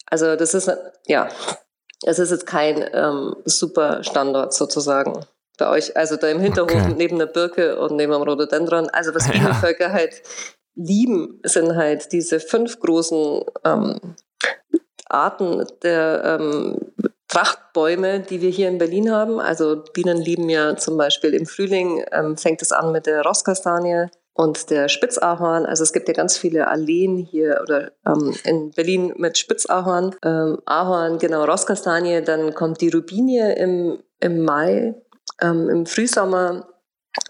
Also 0.06 0.34
das 0.36 0.54
ist, 0.54 0.70
ja, 1.06 1.28
es 2.06 2.18
ist 2.18 2.30
jetzt 2.30 2.46
kein 2.46 2.88
ähm, 2.94 3.36
super 3.44 4.02
Standort 4.02 4.54
sozusagen 4.54 5.26
bei 5.58 5.68
euch. 5.68 5.94
Also 5.94 6.16
da 6.16 6.28
im 6.28 6.40
Hinterhof 6.40 6.70
Okay. 6.72 6.94
neben 6.96 7.18
der 7.18 7.26
Birke 7.26 7.78
und 7.78 7.94
neben 7.96 8.12
dem 8.12 8.22
Rhododendron. 8.22 8.88
Also 8.88 9.14
was 9.14 9.26
Ja. 9.26 9.32
Bienenvölker 9.32 9.92
halt 9.92 10.22
lieben, 10.78 11.40
sind 11.44 11.76
halt 11.76 12.12
diese 12.12 12.40
fünf 12.40 12.80
großen 12.80 13.42
ähm, 13.64 13.98
Arten 15.08 15.66
der 15.82 16.38
ähm, 16.40 16.78
Trachtbäume, 17.28 18.20
die 18.20 18.40
wir 18.40 18.50
hier 18.50 18.68
in 18.68 18.78
Berlin 18.78 19.12
haben. 19.12 19.40
Also 19.40 19.82
Bienen 19.92 20.16
lieben 20.16 20.48
ja 20.48 20.76
zum 20.76 20.96
Beispiel 20.96 21.34
im 21.34 21.46
Frühling, 21.46 22.04
ähm, 22.12 22.36
fängt 22.36 22.62
es 22.62 22.72
an 22.72 22.92
mit 22.92 23.06
der 23.06 23.22
Rosskastanie 23.22 24.06
und 24.32 24.70
der 24.70 24.88
Spitzahorn. 24.88 25.66
Also 25.66 25.82
es 25.82 25.92
gibt 25.92 26.08
ja 26.08 26.14
ganz 26.14 26.38
viele 26.38 26.68
Alleen 26.68 27.16
hier 27.16 27.60
oder 27.62 27.92
ähm, 28.06 28.34
in 28.44 28.70
Berlin 28.70 29.12
mit 29.16 29.36
Spitzahorn, 29.36 30.14
ähm, 30.22 30.58
Ahorn, 30.64 31.18
genau, 31.18 31.44
Rosskastanie. 31.44 32.22
Dann 32.22 32.54
kommt 32.54 32.80
die 32.80 32.88
Rubinie 32.88 33.56
im, 33.56 33.98
im 34.20 34.44
Mai, 34.44 34.94
ähm, 35.42 35.68
im 35.68 35.86
Frühsommer 35.86 36.68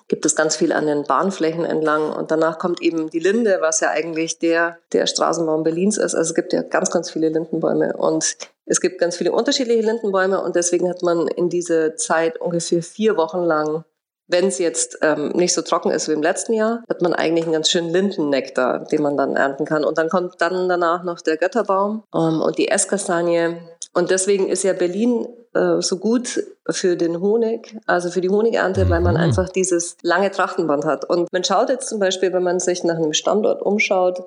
gibt 0.08 0.24
es 0.24 0.34
ganz 0.34 0.56
viel 0.56 0.72
an 0.72 0.86
den 0.86 1.04
Bahnflächen 1.04 1.64
entlang 1.64 2.10
und 2.10 2.30
danach 2.30 2.58
kommt 2.58 2.82
eben 2.82 3.10
die 3.10 3.18
Linde, 3.18 3.58
was 3.60 3.80
ja 3.80 3.90
eigentlich 3.90 4.38
der, 4.38 4.78
der 4.92 5.06
Straßenbaum 5.06 5.62
Berlins 5.62 5.98
ist. 5.98 6.14
Also 6.14 6.30
es 6.30 6.34
gibt 6.34 6.52
ja 6.52 6.62
ganz, 6.62 6.90
ganz 6.90 7.10
viele 7.10 7.28
Lindenbäume 7.28 7.94
und 7.96 8.36
es 8.64 8.80
gibt 8.80 8.98
ganz 8.98 9.16
viele 9.16 9.32
unterschiedliche 9.32 9.82
Lindenbäume 9.82 10.42
und 10.42 10.56
deswegen 10.56 10.88
hat 10.88 11.02
man 11.02 11.28
in 11.28 11.48
dieser 11.48 11.96
Zeit 11.96 12.40
ungefähr 12.40 12.82
vier 12.82 13.16
Wochen 13.16 13.42
lang, 13.42 13.84
wenn 14.28 14.46
es 14.46 14.58
jetzt 14.58 14.98
ähm, 15.00 15.30
nicht 15.30 15.54
so 15.54 15.62
trocken 15.62 15.90
ist 15.90 16.08
wie 16.08 16.12
im 16.12 16.22
letzten 16.22 16.52
Jahr, 16.52 16.82
hat 16.88 17.00
man 17.00 17.14
eigentlich 17.14 17.44
einen 17.44 17.54
ganz 17.54 17.70
schönen 17.70 17.90
Lindennektar, 17.90 18.84
den 18.84 19.02
man 19.02 19.16
dann 19.16 19.36
ernten 19.36 19.64
kann. 19.64 19.84
Und 19.84 19.96
dann 19.96 20.10
kommt 20.10 20.34
dann 20.40 20.68
danach 20.68 21.02
noch 21.02 21.22
der 21.22 21.38
Götterbaum 21.38 22.04
ähm, 22.14 22.42
und 22.42 22.58
die 22.58 22.68
Esskastanie. 22.68 23.56
Und 23.98 24.12
deswegen 24.12 24.48
ist 24.48 24.62
ja 24.62 24.74
Berlin 24.74 25.26
äh, 25.54 25.80
so 25.80 25.96
gut 25.98 26.40
für 26.70 26.96
den 26.96 27.20
Honig, 27.20 27.76
also 27.86 28.10
für 28.10 28.20
die 28.20 28.28
Honigernte, 28.28 28.88
weil 28.88 29.00
man 29.00 29.16
Mhm. 29.16 29.22
einfach 29.22 29.48
dieses 29.48 29.96
lange 30.02 30.30
Trachtenband 30.30 30.84
hat. 30.84 31.04
Und 31.04 31.32
man 31.32 31.42
schaut 31.42 31.68
jetzt 31.68 31.88
zum 31.88 31.98
Beispiel, 31.98 32.32
wenn 32.32 32.44
man 32.44 32.60
sich 32.60 32.84
nach 32.84 32.94
einem 32.94 33.12
Standort 33.12 33.60
umschaut, 33.60 34.22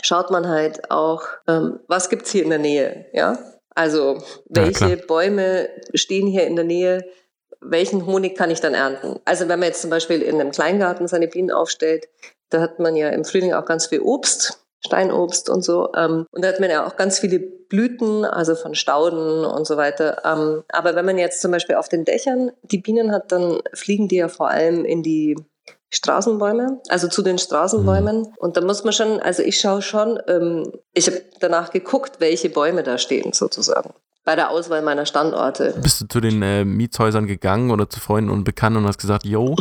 schaut 0.00 0.30
man 0.30 0.48
halt 0.48 0.90
auch, 0.90 1.20
ähm, 1.46 1.80
was 1.86 2.08
gibt's 2.08 2.30
hier 2.30 2.44
in 2.44 2.48
der 2.48 2.58
Nähe, 2.58 3.04
ja? 3.12 3.38
Also 3.74 4.22
welche 4.48 4.96
Bäume 4.96 5.68
stehen 5.92 6.26
hier 6.26 6.46
in 6.46 6.56
der 6.56 6.64
Nähe, 6.64 7.04
welchen 7.60 8.06
Honig 8.06 8.36
kann 8.36 8.50
ich 8.50 8.62
dann 8.62 8.72
ernten? 8.72 9.20
Also 9.26 9.48
wenn 9.48 9.58
man 9.58 9.68
jetzt 9.68 9.82
zum 9.82 9.90
Beispiel 9.90 10.22
in 10.22 10.40
einem 10.40 10.50
Kleingarten 10.50 11.08
seine 11.08 11.28
Bienen 11.28 11.50
aufstellt, 11.50 12.08
da 12.48 12.62
hat 12.62 12.78
man 12.78 12.96
ja 12.96 13.10
im 13.10 13.26
Frühling 13.26 13.52
auch 13.52 13.66
ganz 13.66 13.86
viel 13.88 14.00
Obst, 14.00 14.63
Steinobst 14.86 15.48
und 15.48 15.62
so. 15.62 15.92
Ähm, 15.96 16.26
und 16.30 16.44
da 16.44 16.48
hat 16.48 16.60
man 16.60 16.70
ja 16.70 16.86
auch 16.86 16.96
ganz 16.96 17.18
viele 17.18 17.40
Blüten, 17.40 18.24
also 18.24 18.54
von 18.54 18.74
Stauden 18.74 19.44
und 19.44 19.66
so 19.66 19.76
weiter. 19.76 20.22
Ähm, 20.24 20.62
aber 20.68 20.94
wenn 20.94 21.06
man 21.06 21.18
jetzt 21.18 21.40
zum 21.40 21.50
Beispiel 21.50 21.76
auf 21.76 21.88
den 21.88 22.04
Dächern 22.04 22.52
die 22.62 22.78
Bienen 22.78 23.12
hat, 23.12 23.32
dann 23.32 23.60
fliegen 23.72 24.08
die 24.08 24.16
ja 24.16 24.28
vor 24.28 24.50
allem 24.50 24.84
in 24.84 25.02
die 25.02 25.36
Straßenbäume, 25.90 26.80
also 26.88 27.08
zu 27.08 27.22
den 27.22 27.38
Straßenbäumen. 27.38 28.34
Und 28.38 28.56
da 28.56 28.60
muss 28.60 28.84
man 28.84 28.92
schon, 28.92 29.20
also 29.20 29.42
ich 29.42 29.60
schaue 29.60 29.80
schon, 29.80 30.18
ähm, 30.26 30.72
ich 30.92 31.06
habe 31.06 31.22
danach 31.40 31.70
geguckt, 31.70 32.20
welche 32.20 32.50
Bäume 32.50 32.82
da 32.82 32.98
stehen 32.98 33.32
sozusagen. 33.32 33.94
Bei 34.24 34.36
der 34.36 34.50
Auswahl 34.50 34.82
meiner 34.82 35.06
Standorte. 35.06 35.74
Bist 35.82 36.00
du 36.00 36.08
zu 36.08 36.20
den 36.20 36.42
äh, 36.42 36.64
Mietshäusern 36.64 37.26
gegangen 37.26 37.70
oder 37.70 37.88
zu 37.88 38.00
Freunden 38.00 38.30
und 38.30 38.44
Bekannten 38.44 38.78
und 38.78 38.86
hast 38.86 38.98
gesagt, 38.98 39.24
yo, 39.24 39.54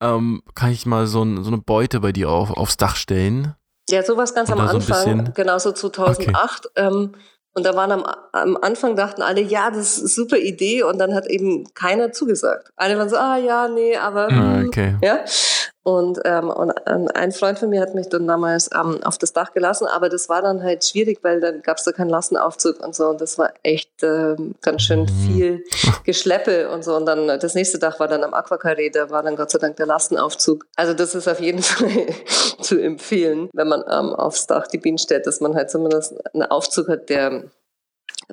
ähm, 0.00 0.42
kann 0.54 0.70
ich 0.70 0.86
mal 0.86 1.06
so, 1.06 1.22
ein, 1.22 1.42
so 1.42 1.50
eine 1.50 1.58
Beute 1.58 2.00
bei 2.00 2.12
dir 2.12 2.30
auf, 2.30 2.50
aufs 2.50 2.76
Dach 2.76 2.96
stellen? 2.96 3.54
Ja, 3.90 4.02
sowas 4.02 4.34
ganz 4.34 4.50
am 4.50 4.58
Oder 4.58 4.70
ein 4.70 4.76
Anfang, 4.76 5.32
genau 5.34 5.58
so 5.58 5.72
2008. 5.72 6.68
Ähm, 6.76 7.14
und 7.54 7.66
da 7.66 7.74
waren 7.74 7.90
am, 7.90 8.04
am 8.32 8.56
Anfang 8.58 8.94
dachten 8.94 9.22
alle, 9.22 9.40
ja, 9.40 9.70
das 9.70 9.96
ist 9.96 9.98
eine 9.98 10.08
super 10.08 10.36
Idee. 10.36 10.82
Und 10.82 10.98
dann 10.98 11.14
hat 11.14 11.26
eben 11.26 11.64
keiner 11.74 12.12
zugesagt. 12.12 12.70
Alle 12.76 12.96
waren 12.98 13.08
so, 13.08 13.16
ah 13.16 13.36
ja, 13.36 13.66
nee, 13.66 13.96
aber. 13.96 14.28
Ah, 14.28 14.58
hm, 14.60 14.66
okay. 14.68 14.96
Ja. 15.02 15.24
Und, 15.88 16.20
ähm, 16.26 16.50
und 16.50 16.74
ähm, 16.86 17.08
ein 17.14 17.32
Freund 17.32 17.58
von 17.58 17.70
mir 17.70 17.80
hat 17.80 17.94
mich 17.94 18.10
dann 18.10 18.26
damals 18.26 18.68
ähm, 18.74 19.02
auf 19.04 19.16
das 19.16 19.32
Dach 19.32 19.54
gelassen, 19.54 19.86
aber 19.86 20.10
das 20.10 20.28
war 20.28 20.42
dann 20.42 20.62
halt 20.62 20.84
schwierig, 20.84 21.20
weil 21.22 21.40
dann 21.40 21.62
gab 21.62 21.78
es 21.78 21.84
da 21.84 21.92
keinen 21.92 22.10
Lastenaufzug 22.10 22.84
und 22.84 22.94
so. 22.94 23.06
Und 23.06 23.22
das 23.22 23.38
war 23.38 23.54
echt 23.62 24.02
ähm, 24.02 24.54
ganz 24.60 24.82
schön 24.82 25.00
Mhm. 25.04 25.06
viel 25.26 25.64
Geschleppe 26.04 26.68
und 26.68 26.84
so. 26.84 26.94
Und 26.94 27.06
dann 27.06 27.30
äh, 27.30 27.38
das 27.38 27.54
nächste 27.54 27.78
Dach 27.78 27.98
war 28.00 28.06
dann 28.06 28.22
am 28.22 28.34
Aquacarré, 28.34 28.92
da 28.92 29.08
war 29.08 29.22
dann 29.22 29.36
Gott 29.36 29.50
sei 29.50 29.58
Dank 29.58 29.76
der 29.76 29.86
Lastenaufzug. 29.86 30.66
Also 30.76 30.92
das 30.92 31.14
ist 31.14 31.26
auf 31.26 31.40
jeden 31.40 31.62
Fall 31.62 31.88
zu 32.60 32.78
empfehlen, 32.78 33.48
wenn 33.54 33.68
man 33.68 33.80
ähm, 33.88 34.14
aufs 34.14 34.46
Dach 34.46 34.66
die 34.66 34.78
Bienen 34.78 34.98
stellt, 34.98 35.26
dass 35.26 35.40
man 35.40 35.54
halt 35.54 35.70
zumindest 35.70 36.14
einen 36.34 36.42
Aufzug 36.42 36.88
hat, 36.88 37.08
der 37.08 37.44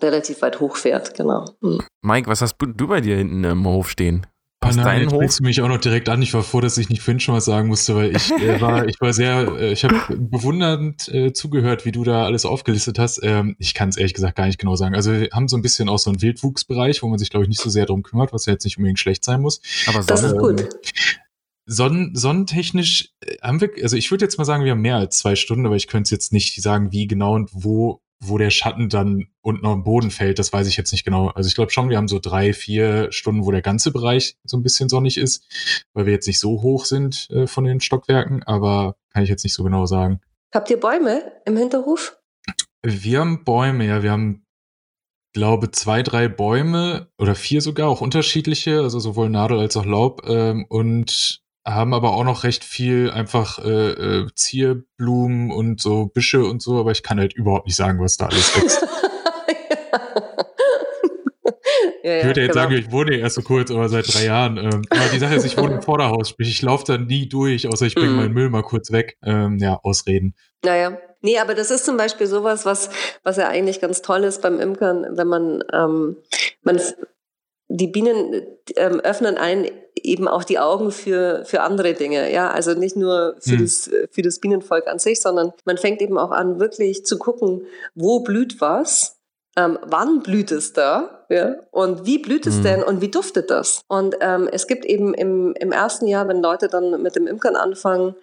relativ 0.02 0.42
weit 0.42 0.60
hoch 0.60 0.76
fährt, 0.76 1.14
genau. 1.14 1.46
Hm. 1.62 1.82
Mike, 2.02 2.30
was 2.30 2.42
hast 2.42 2.58
du 2.60 2.88
bei 2.88 3.00
dir 3.00 3.16
hinten 3.16 3.46
im 3.46 3.66
Hof 3.66 3.90
stehen? 3.90 4.28
Oh 4.66 4.70
Passt 4.70 4.78
nein, 4.78 4.86
dein 4.86 5.02
jetzt 5.02 5.12
Hof? 5.12 5.18
sprichst 5.22 5.40
du 5.40 5.44
mich 5.44 5.62
auch 5.62 5.68
noch 5.68 5.78
direkt 5.78 6.10
an. 6.10 6.24
Ich 6.24 6.34
war 6.34 6.42
froh, 6.42 6.60
dass 6.60 6.80
ich 6.80 6.90
nicht 6.90 7.04
vorhin 7.04 7.20
schon 7.20 7.36
was 7.36 7.46
sagen 7.46 7.68
musste, 7.68 7.96
weil 7.96 8.16
ich 8.16 8.32
äh, 8.32 8.60
war, 8.62 8.88
ich 8.88 9.00
war 9.00 9.14
sehr, 9.14 9.48
äh, 9.60 9.74
ich 9.74 9.84
habe 9.84 10.18
bewundernd 10.18 11.08
äh, 11.10 11.34
zugehört, 11.34 11.86
wie 11.86 11.92
du 11.92 12.04
da 12.04 12.26
alles 12.26 12.46
aufgelistet 12.46 12.98
hast. 12.98 13.20
Ähm, 13.22 13.56
ich 13.60 13.76
kann 13.76 13.90
es 13.90 13.98
ehrlich 13.98 14.16
gesagt 14.16 14.36
gar 14.36 14.48
nicht 14.48 14.58
genau 14.58 14.76
sagen. 14.76 14.96
Also 14.96 15.12
wir 15.12 15.30
haben 15.34 15.48
so 15.48 15.56
ein 15.56 15.62
bisschen 15.62 15.88
auch 15.88 16.00
so 16.00 16.10
einen 16.10 16.20
Wildwuchsbereich, 16.20 17.04
wo 17.04 17.08
man 17.08 17.20
sich, 17.20 17.30
glaube 17.30 17.44
ich, 17.44 17.50
nicht 17.50 17.62
so 17.62 17.70
sehr 17.70 17.86
drum 17.86 18.02
kümmert, 18.02 18.34
was 18.34 18.48
ja 18.48 18.54
jetzt 18.54 18.64
nicht 18.64 18.78
unbedingt 18.78 18.98
schlecht 18.98 19.24
sein 19.24 19.40
muss. 19.40 19.62
Aber 19.86 20.04
Das 20.04 20.24
ist 20.24 20.36
gut. 20.36 20.68
Sonnen, 21.68 22.16
sonnentechnisch 22.16 23.14
äh, 23.22 23.38
haben 23.44 23.62
wir, 23.62 23.70
also 23.84 23.98
ich 23.98 24.10
würde 24.10 24.26
jetzt 24.26 24.40
mal 24.40 24.46
sagen, 24.46 24.64
wir 24.64 24.72
haben 24.72 24.82
mehr 24.82 24.98
als 24.98 25.18
zwei 25.20 25.36
Stunden, 25.36 25.68
aber 25.68 25.76
ich 25.76 25.88
könnte 25.88 26.10
jetzt 26.14 26.34
nicht 26.34 26.60
sagen, 26.62 26.92
wie 26.92 27.06
genau 27.08 27.36
und 27.36 27.52
wo, 27.54 28.02
wo 28.28 28.38
der 28.38 28.50
Schatten 28.50 28.90
dann 28.90 29.28
unten 29.42 29.66
auf 29.66 29.76
den 29.76 29.84
Boden 29.84 30.12
fällt. 30.12 30.40
Das 30.40 30.54
weiß 30.54 30.68
ich 30.68 30.78
jetzt 30.78 30.92
nicht 30.92 31.04
genau. 31.04 31.30
Also 31.30 31.48
ich 31.48 31.56
glaube 31.56 31.72
schon, 31.72 31.90
wir 31.90 31.98
haben 31.98 32.08
so 32.08 32.20
drei, 32.20 32.54
vier 32.54 33.12
Stunden, 33.12 33.46
wo 33.46 33.52
der 33.52 33.62
ganze 33.62 33.92
Bereich 33.92 34.38
so 34.44 34.58
ein 34.58 34.64
bisschen 34.64 34.90
sonnig 34.90 35.18
ist, 35.18 35.46
weil 35.94 36.06
wir 36.06 36.14
jetzt 36.14 36.28
nicht 36.28 36.40
so 36.40 36.62
hoch 36.62 36.86
sind 36.86 37.30
äh, 37.32 37.48
von 37.48 37.64
den 37.64 37.80
Stockwerken, 37.80 38.44
aber 38.44 38.96
kann 39.12 39.24
ich 39.24 39.30
jetzt 39.30 39.44
nicht 39.44 39.54
so 39.54 39.64
genau 39.64 39.86
sagen. 39.86 40.20
Habt 40.54 40.70
ihr 40.70 40.80
Bäume 40.80 41.32
im 41.46 41.58
Hinterhof? 41.58 42.18
Wir 42.84 43.20
haben 43.20 43.44
Bäume, 43.44 43.86
ja, 43.88 44.04
wir 44.04 44.12
haben, 44.12 44.46
glaube 45.34 45.72
zwei, 45.72 46.02
drei 46.02 46.28
Bäume 46.30 47.10
oder 47.18 47.36
vier 47.36 47.62
sogar, 47.62 47.90
auch 47.90 48.02
unterschiedliche, 48.02 48.80
also 48.80 49.00
sowohl 49.00 49.30
Nadel 49.30 49.60
als 49.60 49.76
auch 49.76 49.86
Laub 49.86 50.26
ähm, 50.28 50.66
und 50.70 51.45
haben 51.66 51.94
aber 51.94 52.14
auch 52.14 52.24
noch 52.24 52.44
recht 52.44 52.64
viel 52.64 53.10
einfach 53.10 53.60
äh, 53.60 53.92
äh, 53.92 54.28
Zierblumen 54.36 55.52
und 55.52 55.82
so 55.82 56.06
Büsche 56.06 56.46
und 56.46 56.62
so, 56.62 56.80
aber 56.80 56.92
ich 56.92 57.02
kann 57.04 57.20
halt 57.20 57.34
überhaupt 57.34 57.66
nicht 57.66 57.76
sagen, 57.76 58.00
was 58.00 58.18
da 58.18 58.28
alles 58.28 58.56
wächst. 58.56 58.82
ja, 62.04 62.12
ja, 62.12 62.18
ich 62.20 62.26
würde 62.26 62.42
jetzt 62.42 62.52
genau. 62.54 62.64
sagen, 62.66 62.76
ich 62.76 62.92
wohne 62.92 63.14
ja 63.16 63.20
erst 63.20 63.36
so 63.36 63.42
kurz, 63.42 63.72
aber 63.72 63.90
seit 63.90 64.14
drei 64.14 64.26
Jahren. 64.26 64.58
Ähm, 64.58 64.84
aber 64.90 65.10
die 65.12 65.18
Sache 65.20 65.36
ist, 65.36 65.46
ich 65.46 65.58
wohne 65.58 65.76
im 65.76 65.82
Vorderhaus, 65.82 66.30
sprich, 66.30 66.50
ich 66.50 66.62
laufe 66.62 66.84
da 66.86 66.98
nie 66.98 67.28
durch, 67.28 67.68
außer 67.68 67.88
ich 67.88 67.96
bringe 67.96 68.12
Mhm. 68.12 68.18
meinen 68.18 68.34
Müll 68.34 68.50
mal 68.50 68.62
kurz 68.64 68.92
weg. 68.92 69.18
Ähm, 69.24 69.58
ja, 69.58 69.80
Ausreden. 69.82 70.36
Naja. 70.64 70.98
Nee, 71.22 71.40
aber 71.40 71.56
das 71.56 71.72
ist 71.72 71.86
zum 71.86 71.98
Beispiel 71.98 72.28
sowas, 72.28 72.68
was, 72.68 72.92
was 73.24 73.38
ja 73.38 73.48
eigentlich 73.48 73.82
ganz 73.82 74.04
toll 74.04 74.24
ist 74.24 74.44
beim 74.44 74.60
Imkern, 74.60 75.08
wenn 75.18 75.28
man, 75.28 75.64
ähm, 75.74 76.18
man 76.62 76.80
die 77.68 77.88
Bienen 77.88 78.44
ähm, 78.76 79.00
öffnen 79.00 79.38
einen 79.38 79.68
eben 79.96 80.28
auch 80.28 80.44
die 80.44 80.60
Augen 80.60 80.92
für, 80.92 81.44
für 81.46 81.62
andere 81.62 81.94
Dinge. 81.94 82.32
Ja, 82.32 82.52
also 82.52 82.74
nicht 82.74 82.96
nur 82.96 83.36
für, 83.40 83.52
Hm. 83.52 83.62
das, 83.62 83.90
für 84.12 84.22
das 84.22 84.40
Bienenvolk 84.40 84.88
an 84.88 85.00
sich, 85.00 85.22
sondern 85.22 85.52
man 85.66 85.78
fängt 85.78 86.02
eben 86.02 86.18
auch 86.18 86.32
an, 86.32 86.60
wirklich 86.60 87.06
zu 87.06 87.18
gucken, 87.18 87.66
wo 87.96 88.20
blüht 88.20 88.62
was, 88.62 89.18
ähm, 89.58 89.80
wann 89.84 90.22
blüht 90.22 90.52
es 90.52 90.74
da, 90.74 91.26
ja, 91.30 91.56
und 91.72 92.06
wie 92.06 92.20
blüht 92.20 92.46
es 92.46 92.58
Hm. 92.58 92.64
denn 92.64 92.84
und 92.84 93.02
wie 93.02 93.10
duftet 93.10 93.50
das? 93.50 93.82
Und 93.88 94.16
ähm, 94.20 94.50
es 94.52 94.68
gibt 94.68 94.86
eben 94.86 95.14
im, 95.14 95.54
im 95.58 95.72
ersten 95.72 96.08
Jahr, 96.08 96.28
wenn 96.28 96.42
Leute 96.42 96.68
dann 96.68 97.02
mit 97.02 97.16
dem 97.16 97.26
Imkern 97.26 97.56
anfangen, 97.56 98.16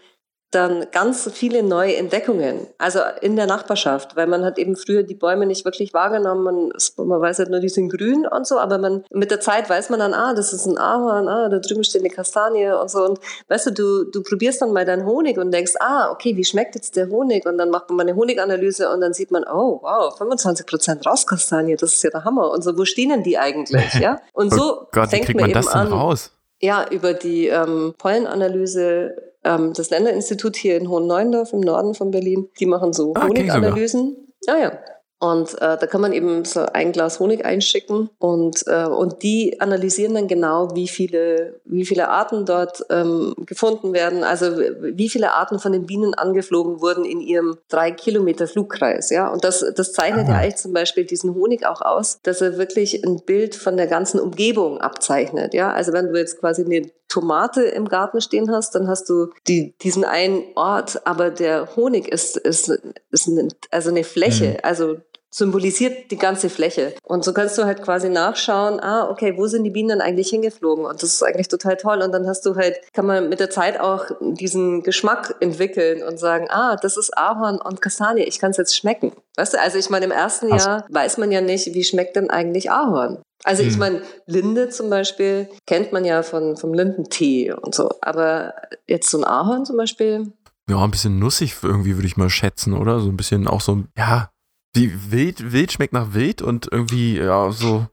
dann 0.52 0.86
ganz 0.92 1.28
viele 1.32 1.62
neue 1.62 1.96
Entdeckungen, 1.96 2.66
also 2.76 3.00
in 3.22 3.36
der 3.36 3.46
Nachbarschaft, 3.46 4.16
weil 4.16 4.26
man 4.26 4.44
hat 4.44 4.58
eben 4.58 4.76
früher 4.76 5.02
die 5.02 5.14
Bäume 5.14 5.46
nicht 5.46 5.64
wirklich 5.64 5.94
wahrgenommen, 5.94 6.44
man, 6.44 7.06
man 7.06 7.20
weiß 7.20 7.38
halt 7.38 7.50
nur, 7.50 7.60
die 7.60 7.70
sind 7.70 7.88
grün 7.88 8.26
und 8.26 8.46
so, 8.46 8.58
aber 8.58 8.76
man, 8.76 9.04
mit 9.10 9.30
der 9.30 9.40
Zeit 9.40 9.70
weiß 9.70 9.88
man 9.88 9.98
dann, 9.98 10.12
ah, 10.12 10.34
das 10.34 10.52
ist 10.52 10.66
ein 10.66 10.76
Ahorn, 10.76 11.26
ah, 11.26 11.48
da 11.48 11.58
drüben 11.58 11.82
steht 11.84 12.02
eine 12.02 12.10
Kastanie 12.10 12.70
und 12.70 12.90
so 12.90 13.02
und 13.04 13.18
weißt 13.48 13.68
du, 13.68 13.70
du, 13.72 14.04
du 14.10 14.22
probierst 14.22 14.60
dann 14.60 14.72
mal 14.72 14.84
deinen 14.84 15.06
Honig 15.06 15.38
und 15.38 15.50
denkst, 15.52 15.72
ah, 15.80 16.10
okay, 16.10 16.36
wie 16.36 16.44
schmeckt 16.44 16.74
jetzt 16.74 16.96
der 16.96 17.08
Honig 17.08 17.46
und 17.46 17.56
dann 17.56 17.70
macht 17.70 17.88
man 17.88 17.96
mal 17.96 18.02
eine 18.02 18.14
Honiganalyse 18.14 18.90
und 18.90 19.00
dann 19.00 19.14
sieht 19.14 19.30
man, 19.30 19.44
oh, 19.44 19.80
wow, 19.82 20.16
25 20.16 20.66
Prozent 20.66 21.06
Rauskastanie, 21.06 21.76
das 21.76 21.94
ist 21.94 22.02
ja 22.02 22.10
der 22.10 22.24
Hammer 22.24 22.50
und 22.50 22.62
so, 22.62 22.76
wo 22.76 22.84
stehen 22.84 23.08
denn 23.08 23.22
die 23.22 23.38
eigentlich, 23.38 23.94
ja? 24.00 24.20
Und 24.34 24.52
so 24.52 24.82
oh 24.82 24.88
Gott, 24.92 25.06
wie 25.06 25.10
fängt 25.16 25.24
kriegt 25.24 25.40
man, 25.40 25.50
man 25.50 25.62
eben 25.62 25.68
an. 25.68 25.88
raus? 25.88 26.30
Ja, 26.60 26.86
über 26.90 27.14
die 27.14 27.48
ähm, 27.48 27.94
Pollenanalyse, 27.98 29.31
ähm, 29.44 29.72
das 29.74 29.90
Länderinstitut 29.90 30.56
hier 30.56 30.76
in 30.76 30.88
Hohen 30.88 31.06
Neuendorf 31.06 31.52
im 31.52 31.60
Norden 31.60 31.94
von 31.94 32.10
Berlin, 32.10 32.48
die 32.58 32.66
machen 32.66 32.92
so 32.92 33.12
Ah. 33.14 33.26
Honiganalysen. 33.28 34.32
Ja, 34.46 34.56
ja. 34.58 34.78
Und 35.22 35.54
äh, 35.62 35.78
da 35.78 35.86
kann 35.86 36.00
man 36.00 36.12
eben 36.12 36.44
so 36.44 36.62
ein 36.72 36.90
Glas 36.90 37.20
Honig 37.20 37.44
einschicken 37.44 38.10
und, 38.18 38.64
äh, 38.66 38.86
und 38.86 39.22
die 39.22 39.60
analysieren 39.60 40.14
dann 40.14 40.26
genau, 40.26 40.74
wie 40.74 40.88
viele, 40.88 41.60
wie 41.64 41.86
viele 41.86 42.08
Arten 42.08 42.44
dort 42.44 42.84
ähm, 42.90 43.32
gefunden 43.46 43.92
werden, 43.92 44.24
also 44.24 44.46
wie 44.58 45.08
viele 45.08 45.32
Arten 45.34 45.60
von 45.60 45.70
den 45.70 45.86
Bienen 45.86 46.14
angeflogen 46.14 46.80
wurden 46.80 47.04
in 47.04 47.20
ihrem 47.20 47.56
drei 47.68 47.92
Kilometer 47.92 48.48
Flugkreis. 48.48 49.10
Ja? 49.10 49.28
Und 49.28 49.44
das, 49.44 49.64
das 49.76 49.92
zeichnet 49.92 50.24
Aha. 50.24 50.32
ja 50.32 50.38
eigentlich 50.38 50.56
zum 50.56 50.72
Beispiel 50.72 51.04
diesen 51.04 51.36
Honig 51.36 51.64
auch 51.66 51.82
aus, 51.82 52.18
dass 52.24 52.40
er 52.40 52.58
wirklich 52.58 53.04
ein 53.04 53.20
Bild 53.24 53.54
von 53.54 53.76
der 53.76 53.86
ganzen 53.86 54.18
Umgebung 54.18 54.80
abzeichnet. 54.80 55.54
Ja? 55.54 55.72
Also 55.72 55.92
wenn 55.92 56.12
du 56.12 56.18
jetzt 56.18 56.40
quasi 56.40 56.64
eine 56.64 56.90
Tomate 57.08 57.62
im 57.62 57.88
Garten 57.88 58.20
stehen 58.20 58.50
hast, 58.50 58.74
dann 58.74 58.88
hast 58.88 59.08
du 59.08 59.28
die, 59.46 59.76
diesen 59.82 60.02
einen 60.02 60.42
Ort, 60.56 61.06
aber 61.06 61.30
der 61.30 61.76
Honig 61.76 62.08
ist, 62.08 62.36
ist, 62.38 62.70
ist 63.12 63.28
eine, 63.28 63.46
also 63.70 63.90
eine 63.90 64.02
Fläche. 64.02 64.48
Mhm. 64.48 64.56
Also 64.64 64.96
symbolisiert 65.32 66.10
die 66.10 66.18
ganze 66.18 66.50
Fläche. 66.50 66.94
Und 67.02 67.24
so 67.24 67.32
kannst 67.32 67.56
du 67.56 67.64
halt 67.64 67.82
quasi 67.82 68.08
nachschauen, 68.08 68.80
ah, 68.80 69.08
okay, 69.10 69.34
wo 69.36 69.46
sind 69.46 69.64
die 69.64 69.70
Bienen 69.70 70.00
eigentlich 70.00 70.28
hingeflogen? 70.28 70.84
Und 70.84 71.02
das 71.02 71.14
ist 71.14 71.22
eigentlich 71.22 71.48
total 71.48 71.76
toll. 71.76 72.02
Und 72.02 72.12
dann 72.12 72.26
hast 72.26 72.44
du 72.44 72.54
halt, 72.54 72.76
kann 72.92 73.06
man 73.06 73.28
mit 73.28 73.40
der 73.40 73.50
Zeit 73.50 73.80
auch 73.80 74.06
diesen 74.20 74.82
Geschmack 74.82 75.34
entwickeln 75.40 76.02
und 76.02 76.18
sagen, 76.18 76.46
ah, 76.50 76.76
das 76.76 76.96
ist 76.96 77.16
Ahorn 77.16 77.58
und 77.60 77.80
Kastanie, 77.80 78.22
ich 78.22 78.38
kann 78.38 78.50
es 78.50 78.58
jetzt 78.58 78.76
schmecken. 78.76 79.12
Weißt 79.36 79.54
du, 79.54 79.60
also 79.60 79.78
ich 79.78 79.88
meine, 79.88 80.04
im 80.04 80.10
ersten 80.10 80.52
also, 80.52 80.68
Jahr 80.68 80.86
weiß 80.90 81.16
man 81.16 81.32
ja 81.32 81.40
nicht, 81.40 81.72
wie 81.72 81.84
schmeckt 81.84 82.16
denn 82.16 82.28
eigentlich 82.28 82.70
Ahorn? 82.70 83.22
Also 83.44 83.62
ich 83.62 83.72
hm. 83.72 83.78
meine, 83.78 84.02
Linde 84.26 84.68
zum 84.68 84.90
Beispiel 84.90 85.48
kennt 85.66 85.92
man 85.92 86.04
ja 86.04 86.22
von, 86.22 86.56
vom 86.56 86.74
Lindentee 86.74 87.52
und 87.52 87.74
so. 87.74 87.90
Aber 88.02 88.54
jetzt 88.86 89.10
so 89.10 89.18
ein 89.18 89.24
Ahorn 89.24 89.64
zum 89.64 89.78
Beispiel, 89.78 90.32
ja, 90.68 90.82
ein 90.82 90.92
bisschen 90.92 91.18
nussig 91.18 91.56
irgendwie, 91.62 91.96
würde 91.96 92.06
ich 92.06 92.16
mal 92.16 92.30
schätzen, 92.30 92.74
oder? 92.74 93.00
So 93.00 93.08
ein 93.08 93.16
bisschen 93.16 93.48
auch 93.48 93.60
so, 93.60 93.82
ja, 93.96 94.30
wie 94.74 94.92
wild, 95.10 95.52
wild 95.52 95.72
schmeckt 95.72 95.92
nach 95.92 96.14
wild 96.14 96.42
und 96.42 96.68
irgendwie, 96.70 97.18
ja, 97.18 97.50
so 97.52 97.86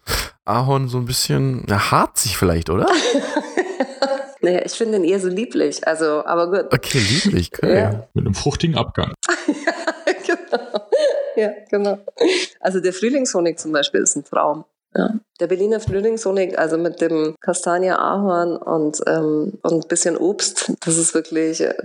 Ahorn 0.46 0.88
so 0.88 0.98
ein 0.98 1.06
bisschen, 1.06 1.66
ja, 1.68 1.92
harzig 1.92 2.38
vielleicht, 2.38 2.70
oder? 2.70 2.88
naja, 4.42 4.62
ich 4.66 4.74
finde 4.74 4.98
ihn 4.98 5.04
eher 5.04 5.20
so 5.20 5.28
lieblich, 5.28 5.86
also, 5.88 6.26
aber 6.26 6.50
gut. 6.50 6.74
Okay, 6.74 7.00
lieblich, 7.00 7.52
okay. 7.58 7.78
Ja. 7.78 8.08
Mit 8.14 8.26
einem 8.26 8.34
fruchtigen 8.34 8.78
Abgang. 8.78 9.14
ja, 9.48 10.14
genau. 10.26 10.90
Ja, 11.36 11.52
genau. 11.70 12.00
Also 12.60 12.80
der 12.80 12.94
Frühlingshonig 12.94 13.58
zum 13.58 13.72
Beispiel 13.72 14.02
ist 14.02 14.16
ein 14.16 14.24
Traum. 14.24 14.66
Ja. 14.96 15.14
Der 15.40 15.48
Berliner 15.48 15.80
Frühlingshonig, 15.80 16.58
also 16.58 16.78
mit 16.78 17.00
dem 17.00 17.36
Kastanie 17.42 17.92
Ahorn 17.92 18.58
und, 18.58 19.02
ähm, 19.06 19.60
und 19.62 19.74
ein 19.84 19.88
bisschen 19.88 20.18
Obst, 20.18 20.74
das 20.80 20.98
ist 20.98 21.14
wirklich, 21.14 21.62
äh, 21.62 21.76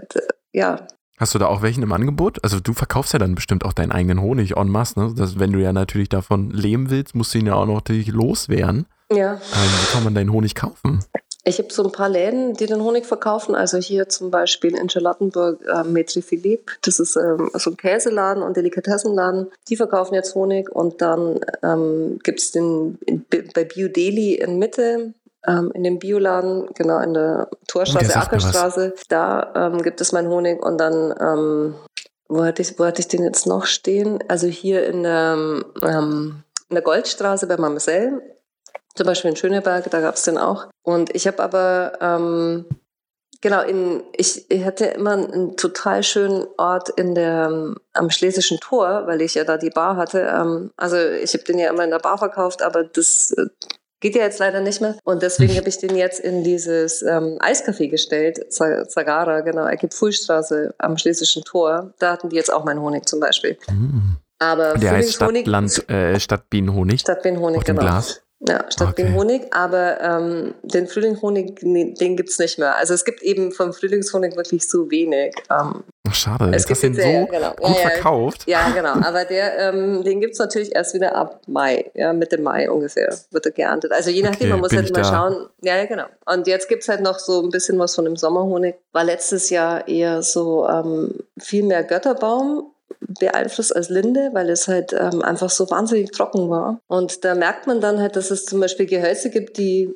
ja, 0.53 0.87
Hast 1.17 1.35
du 1.35 1.39
da 1.39 1.47
auch 1.47 1.63
welchen 1.63 1.83
im 1.83 1.93
Angebot? 1.93 2.43
Also 2.43 2.59
du 2.61 2.73
verkaufst 2.73 3.13
ja 3.13 3.19
dann 3.19 3.35
bestimmt 3.35 3.65
auch 3.65 3.73
deinen 3.73 3.93
eigenen 3.93 4.21
Honig 4.21 4.57
en 4.57 4.69
masse, 4.69 4.99
ne? 4.99 5.15
Das, 5.17 5.39
wenn 5.39 5.53
du 5.53 5.61
ja 5.61 5.73
natürlich 5.73 6.09
davon 6.09 6.51
leben 6.51 6.91
willst, 6.91 7.15
musst 7.15 7.35
du 7.35 7.39
ihn 7.39 7.47
ja 7.47 7.55
auch 7.55 7.67
noch 7.67 7.75
natürlich 7.75 8.09
loswerden. 8.09 8.87
Ja. 9.13 9.35
Ähm, 9.35 9.41
wie 9.41 9.93
kann 9.93 10.05
man 10.05 10.15
deinen 10.15 10.33
Honig 10.33 10.55
kaufen? 10.55 11.05
Ich 11.47 11.59
habe 11.59 11.71
so 11.71 11.85
ein 11.85 11.93
paar 11.93 12.09
Läden, 12.09 12.55
die 12.55 12.65
den 12.65 12.83
Honig 12.83 13.05
verkaufen. 13.05 13.55
Also 13.55 13.77
hier 13.77 14.09
zum 14.09 14.31
Beispiel 14.31 14.75
in 14.75 14.89
Charlottenburg 14.89 15.61
äh, 15.67 15.83
Maître 15.83 16.23
Philippe. 16.23 16.73
Das 16.83 16.99
ist 16.99 17.17
ähm, 17.17 17.51
so 17.53 17.71
ein 17.71 17.77
Käseladen 17.77 18.43
und 18.43 18.57
Delikatessenladen. 18.57 19.49
Die 19.69 19.77
verkaufen 19.77 20.15
jetzt 20.15 20.35
Honig. 20.35 20.71
Und 20.71 21.03
dann 21.03 21.41
ähm, 21.63 22.19
gibt 22.23 22.41
es 22.41 22.53
den 22.53 22.99
in, 23.05 23.25
bei 23.55 23.65
Bio 23.65 23.89
Deli 23.89 24.37
in 24.37 24.59
Mitte 24.59 25.13
ähm, 25.47 25.71
in 25.75 25.85
dem 25.85 25.99
Bioladen, 25.99 26.69
genau 26.75 27.01
in 27.01 27.15
der 27.15 27.49
Torstraße, 27.69 28.17
Ackerstraße. 28.17 28.95
Da 29.09 29.53
ähm, 29.55 29.83
gibt 29.83 30.01
es 30.01 30.13
meinen 30.13 30.29
Honig 30.29 30.65
und 30.65 30.79
dann, 30.79 31.15
ähm, 31.21 31.75
wo, 32.29 32.45
hatte 32.45 32.63
ich, 32.63 32.79
wo 32.79 32.85
hatte 32.85 33.01
ich 33.01 33.09
den 33.09 33.23
jetzt 33.23 33.47
noch 33.47 33.67
stehen? 33.67 34.23
Also 34.29 34.47
hier 34.47 34.87
in 34.87 35.03
der, 35.03 35.37
ähm, 35.83 36.43
in 36.69 36.75
der 36.75 36.83
Goldstraße 36.83 37.47
bei 37.47 37.57
Mamsell, 37.57 38.23
zum 38.95 39.07
Beispiel 39.07 39.31
in 39.31 39.37
Schöneberg, 39.37 39.91
da 39.91 40.01
gab 40.01 40.15
es 40.15 40.23
den 40.23 40.39
auch. 40.39 40.67
Und 40.83 41.15
ich 41.15 41.27
habe 41.27 41.43
aber 41.43 41.93
ähm, 42.01 42.67
Genau, 43.45 43.61
in, 43.61 44.03
ich, 44.17 44.51
ich 44.51 44.65
hatte 44.65 44.87
immer 44.87 45.13
einen 45.13 45.59
total 45.59 46.03
schönen 46.03 46.47
Ort 46.57 46.89
in 46.89 47.15
der, 47.15 47.75
am 47.93 48.09
Schlesischen 48.09 48.59
Tor, 48.59 49.07
weil 49.07 49.21
ich 49.21 49.35
ja 49.35 49.45
da 49.45 49.59
die 49.59 49.69
Bar 49.69 49.97
hatte. 49.97 50.33
Ähm, 50.35 50.71
also 50.79 50.97
ich 50.97 51.35
habe 51.35 51.45
den 51.45 51.59
ja 51.59 51.69
immer 51.69 51.85
in 51.85 51.91
der 51.91 51.99
Bar 51.99 52.17
verkauft, 52.17 52.63
aber 52.63 52.85
das 52.85 53.37
Geht 54.05 54.17
ja 54.17 54.23
jetzt 54.25 54.39
leider 54.39 54.61
nicht 54.61 54.83
mehr. 54.83 54.99
Und 55.05 55.23
deswegen 55.23 55.53
hm. 55.53 55.61
habe 55.61 55.69
ich 55.71 55.79
den 55.79 55.97
jetzt 55.97 56.21
in 56.21 56.45
dieses 56.45 57.01
ähm, 57.01 57.39
Eiscafé 57.41 57.89
gestellt, 57.89 58.39
Zagara, 58.51 59.41
genau, 59.41 59.67
Ecke 59.67 59.89
Pfuhlstraße 59.89 60.75
am 60.77 60.99
Schlesischen 60.99 61.43
Tor. 61.43 61.95
Da 62.01 62.13
hatten 62.13 62.29
die 62.29 62.37
jetzt 62.37 62.53
auch 62.53 62.67
meinen 62.67 62.83
Honig 62.83 63.09
zum 63.09 63.19
Beispiel. 63.19 63.57
Mhm. 63.67 64.19
Aber 64.39 64.75
Der 64.75 64.91
heißt 64.91 65.15
Stadtland, 65.15 65.89
äh, 65.89 66.21
Stadtbienenhonig. 66.21 67.01
Stadtbienenhonig, 67.01 67.65
genau. 67.65 67.81
Glas. 67.81 68.21
Ja, 68.47 68.67
statt 68.71 68.89
okay. 68.89 69.11
Honig. 69.15 69.45
Aber 69.53 69.99
ähm, 70.03 70.55
den 70.63 70.87
Frühlingshonig, 70.87 71.61
den 71.63 72.17
gibt 72.19 72.29
es 72.29 72.39
nicht 72.39 72.59
mehr. 72.59 72.77
Also 72.77 72.93
es 72.93 73.07
gibt 73.07 73.23
eben 73.23 73.53
vom 73.53 73.73
Frühlingshonig 73.73 74.37
wirklich 74.37 74.69
so 74.69 74.91
wenig. 74.91 75.35
Ähm, 75.51 75.83
Ach, 76.15 76.17
schade, 76.17 76.51
es 76.55 76.67
gibt 76.67 76.81
den 76.81 76.95
so 76.95 77.27
genau. 77.27 77.55
gut 77.55 77.77
ja, 77.77 77.89
verkauft. 77.89 78.45
Ja, 78.47 78.71
genau. 78.71 78.93
Aber 78.93 79.25
der, 79.25 79.59
ähm, 79.59 80.05
den 80.05 80.21
gibt 80.21 80.35
es 80.35 80.39
natürlich 80.39 80.73
erst 80.73 80.95
wieder 80.95 81.17
ab 81.17 81.41
Mai, 81.49 81.91
ja, 81.95 82.13
Mitte 82.13 82.39
Mai 82.39 82.71
ungefähr 82.71 83.13
wird 83.33 83.47
er 83.47 83.53
geerntet. 83.53 83.91
Also 83.91 84.11
je 84.11 84.23
nachdem, 84.23 84.47
okay, 84.47 84.51
man 84.51 84.61
muss 84.61 84.73
halt 84.73 84.93
mal 84.93 85.03
da. 85.03 85.09
schauen. 85.09 85.49
Ja, 85.63 85.77
ja, 85.77 85.87
genau. 85.87 86.05
Und 86.27 86.47
jetzt 86.47 86.69
gibt 86.69 86.83
es 86.83 86.89
halt 86.89 87.01
noch 87.01 87.19
so 87.19 87.43
ein 87.43 87.51
bisschen 87.51 87.79
was 87.81 87.97
von 87.97 88.05
dem 88.05 88.15
Sommerhonig. 88.15 88.77
War 88.93 89.03
letztes 89.03 89.51
Jahr 89.51 89.89
eher 89.89 90.23
so 90.23 90.69
ähm, 90.69 91.19
viel 91.41 91.65
mehr 91.65 91.83
Götterbaum 91.83 92.71
beeinflusst 93.01 93.75
als 93.75 93.89
Linde, 93.89 94.31
weil 94.33 94.51
es 94.51 94.69
halt 94.69 94.93
ähm, 94.93 95.21
einfach 95.23 95.51
so 95.51 95.69
wahnsinnig 95.69 96.13
trocken 96.13 96.49
war. 96.49 96.81
Und 96.87 97.25
da 97.25 97.35
merkt 97.35 97.67
man 97.67 97.81
dann 97.81 98.01
halt, 98.01 98.15
dass 98.15 98.31
es 98.31 98.47
zum 98.47 98.61
Beispiel 98.61 98.87
Gehölze 98.87 99.31
gibt, 99.31 99.59
die 99.59 99.93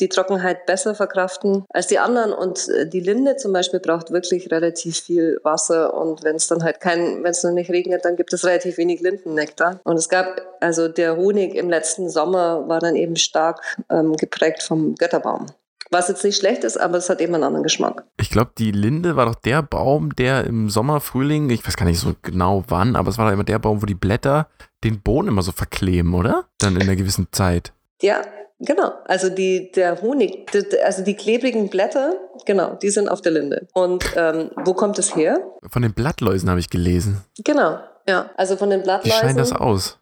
die 0.00 0.08
Trockenheit 0.08 0.66
besser 0.66 0.94
verkraften 0.94 1.64
als 1.70 1.86
die 1.86 1.98
anderen. 1.98 2.32
Und 2.32 2.68
äh, 2.68 2.88
die 2.88 3.00
Linde 3.00 3.36
zum 3.36 3.52
Beispiel 3.52 3.80
braucht 3.80 4.10
wirklich 4.10 4.50
relativ 4.50 4.98
viel 4.98 5.40
Wasser. 5.42 5.94
Und 5.94 6.22
wenn 6.22 6.36
es 6.36 6.46
dann 6.46 6.62
halt 6.62 6.80
kein, 6.80 7.22
wenn 7.22 7.30
es 7.30 7.42
noch 7.42 7.52
nicht 7.52 7.70
regnet, 7.70 8.04
dann 8.04 8.16
gibt 8.16 8.32
es 8.32 8.44
relativ 8.44 8.78
wenig 8.78 9.00
Lindennektar. 9.00 9.80
Und 9.84 9.96
es 9.96 10.08
gab, 10.08 10.40
also 10.60 10.88
der 10.88 11.16
Honig 11.16 11.54
im 11.54 11.70
letzten 11.70 12.10
Sommer 12.10 12.68
war 12.68 12.80
dann 12.80 12.96
eben 12.96 13.16
stark 13.16 13.60
ähm, 13.90 14.16
geprägt 14.16 14.62
vom 14.62 14.94
Götterbaum. 14.96 15.46
Was 15.90 16.08
jetzt 16.08 16.24
nicht 16.24 16.36
schlecht 16.36 16.64
ist, 16.64 16.76
aber 16.76 16.96
es 16.98 17.08
hat 17.08 17.20
eben 17.20 17.34
einen 17.34 17.44
anderen 17.44 17.62
Geschmack. 17.62 18.04
Ich 18.18 18.30
glaube, 18.30 18.52
die 18.58 18.72
Linde 18.72 19.16
war 19.16 19.26
doch 19.26 19.34
der 19.34 19.62
Baum, 19.62 20.14
der 20.16 20.44
im 20.44 20.68
Sommer, 20.68 21.00
Frühling, 21.00 21.50
ich 21.50 21.64
weiß 21.64 21.76
gar 21.76 21.86
nicht 21.86 22.00
so 22.00 22.14
genau 22.22 22.64
wann, 22.68 22.96
aber 22.96 23.10
es 23.10 23.18
war 23.18 23.26
doch 23.26 23.32
immer 23.32 23.44
der 23.44 23.58
Baum, 23.58 23.82
wo 23.82 23.86
die 23.86 23.94
Blätter 23.94 24.48
den 24.82 25.00
Boden 25.00 25.28
immer 25.28 25.42
so 25.42 25.52
verkleben, 25.52 26.14
oder? 26.14 26.46
Dann 26.58 26.74
in 26.74 26.82
einer 26.82 26.96
gewissen 26.96 27.28
Zeit. 27.30 27.72
Ja, 28.02 28.22
Genau, 28.64 28.92
also 29.04 29.28
die, 29.28 29.70
der 29.72 30.00
Honig, 30.00 30.50
also 30.84 31.02
die 31.02 31.14
klebrigen 31.14 31.68
Blätter, 31.68 32.14
genau, 32.46 32.74
die 32.76 32.90
sind 32.90 33.08
auf 33.08 33.20
der 33.20 33.32
Linde. 33.32 33.66
Und 33.74 34.04
ähm, 34.16 34.50
wo 34.64 34.74
kommt 34.74 34.98
es 34.98 35.14
her? 35.14 35.40
Von 35.70 35.82
den 35.82 35.92
Blattläusen 35.92 36.48
habe 36.48 36.60
ich 36.60 36.70
gelesen. 36.70 37.22
Genau, 37.44 37.78
ja, 38.08 38.30
also 38.36 38.56
von 38.56 38.70
den 38.70 38.82
Blattläusen. 38.82 39.20
Die 39.20 39.26
scheinen 39.26 39.38
das 39.38 39.52
aus. 39.52 39.98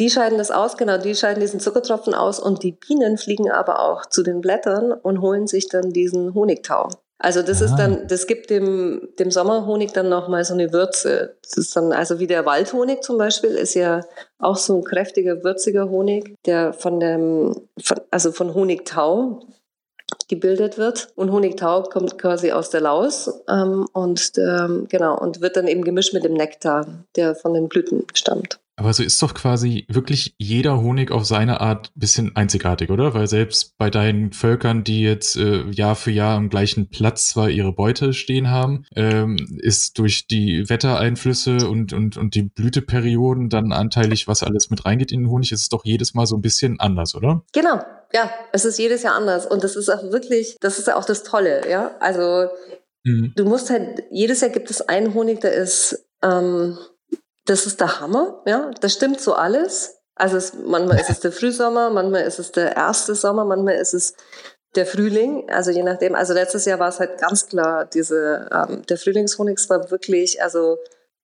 Die 0.00 0.10
scheiden 0.10 0.38
das 0.38 0.50
aus, 0.50 0.76
genau, 0.76 0.98
die 0.98 1.14
scheiden 1.14 1.40
diesen 1.40 1.60
Zuckertropfen 1.60 2.14
aus 2.14 2.40
und 2.40 2.64
die 2.64 2.72
Bienen 2.72 3.16
fliegen 3.16 3.50
aber 3.50 3.80
auch 3.80 4.06
zu 4.06 4.24
den 4.24 4.40
Blättern 4.40 4.92
und 4.92 5.20
holen 5.20 5.46
sich 5.46 5.68
dann 5.68 5.90
diesen 5.90 6.34
Honigtau. 6.34 6.88
Also 7.18 7.42
das 7.42 7.62
ah. 7.62 7.66
ist 7.66 7.76
dann, 7.76 8.08
das 8.08 8.26
gibt 8.26 8.50
dem, 8.50 9.08
dem 9.18 9.30
Sommerhonig 9.30 9.92
dann 9.92 10.08
nochmal 10.08 10.44
so 10.44 10.54
eine 10.54 10.72
Würze. 10.72 11.36
Das 11.42 11.56
ist 11.56 11.76
dann, 11.76 11.92
also 11.92 12.18
wie 12.18 12.26
der 12.26 12.44
Waldhonig 12.44 13.02
zum 13.02 13.18
Beispiel, 13.18 13.52
ist 13.52 13.74
ja 13.74 14.00
auch 14.38 14.56
so 14.56 14.76
ein 14.76 14.84
kräftiger, 14.84 15.44
würziger 15.44 15.88
Honig, 15.88 16.34
der 16.44 16.72
von 16.72 17.00
dem, 17.00 17.68
von, 17.80 18.00
also 18.10 18.32
von 18.32 18.54
Honigtau 18.54 19.40
gebildet 20.28 20.76
wird. 20.76 21.08
Und 21.14 21.32
Honigtau 21.32 21.84
kommt 21.84 22.18
quasi 22.18 22.52
aus 22.52 22.70
der 22.70 22.80
Laus 22.80 23.30
ähm, 23.48 23.86
und 23.92 24.32
ähm, 24.36 24.86
genau 24.88 25.18
und 25.18 25.40
wird 25.40 25.56
dann 25.56 25.68
eben 25.68 25.84
gemischt 25.84 26.14
mit 26.14 26.24
dem 26.24 26.34
Nektar, 26.34 26.86
der 27.16 27.34
von 27.34 27.54
den 27.54 27.68
Blüten 27.68 28.04
stammt. 28.14 28.58
Aber 28.76 28.92
so 28.92 29.02
ist 29.02 29.22
doch 29.22 29.34
quasi 29.34 29.86
wirklich 29.88 30.34
jeder 30.38 30.80
Honig 30.80 31.12
auf 31.12 31.24
seine 31.24 31.60
Art 31.60 31.92
ein 31.94 32.00
bisschen 32.00 32.36
einzigartig, 32.36 32.90
oder? 32.90 33.14
Weil 33.14 33.28
selbst 33.28 33.78
bei 33.78 33.88
deinen 33.88 34.32
Völkern, 34.32 34.82
die 34.82 35.02
jetzt 35.02 35.36
äh, 35.36 35.62
Jahr 35.70 35.94
für 35.94 36.10
Jahr 36.10 36.36
am 36.36 36.48
gleichen 36.48 36.88
Platz 36.88 37.28
zwar 37.28 37.50
ihre 37.50 37.72
Beute 37.72 38.12
stehen 38.12 38.50
haben, 38.50 38.84
ähm, 38.96 39.36
ist 39.60 39.98
durch 39.98 40.26
die 40.26 40.68
Wettereinflüsse 40.68 41.68
und, 41.68 41.92
und, 41.92 42.16
und 42.16 42.34
die 42.34 42.42
Blüteperioden 42.42 43.48
dann 43.48 43.72
anteilig, 43.72 44.26
was 44.26 44.42
alles 44.42 44.70
mit 44.70 44.84
reingeht 44.84 45.12
in 45.12 45.20
den 45.20 45.30
Honig, 45.30 45.52
ist 45.52 45.62
es 45.62 45.68
doch 45.68 45.84
jedes 45.84 46.14
Mal 46.14 46.26
so 46.26 46.36
ein 46.36 46.42
bisschen 46.42 46.80
anders, 46.80 47.14
oder? 47.14 47.44
Genau, 47.52 47.80
ja, 48.12 48.30
es 48.52 48.64
ist 48.64 48.78
jedes 48.78 49.04
Jahr 49.04 49.14
anders. 49.14 49.46
Und 49.46 49.62
das 49.62 49.76
ist 49.76 49.88
auch 49.88 50.02
wirklich, 50.10 50.56
das 50.60 50.78
ist 50.78 50.88
ja 50.88 50.96
auch 50.96 51.04
das 51.04 51.22
Tolle, 51.22 51.68
ja. 51.70 51.92
Also 52.00 52.48
mhm. 53.04 53.32
du 53.36 53.44
musst 53.44 53.70
halt, 53.70 54.02
jedes 54.10 54.40
Jahr 54.40 54.50
gibt 54.50 54.70
es 54.70 54.82
einen 54.82 55.14
Honig, 55.14 55.40
der 55.40 55.52
ist 55.52 56.06
ähm, 56.22 56.76
das 57.46 57.66
ist 57.66 57.80
der 57.80 58.00
Hammer, 58.00 58.42
ja, 58.46 58.70
das 58.80 58.94
stimmt 58.94 59.20
so 59.20 59.34
alles. 59.34 60.00
Also 60.14 60.36
es, 60.36 60.54
manchmal 60.54 61.00
ist 61.00 61.10
es 61.10 61.20
der 61.20 61.32
Frühsommer, 61.32 61.90
manchmal 61.90 62.22
ist 62.22 62.38
es 62.38 62.52
der 62.52 62.76
erste 62.76 63.14
Sommer, 63.14 63.44
manchmal 63.44 63.74
ist 63.74 63.94
es 63.94 64.14
der 64.76 64.86
Frühling, 64.86 65.50
also 65.50 65.70
je 65.70 65.82
nachdem. 65.82 66.14
Also 66.14 66.34
letztes 66.34 66.64
Jahr 66.64 66.78
war 66.78 66.88
es 66.88 67.00
halt 67.00 67.18
ganz 67.18 67.46
klar, 67.48 67.84
diese, 67.84 68.48
ähm, 68.52 68.82
der 68.86 68.96
Frühlingshonig 68.96 69.58
war 69.68 69.90
wirklich, 69.90 70.42
also 70.42 70.78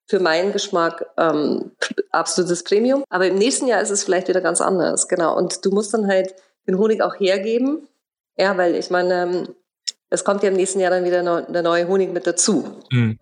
für 0.08 0.20
meinen 0.20 0.52
Geschmack 0.52 1.06
ähm, 1.16 1.72
absolutes 2.10 2.64
Premium. 2.64 3.04
Aber 3.10 3.26
im 3.26 3.36
nächsten 3.36 3.68
Jahr 3.68 3.80
ist 3.80 3.90
es 3.90 4.04
vielleicht 4.04 4.28
wieder 4.28 4.40
ganz 4.40 4.60
anders, 4.60 5.06
genau. 5.06 5.36
Und 5.36 5.64
du 5.64 5.70
musst 5.70 5.94
dann 5.94 6.08
halt 6.08 6.34
den 6.66 6.78
Honig 6.78 7.00
auch 7.02 7.14
hergeben, 7.18 7.88
ja, 8.36 8.56
weil 8.56 8.74
ich 8.74 8.90
meine, 8.90 9.22
ähm, 9.22 9.54
es 10.10 10.24
kommt 10.24 10.42
ja 10.42 10.48
im 10.48 10.56
nächsten 10.56 10.80
Jahr 10.80 10.90
dann 10.90 11.04
wieder 11.04 11.42
der 11.42 11.62
neue 11.62 11.86
Honig 11.86 12.12
mit 12.12 12.26
dazu. 12.26 12.82
Mhm. 12.90 13.18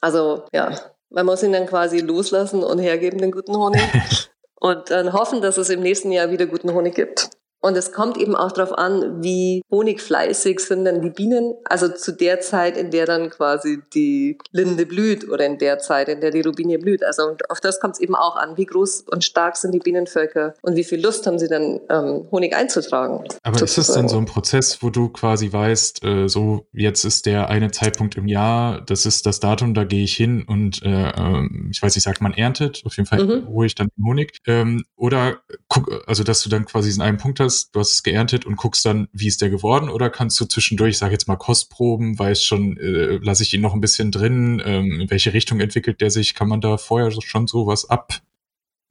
Also 0.00 0.44
ja, 0.52 0.78
man 1.10 1.26
muss 1.26 1.42
ihn 1.42 1.52
dann 1.52 1.66
quasi 1.66 2.00
loslassen 2.00 2.62
und 2.62 2.78
hergeben, 2.78 3.18
den 3.18 3.32
guten 3.32 3.56
Honig. 3.56 3.82
und 4.60 4.90
dann 4.90 5.12
hoffen, 5.12 5.40
dass 5.40 5.56
es 5.56 5.70
im 5.70 5.80
nächsten 5.80 6.12
Jahr 6.12 6.30
wieder 6.30 6.46
guten 6.46 6.72
Honig 6.72 6.94
gibt. 6.94 7.30
Und 7.60 7.76
es 7.76 7.92
kommt 7.92 8.16
eben 8.16 8.36
auch 8.36 8.52
darauf 8.52 8.76
an, 8.76 9.22
wie 9.22 9.62
honigfleißig 9.70 10.60
sind 10.60 10.84
dann 10.84 11.02
die 11.02 11.10
Bienen. 11.10 11.54
Also 11.64 11.88
zu 11.88 12.12
der 12.12 12.40
Zeit, 12.40 12.76
in 12.76 12.90
der 12.90 13.06
dann 13.06 13.30
quasi 13.30 13.82
die 13.94 14.38
Linde 14.52 14.86
blüht 14.86 15.28
oder 15.28 15.46
in 15.46 15.58
der 15.58 15.78
Zeit, 15.78 16.08
in 16.08 16.20
der 16.20 16.30
die 16.30 16.42
Rubinie 16.42 16.78
blüht. 16.78 17.02
Also 17.02 17.36
auf 17.48 17.60
das 17.60 17.80
kommt 17.80 17.94
es 17.94 18.00
eben 18.00 18.14
auch 18.14 18.36
an. 18.36 18.56
Wie 18.56 18.66
groß 18.66 19.04
und 19.10 19.24
stark 19.24 19.56
sind 19.56 19.72
die 19.72 19.78
Bienenvölker 19.78 20.54
und 20.62 20.76
wie 20.76 20.84
viel 20.84 21.00
Lust 21.00 21.26
haben 21.26 21.38
sie 21.38 21.48
dann, 21.48 21.80
ähm, 21.88 22.28
Honig 22.30 22.54
einzutragen. 22.54 23.24
Aber 23.42 23.62
ist 23.62 23.78
das 23.78 23.92
denn 23.92 24.08
so 24.08 24.18
ein 24.18 24.26
Prozess, 24.26 24.82
wo 24.82 24.90
du 24.90 25.08
quasi 25.08 25.52
weißt, 25.52 26.04
äh, 26.04 26.28
so 26.28 26.66
jetzt 26.72 27.04
ist 27.04 27.26
der 27.26 27.48
eine 27.48 27.70
Zeitpunkt 27.70 28.16
im 28.16 28.28
Jahr, 28.28 28.80
das 28.82 29.06
ist 29.06 29.26
das 29.26 29.40
Datum, 29.40 29.74
da 29.74 29.84
gehe 29.84 30.04
ich 30.04 30.14
hin 30.14 30.44
und 30.46 30.82
äh, 30.82 31.10
ähm, 31.10 31.68
ich 31.72 31.82
weiß 31.82 31.94
nicht, 31.94 32.04
sagt 32.04 32.20
man 32.20 32.34
erntet, 32.34 32.82
auf 32.84 32.96
jeden 32.96 33.08
Fall 33.08 33.24
mhm. 33.24 33.48
hole 33.48 33.66
ich 33.66 33.74
dann 33.74 33.88
Honig. 34.04 34.38
Ähm, 34.46 34.84
oder 34.94 35.38
guck, 35.68 36.04
also 36.06 36.22
dass 36.22 36.42
du 36.42 36.48
dann 36.48 36.64
quasi 36.64 36.90
in 36.90 37.00
einem 37.00 37.18
Punkt 37.18 37.40
hast, 37.40 37.45
hast, 37.46 37.70
du 37.74 37.80
hast 37.80 37.92
es 37.92 38.02
geerntet 38.02 38.44
und 38.44 38.56
guckst 38.56 38.84
dann, 38.84 39.08
wie 39.12 39.26
ist 39.26 39.40
der 39.40 39.48
geworden? 39.48 39.88
Oder 39.88 40.10
kannst 40.10 40.38
du 40.40 40.44
zwischendurch, 40.44 40.90
ich 40.90 40.98
sage 40.98 41.12
jetzt 41.12 41.26
mal 41.26 41.36
Kostproben, 41.36 42.18
weißt 42.18 42.44
schon, 42.44 42.76
äh, 42.76 43.18
lasse 43.22 43.42
ich 43.42 43.54
ihn 43.54 43.62
noch 43.62 43.72
ein 43.72 43.80
bisschen 43.80 44.10
drin, 44.12 44.62
ähm, 44.64 45.00
in 45.00 45.10
welche 45.10 45.32
Richtung 45.32 45.60
entwickelt 45.60 46.00
der 46.00 46.10
sich? 46.10 46.34
Kann 46.34 46.48
man 46.48 46.60
da 46.60 46.76
vorher 46.76 47.10
schon 47.10 47.46
sowas 47.46 47.88
ab 47.88 48.20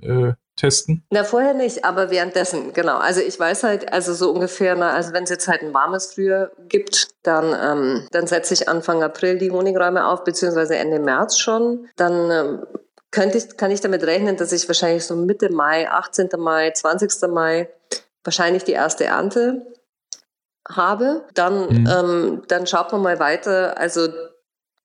äh, 0.01 0.33
testen? 0.55 1.03
Na, 1.11 1.23
vorher 1.23 1.53
nicht, 1.53 1.85
aber 1.85 2.09
währenddessen, 2.09 2.73
genau. 2.73 2.97
Also 2.97 3.21
ich 3.21 3.39
weiß 3.39 3.63
halt, 3.63 3.91
also 3.93 4.13
so 4.13 4.31
ungefähr, 4.31 4.75
na, 4.75 4.91
also 4.91 5.13
wenn 5.13 5.23
es 5.23 5.29
jetzt 5.29 5.47
halt 5.47 5.61
ein 5.61 5.73
warmes 5.73 6.13
Frühjahr 6.13 6.51
gibt, 6.67 7.09
dann, 7.23 7.53
ähm, 7.61 8.07
dann 8.11 8.27
setze 8.27 8.53
ich 8.53 8.67
Anfang 8.67 9.03
April 9.03 9.37
die 9.37 9.51
Honigräume 9.51 10.07
auf, 10.07 10.23
beziehungsweise 10.23 10.77
Ende 10.77 10.99
März 10.99 11.37
schon. 11.37 11.87
Dann 11.95 12.31
ähm, 12.31 12.65
könnte 13.11 13.37
ich, 13.37 13.57
kann 13.57 13.71
ich 13.71 13.81
damit 13.81 14.03
rechnen, 14.03 14.37
dass 14.37 14.51
ich 14.51 14.67
wahrscheinlich 14.67 15.05
so 15.05 15.15
Mitte 15.15 15.51
Mai, 15.51 15.89
18. 15.89 16.29
Mai, 16.37 16.71
20. 16.71 17.29
Mai 17.29 17.69
wahrscheinlich 18.25 18.63
die 18.65 18.73
erste 18.73 19.05
Ernte 19.05 19.65
habe. 20.67 21.25
Dann, 21.33 21.69
mhm. 21.69 21.89
ähm, 21.89 22.41
dann 22.47 22.67
schaut 22.67 22.91
man 22.91 23.01
mal 23.01 23.19
weiter. 23.19 23.77
Also 23.77 24.09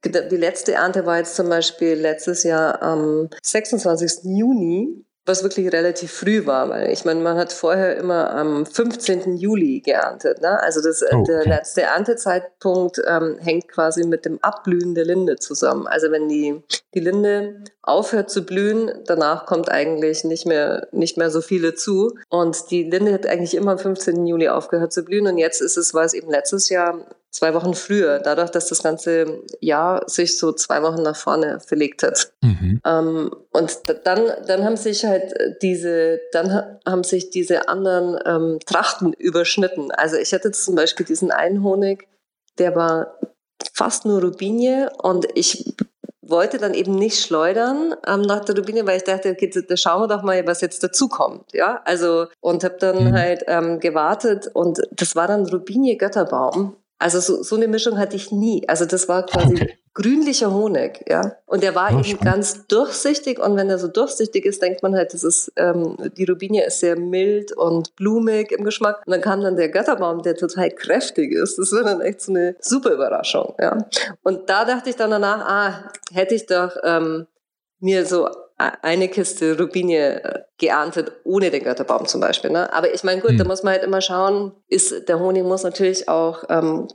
die 0.04 0.36
letzte 0.36 0.74
Ernte 0.74 1.04
war 1.04 1.18
jetzt 1.18 1.34
zum 1.34 1.48
Beispiel 1.48 1.94
letztes 1.94 2.42
Jahr 2.42 2.82
am 2.82 3.28
26. 3.42 4.24
Juni 4.24 5.04
was 5.26 5.42
wirklich 5.42 5.72
relativ 5.72 6.12
früh 6.12 6.46
war, 6.46 6.70
weil 6.70 6.90
ich 6.90 7.04
meine, 7.04 7.20
man 7.20 7.36
hat 7.36 7.52
vorher 7.52 7.96
immer 7.96 8.30
am 8.30 8.64
15. 8.64 9.36
Juli 9.36 9.80
geerntet. 9.80 10.40
Ne? 10.40 10.60
Also 10.62 10.80
das, 10.82 11.02
oh, 11.02 11.16
okay. 11.16 11.24
der 11.26 11.44
letzte 11.46 11.82
Erntezeitpunkt 11.82 13.00
ähm, 13.06 13.36
hängt 13.38 13.68
quasi 13.68 14.04
mit 14.04 14.24
dem 14.24 14.42
Abblühen 14.42 14.94
der 14.94 15.04
Linde 15.04 15.36
zusammen. 15.36 15.86
Also 15.86 16.10
wenn 16.10 16.28
die, 16.28 16.62
die 16.94 17.00
Linde 17.00 17.62
aufhört 17.82 18.30
zu 18.30 18.46
blühen, 18.46 18.90
danach 19.06 19.44
kommt 19.44 19.70
eigentlich 19.70 20.24
nicht 20.24 20.46
mehr, 20.46 20.88
nicht 20.90 21.18
mehr 21.18 21.30
so 21.30 21.42
viele 21.42 21.74
zu. 21.74 22.14
Und 22.30 22.70
die 22.70 22.84
Linde 22.84 23.12
hat 23.12 23.26
eigentlich 23.26 23.54
immer 23.54 23.72
am 23.72 23.78
15. 23.78 24.26
Juli 24.26 24.48
aufgehört 24.48 24.92
zu 24.92 25.04
blühen. 25.04 25.26
Und 25.26 25.36
jetzt 25.36 25.60
ist 25.60 25.76
es, 25.76 25.92
war 25.92 26.04
es 26.04 26.14
eben 26.14 26.30
letztes 26.30 26.70
Jahr 26.70 27.06
zwei 27.30 27.54
Wochen 27.54 27.74
früher, 27.74 28.18
dadurch, 28.18 28.50
dass 28.50 28.66
das 28.66 28.82
ganze 28.82 29.42
Jahr 29.60 30.08
sich 30.08 30.38
so 30.38 30.52
zwei 30.52 30.82
Wochen 30.82 31.02
nach 31.02 31.16
vorne 31.16 31.60
verlegt 31.60 32.02
hat. 32.02 32.32
Mhm. 32.42 32.80
Ähm, 32.84 33.30
und 33.52 33.78
dann, 34.04 34.32
dann 34.46 34.64
haben 34.64 34.76
sich 34.76 35.04
halt 35.04 35.32
diese, 35.62 36.20
dann 36.32 36.78
haben 36.86 37.04
sich 37.04 37.30
diese 37.30 37.68
anderen 37.68 38.18
ähm, 38.26 38.58
Trachten 38.66 39.12
überschnitten. 39.12 39.90
Also 39.92 40.16
ich 40.16 40.32
hatte 40.32 40.50
zum 40.50 40.74
Beispiel 40.74 41.06
diesen 41.06 41.30
einen 41.30 41.62
Honig, 41.62 42.08
der 42.58 42.74
war 42.74 43.18
fast 43.72 44.04
nur 44.04 44.22
Rubinie 44.22 44.90
und 45.02 45.26
ich 45.34 45.74
wollte 46.30 46.58
dann 46.58 46.74
eben 46.74 46.94
nicht 46.94 47.24
schleudern 47.24 47.94
ähm, 48.06 48.22
nach 48.22 48.44
der 48.44 48.56
Rubine, 48.56 48.86
weil 48.86 48.98
ich 48.98 49.04
dachte, 49.04 49.30
okay, 49.30 49.50
da 49.68 49.76
schauen 49.76 50.02
wir 50.02 50.08
doch 50.08 50.22
mal, 50.22 50.46
was 50.46 50.60
jetzt 50.60 50.82
dazu 50.82 51.08
kommt. 51.08 51.52
Ja, 51.52 51.82
also 51.84 52.26
und 52.40 52.64
habe 52.64 52.76
dann 52.78 53.04
mhm. 53.04 53.12
halt 53.12 53.44
ähm, 53.46 53.80
gewartet 53.80 54.48
und 54.52 54.80
das 54.92 55.16
war 55.16 55.26
dann 55.26 55.46
Rubinie 55.46 55.96
Götterbaum 55.96 56.76
also 57.00 57.18
so, 57.18 57.42
so 57.42 57.56
eine 57.56 57.66
Mischung 57.66 57.98
hatte 57.98 58.14
ich 58.14 58.30
nie. 58.30 58.62
Also 58.68 58.84
das 58.84 59.08
war 59.08 59.24
quasi 59.24 59.74
grünlicher 59.94 60.52
Honig, 60.52 61.02
ja. 61.08 61.32
Und 61.46 61.62
der 61.62 61.74
war 61.74 61.88
oh, 61.88 61.94
eben 61.94 62.04
spannend. 62.04 62.24
ganz 62.24 62.66
durchsichtig. 62.66 63.40
Und 63.40 63.56
wenn 63.56 63.70
er 63.70 63.78
so 63.78 63.88
durchsichtig 63.88 64.44
ist, 64.44 64.60
denkt 64.60 64.82
man 64.82 64.94
halt, 64.94 65.14
das 65.14 65.24
ist 65.24 65.50
ähm, 65.56 65.96
die 66.18 66.24
Rubinie 66.24 66.66
ist 66.66 66.80
sehr 66.80 66.96
mild 66.96 67.56
und 67.56 67.96
blumig 67.96 68.52
im 68.52 68.64
Geschmack. 68.64 69.02
Und 69.06 69.12
dann 69.12 69.22
kam 69.22 69.40
dann 69.40 69.56
der 69.56 69.70
Götterbaum, 69.70 70.22
der 70.22 70.36
total 70.36 70.70
kräftig 70.70 71.32
ist. 71.32 71.58
Das 71.58 71.72
war 71.72 71.84
dann 71.84 72.02
echt 72.02 72.20
so 72.20 72.32
eine 72.32 72.54
super 72.60 72.92
Überraschung, 72.92 73.54
ja. 73.58 73.78
Und 74.22 74.50
da 74.50 74.66
dachte 74.66 74.90
ich 74.90 74.96
dann 74.96 75.10
danach, 75.10 75.40
ah, 75.40 75.92
hätte 76.12 76.34
ich 76.34 76.44
doch 76.44 76.76
ähm, 76.84 77.26
mir 77.80 78.04
so 78.04 78.28
eine 78.60 79.08
Kiste 79.08 79.58
Rubinie 79.58 80.22
äh, 80.22 80.42
geerntet, 80.58 81.12
ohne 81.24 81.50
den 81.50 81.64
Götterbaum 81.64 82.06
zum 82.06 82.20
Beispiel. 82.20 82.50
Ne? 82.50 82.72
Aber 82.72 82.92
ich 82.92 83.02
meine, 83.04 83.20
gut, 83.20 83.30
hm. 83.30 83.38
da 83.38 83.44
muss 83.44 83.62
man 83.62 83.74
halt 83.74 83.84
immer 83.84 84.00
schauen, 84.00 84.52
ist, 84.68 85.08
der 85.08 85.18
Honig 85.18 85.44
muss 85.44 85.62
natürlich 85.62 86.08
auch 86.08 86.44
ähm, 86.48 86.88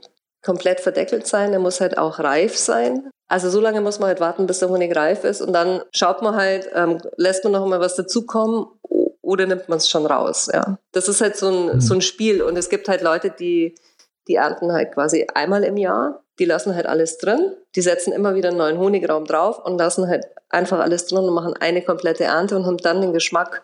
komplett 0.44 0.80
verdeckelt 0.80 1.26
sein, 1.26 1.50
der 1.50 1.60
muss 1.60 1.80
halt 1.80 1.98
auch 1.98 2.20
reif 2.20 2.56
sein. 2.56 3.10
Also 3.28 3.50
so 3.50 3.60
lange 3.60 3.80
muss 3.80 3.98
man 3.98 4.08
halt 4.08 4.20
warten, 4.20 4.46
bis 4.46 4.60
der 4.60 4.68
Honig 4.68 4.94
reif 4.94 5.24
ist 5.24 5.40
und 5.42 5.52
dann 5.52 5.82
schaut 5.90 6.22
man 6.22 6.36
halt, 6.36 6.70
ähm, 6.74 7.00
lässt 7.16 7.42
man 7.42 7.52
noch 7.52 7.66
mal 7.66 7.80
was 7.80 7.96
dazukommen 7.96 8.66
oder 9.20 9.46
nimmt 9.46 9.68
man 9.68 9.78
es 9.78 9.88
schon 9.88 10.06
raus. 10.06 10.48
Ja, 10.52 10.78
Das 10.92 11.08
ist 11.08 11.20
halt 11.20 11.36
so 11.36 11.48
ein, 11.48 11.72
hm. 11.72 11.80
so 11.80 11.94
ein 11.94 12.00
Spiel 12.00 12.42
und 12.42 12.56
es 12.56 12.68
gibt 12.68 12.88
halt 12.88 13.02
Leute, 13.02 13.30
die, 13.30 13.74
die 14.28 14.36
ernten 14.36 14.72
halt 14.72 14.92
quasi 14.92 15.26
einmal 15.34 15.64
im 15.64 15.76
Jahr 15.76 16.22
die 16.38 16.44
lassen 16.44 16.74
halt 16.74 16.86
alles 16.86 17.18
drin, 17.18 17.54
die 17.74 17.80
setzen 17.80 18.12
immer 18.12 18.34
wieder 18.34 18.48
einen 18.48 18.58
neuen 18.58 18.78
Honigraum 18.78 19.24
drauf 19.24 19.64
und 19.64 19.78
lassen 19.78 20.08
halt 20.08 20.26
einfach 20.48 20.80
alles 20.80 21.06
drin 21.06 21.24
und 21.24 21.34
machen 21.34 21.54
eine 21.58 21.82
komplette 21.82 22.24
Ernte 22.24 22.56
und 22.56 22.66
haben 22.66 22.78
dann 22.78 23.00
den 23.00 23.12
Geschmack 23.12 23.62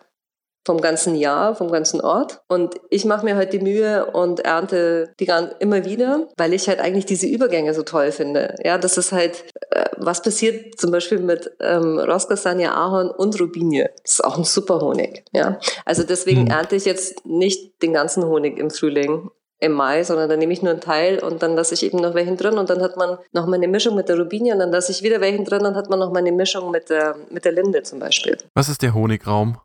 vom 0.65 0.79
ganzen 0.79 1.15
Jahr, 1.15 1.55
vom 1.55 1.71
ganzen 1.71 1.99
Ort. 1.99 2.41
Und 2.47 2.75
ich 2.89 3.03
mache 3.05 3.25
mir 3.25 3.35
halt 3.35 3.53
die 3.53 3.59
Mühe 3.59 4.05
und 4.05 4.39
ernte 4.39 5.13
die 5.19 5.29
immer 5.59 5.83
wieder, 5.83 6.29
weil 6.37 6.53
ich 6.53 6.69
halt 6.69 6.79
eigentlich 6.79 7.05
diese 7.05 7.27
Übergänge 7.27 7.73
so 7.73 7.83
toll 7.83 8.11
finde. 8.11 8.55
Ja, 8.63 8.77
das 8.77 8.97
ist 8.97 9.11
halt, 9.11 9.43
äh, 9.71 9.85
was 9.97 10.21
passiert 10.21 10.79
zum 10.79 10.91
Beispiel 10.91 11.19
mit 11.19 11.51
ähm, 11.59 11.99
Roscasania, 11.99 12.73
Ahorn 12.73 13.09
und 13.09 13.39
Rubinie. 13.39 13.89
Das 14.03 14.13
ist 14.13 14.23
auch 14.23 14.37
ein 14.37 14.45
super 14.45 14.79
Honig. 14.79 15.25
Ja, 15.33 15.59
also 15.85 16.03
deswegen 16.03 16.43
mhm. 16.43 16.51
ernte 16.51 16.75
ich 16.75 16.85
jetzt 16.85 17.25
nicht 17.25 17.81
den 17.81 17.93
ganzen 17.93 18.25
Honig 18.25 18.57
im 18.57 18.69
Frühling 18.69 19.29
im 19.63 19.71
Mai, 19.71 20.03
sondern 20.03 20.29
dann 20.29 20.39
nehme 20.39 20.53
ich 20.53 20.61
nur 20.61 20.71
einen 20.71 20.81
Teil 20.81 21.19
und 21.19 21.41
dann 21.41 21.55
lasse 21.55 21.73
ich 21.73 21.83
eben 21.83 21.99
noch 21.99 22.13
welchen 22.13 22.37
drin 22.37 22.57
und 22.57 22.69
dann 22.69 22.81
hat 22.81 22.97
man 22.97 23.17
noch 23.31 23.47
mal 23.47 23.55
eine 23.55 23.67
Mischung 23.67 23.95
mit 23.95 24.09
der 24.09 24.19
Rubinie 24.19 24.53
und 24.53 24.59
dann 24.59 24.71
lasse 24.71 24.91
ich 24.91 25.03
wieder 25.03 25.21
welchen 25.21 25.45
drin 25.45 25.65
und 25.65 25.75
hat 25.75 25.89
man 25.89 25.99
noch 25.99 26.11
mal 26.11 26.19
eine 26.19 26.31
Mischung 26.31 26.69
mit 26.71 26.89
der, 26.89 27.15
mit 27.29 27.45
der 27.45 27.53
Linde 27.53 27.83
zum 27.83 27.99
Beispiel. 27.99 28.37
Was 28.53 28.69
ist 28.69 28.81
der 28.81 28.93
Honigraum? 28.93 29.57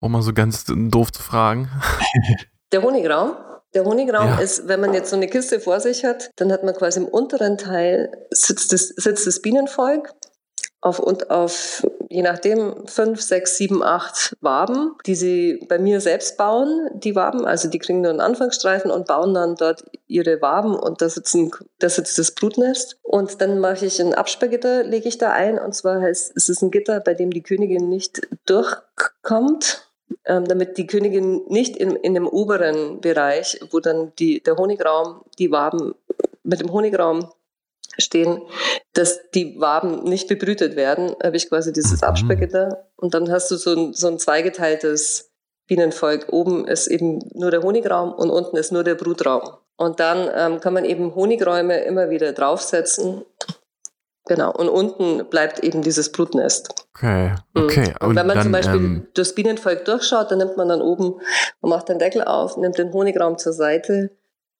Um 0.00 0.12
mal 0.12 0.22
so 0.22 0.32
ganz 0.32 0.64
doof 0.66 1.10
zu 1.12 1.22
fragen. 1.22 1.68
Der 2.70 2.82
Honigraum? 2.82 3.34
Der 3.74 3.84
Honigraum 3.84 4.28
ja. 4.28 4.38
ist, 4.40 4.68
wenn 4.68 4.78
man 4.80 4.92
jetzt 4.92 5.08
so 5.08 5.16
eine 5.16 5.26
Kiste 5.26 5.58
vor 5.58 5.80
sich 5.80 6.04
hat, 6.04 6.30
dann 6.36 6.52
hat 6.52 6.64
man 6.64 6.74
quasi 6.74 7.00
im 7.00 7.06
unteren 7.06 7.56
Teil 7.56 8.12
sitzt 8.30 8.74
das, 8.74 8.88
sitzt 8.88 9.26
das 9.26 9.40
Bienenvolk 9.40 10.12
auf, 10.80 11.00
und 11.00 11.30
auf, 11.30 11.84
je 12.08 12.22
nachdem, 12.22 12.86
fünf, 12.86 13.20
sechs, 13.20 13.56
sieben, 13.56 13.82
acht 13.82 14.36
Waben, 14.40 14.94
die 15.06 15.16
sie 15.16 15.64
bei 15.68 15.78
mir 15.78 16.00
selbst 16.00 16.36
bauen, 16.36 16.88
die 16.94 17.16
Waben. 17.16 17.44
Also 17.44 17.68
die 17.68 17.78
kriegen 17.78 18.00
nur 18.00 18.10
einen 18.10 18.20
Anfangsstreifen 18.20 18.90
und 18.90 19.06
bauen 19.06 19.34
dann 19.34 19.56
dort 19.56 19.84
ihre 20.06 20.40
Waben 20.40 20.76
und 20.76 21.02
da, 21.02 21.08
sitzen, 21.08 21.50
da 21.78 21.88
sitzt 21.88 22.18
das 22.18 22.30
Brutnest. 22.30 22.98
Und 23.02 23.40
dann 23.40 23.58
mache 23.58 23.86
ich 23.86 24.00
ein 24.00 24.14
Absperrgitter, 24.14 24.84
lege 24.84 25.08
ich 25.08 25.18
da 25.18 25.32
ein. 25.32 25.58
Und 25.58 25.74
zwar 25.74 26.00
heißt 26.00 26.32
es 26.36 26.48
ist 26.48 26.62
ein 26.62 26.70
Gitter, 26.70 27.00
bei 27.00 27.14
dem 27.14 27.30
die 27.30 27.42
Königin 27.42 27.88
nicht 27.88 28.28
durchkommt. 28.46 29.84
Ähm, 30.24 30.46
damit 30.46 30.78
die 30.78 30.86
Königin 30.86 31.42
nicht 31.48 31.76
in, 31.76 31.94
in 31.94 32.14
dem 32.14 32.26
oberen 32.26 33.00
Bereich, 33.02 33.60
wo 33.70 33.80
dann 33.80 34.12
die, 34.18 34.42
der 34.42 34.56
Honigraum, 34.56 35.22
die 35.38 35.50
Waben 35.50 35.94
mit 36.44 36.60
dem 36.60 36.72
Honigraum 36.72 37.28
stehen, 37.98 38.40
dass 38.98 39.30
die 39.30 39.60
Waben 39.60 40.02
nicht 40.02 40.26
bebrütet 40.26 40.74
werden, 40.74 41.14
habe 41.22 41.36
ich 41.36 41.48
quasi 41.48 41.72
dieses 41.72 42.02
mhm. 42.02 42.08
Absperrgitter. 42.08 42.88
Und 42.96 43.14
dann 43.14 43.30
hast 43.30 43.48
du 43.50 43.56
so 43.56 43.72
ein, 43.72 43.94
so 43.94 44.08
ein 44.08 44.18
zweigeteiltes 44.18 45.30
Bienenvolk. 45.68 46.32
Oben 46.32 46.66
ist 46.66 46.88
eben 46.88 47.20
nur 47.34 47.52
der 47.52 47.62
Honigraum 47.62 48.12
und 48.12 48.28
unten 48.28 48.56
ist 48.56 48.72
nur 48.72 48.82
der 48.82 48.96
Brutraum. 48.96 49.50
Und 49.76 50.00
dann 50.00 50.28
ähm, 50.34 50.60
kann 50.60 50.74
man 50.74 50.84
eben 50.84 51.14
Honigräume 51.14 51.78
immer 51.84 52.10
wieder 52.10 52.32
draufsetzen. 52.32 53.22
Genau. 54.26 54.50
Und 54.50 54.68
unten 54.68 55.24
bleibt 55.30 55.60
eben 55.60 55.82
dieses 55.82 56.10
Brutnest. 56.10 56.74
Okay, 56.96 57.36
mhm. 57.54 57.62
okay. 57.62 57.94
Und, 58.00 58.08
und 58.08 58.16
wenn 58.16 58.26
man 58.26 58.36
dann, 58.36 58.42
zum 58.42 58.52
Beispiel 58.52 58.80
ähm, 58.80 59.06
das 59.14 59.32
Bienenvolk 59.32 59.84
durchschaut, 59.84 60.32
dann 60.32 60.38
nimmt 60.38 60.56
man 60.56 60.68
dann 60.68 60.82
oben, 60.82 61.20
man 61.60 61.70
macht 61.70 61.88
den 61.88 62.00
Deckel 62.00 62.24
auf, 62.24 62.56
nimmt 62.56 62.78
den 62.78 62.92
Honigraum 62.92 63.38
zur 63.38 63.52
Seite 63.52 64.10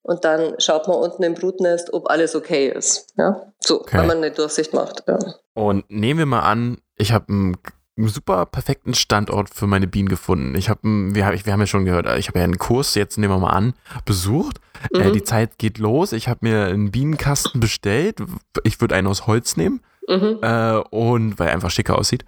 und 0.09 0.25
dann 0.25 0.55
schaut 0.59 0.89
man 0.89 0.97
unten 0.97 1.23
im 1.23 1.35
Brutnest, 1.35 1.93
ob 1.93 2.09
alles 2.09 2.35
okay 2.35 2.69
ist. 2.69 3.13
Ja, 3.19 3.43
so, 3.61 3.83
okay. 3.83 3.99
wenn 3.99 4.07
man 4.07 4.17
eine 4.17 4.31
Durchsicht 4.31 4.73
macht. 4.73 5.05
Ja. 5.07 5.19
Und 5.53 5.85
nehmen 5.91 6.19
wir 6.19 6.25
mal 6.25 6.41
an, 6.41 6.79
ich 6.97 7.13
habe 7.13 7.27
einen 7.29 7.57
super 7.99 8.47
perfekten 8.47 8.95
Standort 8.95 9.51
für 9.51 9.67
meine 9.67 9.87
Bienen 9.87 10.09
gefunden. 10.09 10.55
Ich 10.55 10.71
habe, 10.71 10.81
wir, 10.83 11.27
wir 11.45 11.53
haben 11.53 11.61
ja 11.61 11.67
schon 11.67 11.85
gehört, 11.85 12.07
ich 12.19 12.29
habe 12.29 12.39
ja 12.39 12.45
einen 12.45 12.57
Kurs, 12.57 12.95
jetzt 12.95 13.19
nehmen 13.19 13.35
wir 13.35 13.39
mal 13.39 13.51
an, 13.51 13.75
besucht. 14.07 14.61
Äh, 14.95 14.99
mhm. 14.99 15.05
Äh, 15.09 15.13
die 15.13 15.25
Zeit 15.25 15.59
geht 15.59 15.77
los. 15.77 16.13
Ich 16.13 16.27
habe 16.27 16.41
mir 16.41 16.65
einen 16.65 16.91
Bienenkasten 16.91 17.61
bestellt. 17.61 18.23
Ich 18.65 18.81
würde 18.81 18.95
einen 18.95 19.09
aus 19.09 19.27
Holz 19.27 19.59
nehmen. 19.59 19.83
Mhm. 20.09 20.39
Äh, 20.41 20.79
und 20.89 21.39
weil 21.39 21.49
er 21.49 21.53
einfach 21.53 21.71
schicker 21.71 21.99
aussieht. 21.99 22.25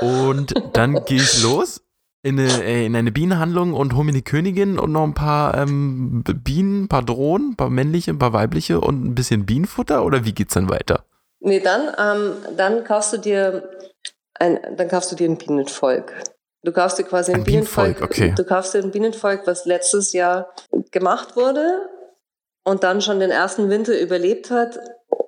Und 0.00 0.54
dann 0.72 1.04
gehe 1.04 1.16
ich 1.16 1.42
los 1.42 1.83
in 2.24 2.40
eine, 2.40 2.64
äh, 2.64 2.86
in 2.86 2.96
eine 2.96 3.12
Bienenhandlung 3.12 3.74
und 3.74 3.94
hole 3.94 4.06
mir 4.06 4.12
die 4.12 4.22
Königin 4.22 4.78
und 4.78 4.92
noch 4.92 5.04
ein 5.04 5.12
paar 5.12 5.56
ähm, 5.58 6.24
Bienen, 6.24 6.84
ein 6.84 6.88
paar 6.88 7.02
Drohnen, 7.02 7.50
ein 7.50 7.56
paar 7.56 7.68
männliche, 7.68 8.12
ein 8.12 8.18
paar 8.18 8.32
weibliche 8.32 8.80
und 8.80 9.04
ein 9.04 9.14
bisschen 9.14 9.44
Bienenfutter 9.44 10.04
oder 10.04 10.24
wie 10.24 10.32
geht's 10.32 10.54
dann 10.54 10.70
weiter? 10.70 11.04
Nee, 11.40 11.60
dann, 11.60 11.92
ähm, 11.98 12.32
dann 12.56 12.82
kaufst 12.84 13.12
du 13.12 13.18
dir 13.18 13.68
ein, 14.40 14.58
dann 14.74 14.88
kaufst 14.88 15.12
du 15.12 15.16
dir 15.16 15.28
ein 15.28 15.36
Bienenvolk. 15.36 16.14
Du 16.62 16.72
kaufst 16.72 16.98
dir 16.98 17.04
quasi 17.04 17.32
ein, 17.32 17.40
ein 17.40 17.44
Bienenvolk, 17.44 17.98
Bienenvolk 17.98 18.10
okay. 18.10 18.32
du 18.34 18.44
kaufst 18.44 18.72
dir 18.72 18.82
ein 18.82 18.90
Bienenvolk, 18.90 19.46
was 19.46 19.66
letztes 19.66 20.14
Jahr 20.14 20.48
gemacht 20.92 21.36
wurde 21.36 21.90
und 22.64 22.84
dann 22.84 23.02
schon 23.02 23.20
den 23.20 23.30
ersten 23.30 23.68
Winter 23.68 24.00
überlebt 24.00 24.50
hat 24.50 24.78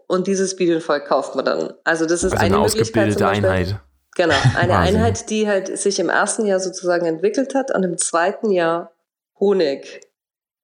und 0.07 0.27
dieses 0.27 0.57
Bienenvolk 0.57 1.05
kauft 1.05 1.35
man 1.35 1.45
dann. 1.45 1.75
Also 1.85 2.07
das 2.07 2.25
ist 2.25 2.33
also 2.33 2.43
eine, 2.43 2.55
eine 2.55 2.65
ausgebildete 2.65 3.29
Einheit. 3.29 3.79
Genau, 4.17 4.35
eine 4.57 4.73
Wahnsinn. 4.73 4.97
Einheit, 4.97 5.31
die 5.31 5.47
halt 5.47 5.79
sich 5.79 5.99
im 5.99 6.09
ersten 6.09 6.47
Jahr 6.47 6.59
sozusagen 6.59 7.07
entwickelt 7.07 7.55
hat 7.55 7.71
und 7.75 7.83
im 7.83 7.99
zweiten 7.99 8.51
Jahr 8.51 8.93
Honig 9.39 10.01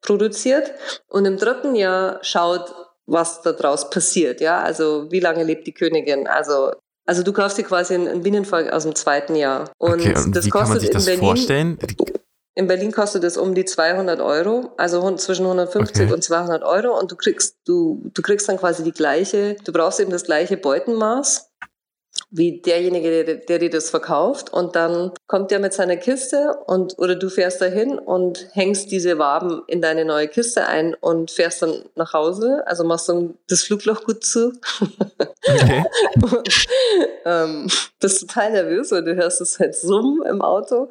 produziert 0.00 0.72
und 1.06 1.26
im 1.26 1.36
dritten 1.36 1.74
Jahr 1.74 2.18
schaut, 2.22 2.74
was 3.06 3.42
daraus 3.42 3.90
passiert. 3.90 4.40
Ja, 4.40 4.60
also 4.60 5.10
wie 5.10 5.20
lange 5.20 5.44
lebt 5.44 5.66
die 5.66 5.74
Königin? 5.74 6.26
Also 6.26 6.72
also 7.04 7.22
du 7.22 7.32
kaufst 7.32 7.58
dir 7.58 7.64
quasi 7.64 7.94
ein 7.94 8.22
Bienenvolk 8.22 8.72
aus 8.72 8.84
dem 8.84 8.94
zweiten 8.94 9.34
Jahr. 9.34 9.70
Und, 9.78 10.00
okay, 10.00 10.16
und 10.16 10.36
das 10.36 10.46
wie 10.46 10.50
kostet 10.50 10.52
kann 10.52 10.68
man 10.68 10.80
sich 10.80 10.90
das 10.90 11.02
in 11.02 11.06
Berlin, 11.06 11.24
vorstellen? 11.24 11.78
In 12.54 12.66
Berlin 12.68 12.92
kostet 12.92 13.24
es 13.24 13.36
um 13.36 13.54
die 13.54 13.64
200 13.64 14.20
Euro, 14.20 14.72
also 14.76 15.14
zwischen 15.16 15.46
150 15.46 16.04
okay. 16.04 16.12
und 16.12 16.22
200 16.22 16.62
Euro. 16.62 16.98
Und 16.98 17.10
du 17.10 17.16
kriegst, 17.16 17.56
du, 17.66 18.08
du 18.14 18.22
kriegst 18.22 18.48
dann 18.48 18.56
quasi 18.56 18.84
die 18.84 18.92
gleiche, 18.92 19.56
du 19.64 19.72
brauchst 19.72 19.98
eben 20.00 20.10
das 20.10 20.22
gleiche 20.22 20.56
Beutenmaß 20.56 21.51
wie 22.34 22.62
derjenige, 22.62 23.24
der, 23.24 23.34
der 23.36 23.58
dir 23.58 23.70
das 23.70 23.90
verkauft. 23.90 24.52
Und 24.52 24.74
dann 24.74 25.12
kommt 25.26 25.50
der 25.50 25.60
mit 25.60 25.74
seiner 25.74 25.96
Kiste 25.98 26.56
und 26.66 26.98
oder 26.98 27.14
du 27.14 27.28
fährst 27.28 27.60
dahin 27.60 27.98
und 27.98 28.48
hängst 28.52 28.90
diese 28.90 29.18
Waben 29.18 29.62
in 29.66 29.82
deine 29.82 30.06
neue 30.06 30.28
Kiste 30.28 30.66
ein 30.66 30.94
und 30.94 31.30
fährst 31.30 31.60
dann 31.60 31.84
nach 31.94 32.14
Hause. 32.14 32.62
Also 32.66 32.84
machst 32.84 33.08
dann 33.10 33.34
das 33.48 33.62
Flugloch 33.62 34.04
gut 34.04 34.24
zu. 34.24 34.52
Okay. 35.46 35.84
und, 36.22 36.66
ähm, 37.26 37.68
bist 38.00 38.20
total 38.20 38.52
nervös, 38.52 38.90
weil 38.92 39.04
du 39.04 39.14
hörst 39.14 39.42
es 39.42 39.58
halt 39.58 39.74
summen 39.74 40.22
im 40.26 40.40
Auto. 40.40 40.88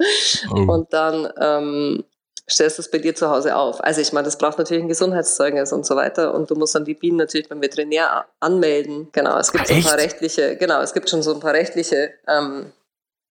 Oh. 0.52 0.72
Und 0.72 0.94
dann 0.94 1.28
ähm, 1.39 2.04
stellst 2.50 2.78
du 2.78 2.82
es 2.82 2.92
bei 2.92 2.98
dir 2.98 3.16
zu 3.16 3.30
Hause 3.30 3.56
auf. 3.56 3.84
Also 3.84 4.02
ich 4.02 4.14
meine, 4.14 4.26
das 4.26 4.38
braucht 4.38 4.58
natürlich 4.58 4.84
ein 4.84 4.89
Gesundheitszeugnis 4.89 5.72
und 5.74 5.86
so 5.86 5.96
weiter 5.96 6.34
und 6.34 6.50
du 6.50 6.56
musst 6.56 6.76
dann 6.76 6.86
die 6.86 6.94
Bienen 6.94 7.18
natürlich 7.18 7.50
beim 7.50 7.62
Veterinär 7.62 8.26
anmelden. 8.39 9.10
Genau, 9.12 9.38
es 9.38 9.52
gibt 9.52 9.68
so 9.68 9.74
ein 9.74 9.84
paar 9.84 9.98
rechtliche, 9.98 10.58
genau, 10.58 10.82
es 10.82 10.94
gibt 10.94 11.10
schon 11.10 11.22
so 11.22 11.34
ein 11.34 11.39
paar 11.39 11.54
rechtliche 11.54 12.12
ähm, 12.28 12.72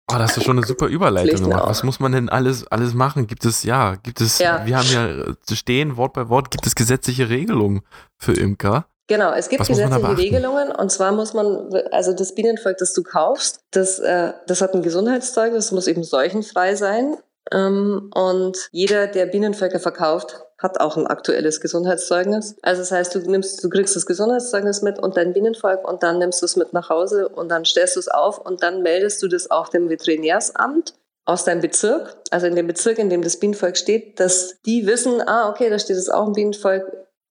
Oh, 0.08 0.18
das 0.18 0.36
ist 0.36 0.44
schon 0.44 0.56
eine 0.56 0.64
super 0.64 0.86
Überleitung 0.86 1.48
gemacht. 1.48 1.64
Was 1.66 1.82
muss 1.82 1.98
man 1.98 2.12
denn 2.12 2.28
alles, 2.28 2.64
alles 2.68 2.94
machen? 2.94 3.26
Gibt 3.26 3.44
es, 3.44 3.64
ja, 3.64 3.96
gibt 3.96 4.20
es, 4.20 4.38
ja. 4.38 4.64
wir 4.64 4.78
haben 4.78 4.88
ja 4.88 5.34
stehen, 5.52 5.96
Wort 5.96 6.12
bei 6.12 6.28
Wort, 6.28 6.52
gibt 6.52 6.64
es 6.64 6.76
gesetzliche 6.76 7.28
Regelungen 7.28 7.82
für 8.16 8.32
Imker? 8.32 8.86
Genau, 9.08 9.32
es 9.32 9.48
gibt 9.48 9.60
Was 9.60 9.68
gesetzliche 9.68 10.16
Regelungen 10.16 10.70
und 10.70 10.90
zwar 10.90 11.12
muss 11.12 11.34
man, 11.34 11.72
also 11.90 12.12
das 12.12 12.34
Bienenvolk, 12.34 12.78
das 12.78 12.92
du 12.92 13.02
kaufst, 13.02 13.60
das, 13.72 13.98
äh, 13.98 14.32
das 14.46 14.60
hat 14.60 14.74
ein 14.74 14.82
Gesundheitszeugnis, 14.82 15.66
das 15.66 15.72
muss 15.72 15.86
eben 15.86 16.04
seuchenfrei 16.04 16.76
sein 16.76 17.16
und 17.52 18.56
jeder, 18.72 19.06
der 19.06 19.26
Bienenvölker 19.26 19.78
verkauft, 19.78 20.40
hat 20.58 20.80
auch 20.80 20.96
ein 20.96 21.06
aktuelles 21.06 21.60
Gesundheitszeugnis. 21.60 22.56
Also 22.62 22.80
das 22.80 22.90
heißt, 22.90 23.14
du 23.14 23.18
nimmst, 23.20 23.62
du 23.62 23.68
kriegst 23.68 23.94
das 23.94 24.06
Gesundheitszeugnis 24.06 24.82
mit 24.82 24.98
und 24.98 25.16
dein 25.16 25.32
Bienenvolk 25.32 25.86
und 25.86 26.02
dann 26.02 26.18
nimmst 26.18 26.40
du 26.40 26.46
es 26.46 26.56
mit 26.56 26.72
nach 26.72 26.88
Hause 26.88 27.28
und 27.28 27.50
dann 27.50 27.64
stellst 27.64 27.96
du 27.96 28.00
es 28.00 28.08
auf 28.08 28.38
und 28.38 28.62
dann 28.62 28.82
meldest 28.82 29.22
du 29.22 29.28
das 29.28 29.50
auch 29.50 29.68
dem 29.68 29.88
Veterinärsamt 29.90 30.94
aus 31.26 31.44
deinem 31.44 31.60
Bezirk, 31.60 32.16
also 32.30 32.46
in 32.46 32.54
dem 32.54 32.68
Bezirk, 32.68 32.98
in 32.98 33.10
dem 33.10 33.22
das 33.22 33.38
Bienenvolk 33.38 33.76
steht, 33.76 34.20
dass 34.20 34.60
die 34.64 34.86
wissen, 34.86 35.20
ah, 35.26 35.50
okay, 35.50 35.68
da 35.68 35.78
steht 35.78 35.96
jetzt 35.96 36.12
auch 36.12 36.26
ein 36.26 36.32
Bienenvolk, 36.32 36.84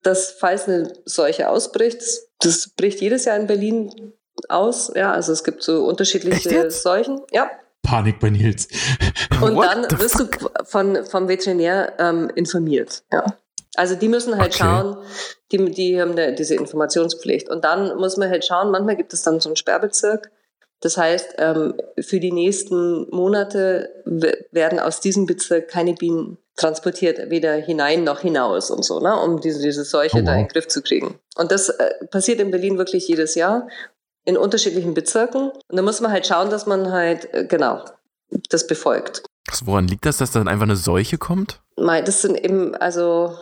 dass 0.04 0.32
falls 0.32 0.68
eine 0.68 0.94
Seuche 1.06 1.50
ausbricht, 1.50 2.04
das 2.42 2.70
bricht 2.76 3.02
jedes 3.02 3.26
Jahr 3.26 3.38
in 3.38 3.48
Berlin 3.48 4.14
aus, 4.50 4.92
ja, 4.94 5.14
also 5.14 5.32
es 5.32 5.44
gibt 5.44 5.64
so 5.64 5.86
unterschiedliche 5.86 6.70
Seuchen, 6.70 7.22
ja, 7.32 7.50
Panik 7.86 8.20
bei 8.20 8.30
Nils. 8.30 8.68
Und 9.42 9.56
dann 9.56 9.84
wirst 10.00 10.20
du 10.20 10.28
von, 10.64 11.06
vom 11.06 11.28
Veterinär 11.28 11.94
ähm, 12.00 12.30
informiert. 12.36 13.04
Ja. 13.12 13.26
Also 13.76 13.96
die 13.96 14.08
müssen 14.08 14.38
halt 14.38 14.56
okay. 14.56 14.64
schauen, 14.64 14.98
die, 15.52 15.72
die 15.72 16.02
haben 16.02 16.12
eine, 16.12 16.34
diese 16.34 16.56
Informationspflicht. 16.56 17.50
Und 17.50 17.64
dann 17.64 17.98
muss 17.98 18.18
man 18.18 18.30
halt 18.30 18.46
schauen, 18.46 18.72
manchmal 18.72 18.96
gibt 18.96 19.14
es 19.14 19.24
dann 19.24 19.40
so 19.40 19.50
einen 19.50 19.56
Sperrbezirk. 19.56 20.32
Das 20.82 20.98
heißt, 20.98 21.36
ähm, 21.38 21.76
für 22.00 22.20
die 22.20 22.32
nächsten 22.32 23.10
Monate 23.10 23.90
werden 24.52 24.80
aus 24.80 25.00
diesem 25.00 25.26
Bezirk 25.26 25.68
keine 25.70 25.94
Bienen 25.94 26.38
transportiert, 26.58 27.30
weder 27.30 27.54
hinein 27.54 28.04
noch 28.04 28.22
hinaus 28.22 28.72
und 28.72 28.86
so, 28.86 29.00
ne, 29.00 29.20
um 29.20 29.42
diese, 29.42 29.62
diese 29.62 29.84
Seuche 29.84 30.18
oh, 30.18 30.20
wow. 30.20 30.26
da 30.26 30.34
in 30.34 30.44
den 30.44 30.48
Griff 30.48 30.68
zu 30.68 30.82
kriegen. 30.82 31.20
Und 31.36 31.52
das 31.52 31.70
äh, 31.70 32.06
passiert 32.10 32.40
in 32.40 32.52
Berlin 32.52 32.78
wirklich 32.78 33.08
jedes 33.08 33.36
Jahr 33.36 33.68
in 34.26 34.38
unterschiedlichen 34.38 34.94
Bezirken. 34.94 35.50
Und 35.50 35.76
da 35.76 35.82
muss 35.82 36.02
man 36.02 36.12
halt 36.12 36.28
schauen, 36.28 36.50
dass 36.50 36.66
man 36.66 36.92
halt, 36.92 37.34
äh, 37.34 37.46
genau, 37.46 37.84
das 38.50 38.68
befolgt. 38.68 39.24
Also 39.50 39.68
woran 39.68 39.88
liegt 39.88 40.06
das, 40.06 40.18
dass 40.18 40.32
dann 40.32 40.48
einfach 40.48 40.64
eine 40.66 40.76
Seuche 40.76 41.18
kommt? 41.18 41.62
Das 41.78 42.22
sind 42.22 42.36
eben, 42.36 42.76
also 42.76 43.38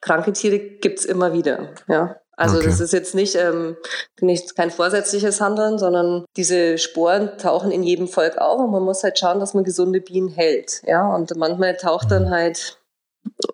kranke 0.00 0.32
Tiere 0.32 0.58
gibt 0.58 1.00
es 1.00 1.04
immer 1.04 1.32
wieder, 1.32 1.70
ja. 1.88 2.16
Also 2.38 2.58
okay. 2.58 2.66
das 2.66 2.78
ist 2.78 2.92
jetzt 2.92 3.16
nicht, 3.16 3.34
ähm, 3.34 3.76
nicht 4.20 4.54
kein 4.54 4.70
vorsätzliches 4.70 5.40
Handeln, 5.40 5.76
sondern 5.76 6.24
diese 6.36 6.78
Sporen 6.78 7.36
tauchen 7.36 7.72
in 7.72 7.82
jedem 7.82 8.06
Volk 8.06 8.38
auf 8.38 8.60
und 8.60 8.70
man 8.70 8.84
muss 8.84 9.02
halt 9.02 9.18
schauen, 9.18 9.40
dass 9.40 9.54
man 9.54 9.64
gesunde 9.64 10.00
Bienen 10.00 10.28
hält. 10.28 10.82
Ja, 10.86 11.12
und 11.12 11.36
manchmal 11.36 11.76
taucht 11.76 12.12
dann 12.12 12.26
mhm. 12.26 12.30
halt 12.30 12.77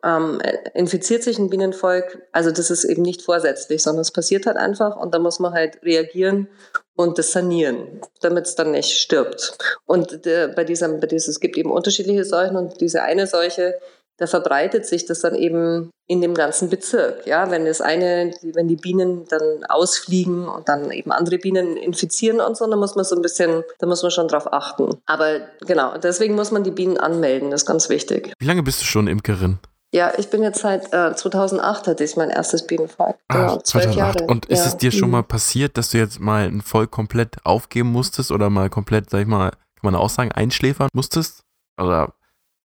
ähm, 0.03 0.41
infiziert 0.75 1.23
sich 1.23 1.39
ein 1.39 1.51
Bienenvolk, 1.51 2.23
also 2.33 2.51
das 2.51 2.71
ist 2.71 2.85
eben 2.85 3.03
nicht 3.03 3.23
vorsätzlich, 3.23 3.83
sondern 3.83 4.03
es 4.03 4.13
passiert 4.13 4.47
halt 4.47 4.57
einfach 4.57 4.97
und 4.97 5.15
da 5.15 5.19
muss 5.19 5.39
man 5.39 5.53
halt 5.53 5.83
reagieren 5.83 6.49
und 6.97 7.19
das 7.19 7.33
sanieren, 7.33 8.01
damit 8.21 8.47
es 8.47 8.55
dann 8.55 8.71
nicht 8.71 8.99
stirbt. 8.99 9.57
Und 9.87 10.25
der, 10.25 10.49
bei 10.49 10.65
diesem, 10.65 11.01
bei 11.01 11.07
dieses, 11.07 11.29
es 11.29 11.41
gibt 11.41 11.57
eben 11.57 11.71
unterschiedliche 11.71 12.25
Seuchen 12.25 12.57
und 12.57 12.81
diese 12.81 13.03
eine 13.03 13.27
Seuche, 13.27 13.75
da 14.19 14.27
verbreitet 14.27 14.87
sich 14.87 15.07
das 15.07 15.21
dann 15.21 15.35
eben 15.35 15.91
in 16.07 16.21
dem 16.21 16.35
ganzen 16.35 16.69
Bezirk. 16.69 17.27
Ja, 17.27 17.51
wenn 17.51 17.65
das 17.65 17.81
eine, 17.81 18.33
wenn 18.43 18.69
die 18.69 18.77
Bienen 18.77 19.25
dann 19.29 19.65
ausfliegen 19.69 20.49
und 20.49 20.69
dann 20.69 20.91
eben 20.91 21.13
andere 21.13 21.39
Bienen 21.39 21.77
infizieren 21.77 22.41
und 22.41 22.57
so, 22.57 22.67
dann 22.67 22.79
muss 22.79 22.95
man 22.95 23.05
so 23.05 23.17
ein 23.17 23.23
bisschen, 23.23 23.65
da 23.79 23.87
muss 23.87 24.03
man 24.03 24.11
schon 24.11 24.29
drauf 24.29 24.53
achten. 24.53 25.01
Aber 25.07 25.41
genau, 25.67 25.97
deswegen 25.99 26.35
muss 26.35 26.51
man 26.51 26.63
die 26.63 26.71
Bienen 26.71 26.99
anmelden, 26.99 27.51
das 27.51 27.63
ist 27.63 27.67
ganz 27.67 27.89
wichtig. 27.89 28.33
Wie 28.39 28.47
lange 28.47 28.63
bist 28.63 28.81
du 28.81 28.85
schon 28.85 29.07
Imkerin? 29.07 29.59
Ja, 29.93 30.13
ich 30.19 30.29
bin 30.29 30.43
jetzt 30.43 30.61
seit 30.61 30.93
äh, 30.93 31.15
2008 31.15 31.87
hatte 31.87 32.03
ich 32.03 32.17
mein 32.17 32.29
erstes 32.29 32.67
Bienenvolk. 32.67 33.17
Genau, 33.29 33.59
zwölf 33.59 33.95
Jahre. 33.95 34.27
Und 34.27 34.47
ist 34.47 34.59
ja. 34.59 34.67
es 34.67 34.77
dir 34.77 34.91
schon 34.91 35.07
mhm. 35.07 35.13
mal 35.13 35.23
passiert, 35.23 35.79
dass 35.79 35.91
du 35.91 35.99
jetzt 35.99 36.19
mal 36.19 36.49
ein 36.49 36.63
Volk 36.63 36.91
komplett 36.91 37.37
aufgeben 37.45 37.93
musstest 37.93 38.33
oder 38.33 38.51
mal 38.51 38.71
komplett, 38.71 39.09
sag 39.09 39.21
ich 39.21 39.29
mal, 39.29 39.51
kann 39.51 39.93
man 39.93 39.95
auch 39.95 40.11
sagen, 40.11 40.33
einschläfern 40.33 40.89
musstest? 40.93 41.45
Oder 41.81 42.13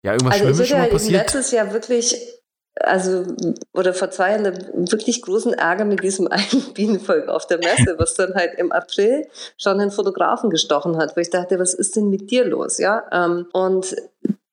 ja, 0.05 0.13
irgendwas 0.13 0.35
also 0.35 0.45
Schlimmes 0.45 0.69
schon 0.69 0.79
mal 0.79 0.89
passiert? 0.89 1.23
letztes 1.23 1.51
Jahr 1.51 1.73
wirklich, 1.73 2.21
also, 2.77 3.25
oder 3.73 3.95
vor 3.95 4.11
zwei 4.11 4.33
Jahren 4.33 4.45
wirklich 4.91 5.23
großen 5.23 5.55
Ärger 5.55 5.87
mit 5.87 6.03
diesem 6.03 6.29
einen 6.31 6.75
Bienenvolk 6.75 7.29
auf 7.29 7.47
der 7.47 7.59
Messe, 7.59 7.95
was 7.99 8.15
dann 8.15 8.35
halt 8.35 8.53
im 8.59 8.71
April 8.71 9.27
schon 9.57 9.81
einen 9.81 9.91
Fotografen 9.91 10.51
gestochen 10.51 10.99
hat, 10.99 11.17
wo 11.17 11.21
ich 11.21 11.31
dachte, 11.31 11.59
was 11.59 11.73
ist 11.73 11.97
denn 11.97 12.11
mit 12.11 12.31
dir 12.31 12.45
los, 12.45 12.79
ja? 12.79 13.03
Ähm, 13.13 13.47
und 13.53 13.97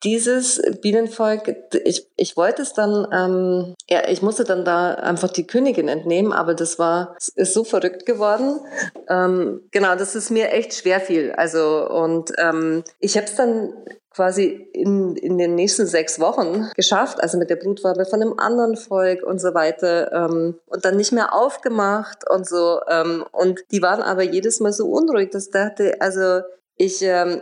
dieses 0.04 0.60
Bienenvolk, 0.82 1.56
ich, 1.84 2.08
ich 2.16 2.36
wollte 2.36 2.64
es 2.64 2.74
dann, 2.74 3.08
ähm, 3.12 3.76
ja, 3.88 4.08
ich 4.08 4.22
musste 4.24 4.46
dann 4.46 4.66
da 4.66 4.96
einfach 4.96 5.30
die 5.30 5.46
Königin 5.46 5.88
entnehmen, 5.90 6.34
aber 6.34 6.56
das 6.56 6.80
war, 6.80 7.16
ist 7.36 7.54
so 7.54 7.64
verrückt 7.64 8.08
geworden. 8.08 8.62
Ähm, 9.10 9.62
genau, 9.70 9.96
dass 9.96 10.16
es 10.16 10.32
mir 10.32 10.50
echt 10.52 10.74
schwer 10.74 11.02
fiel. 11.02 11.34
Also, 11.34 11.88
und 11.88 12.32
ähm, 12.40 12.84
ich 13.00 13.16
habe 13.16 13.28
es 13.28 13.36
dann 13.36 13.74
quasi 14.14 14.68
in, 14.74 15.16
in 15.16 15.38
den 15.38 15.56
nächsten 15.56 15.88
sechs 15.88 16.20
Wochen 16.20 16.70
geschafft, 16.76 17.22
also 17.22 17.38
mit 17.38 17.50
der 17.50 17.56
Blutwabe 17.56 18.06
von 18.06 18.22
einem 18.22 18.38
anderen 18.38 18.76
Volk 18.76 19.24
und 19.24 19.40
so 19.40 19.54
weiter 19.54 20.12
ähm, 20.12 20.60
und 20.66 20.84
dann 20.86 20.98
nicht 20.98 21.14
mehr 21.14 21.34
aufgemacht 21.34 22.30
und 22.30 22.48
so. 22.48 22.82
Ähm, 22.90 23.26
und 23.32 23.62
die 23.72 23.82
waren 23.82 24.02
aber 24.02 24.24
jedes 24.24 24.60
Mal 24.60 24.74
so 24.74 24.88
unruhig, 24.88 25.30
dass 25.32 25.46
ich 25.46 25.52
dachte, 25.52 25.96
also 26.02 26.42
ich, 26.76 27.02
ähm, 27.02 27.42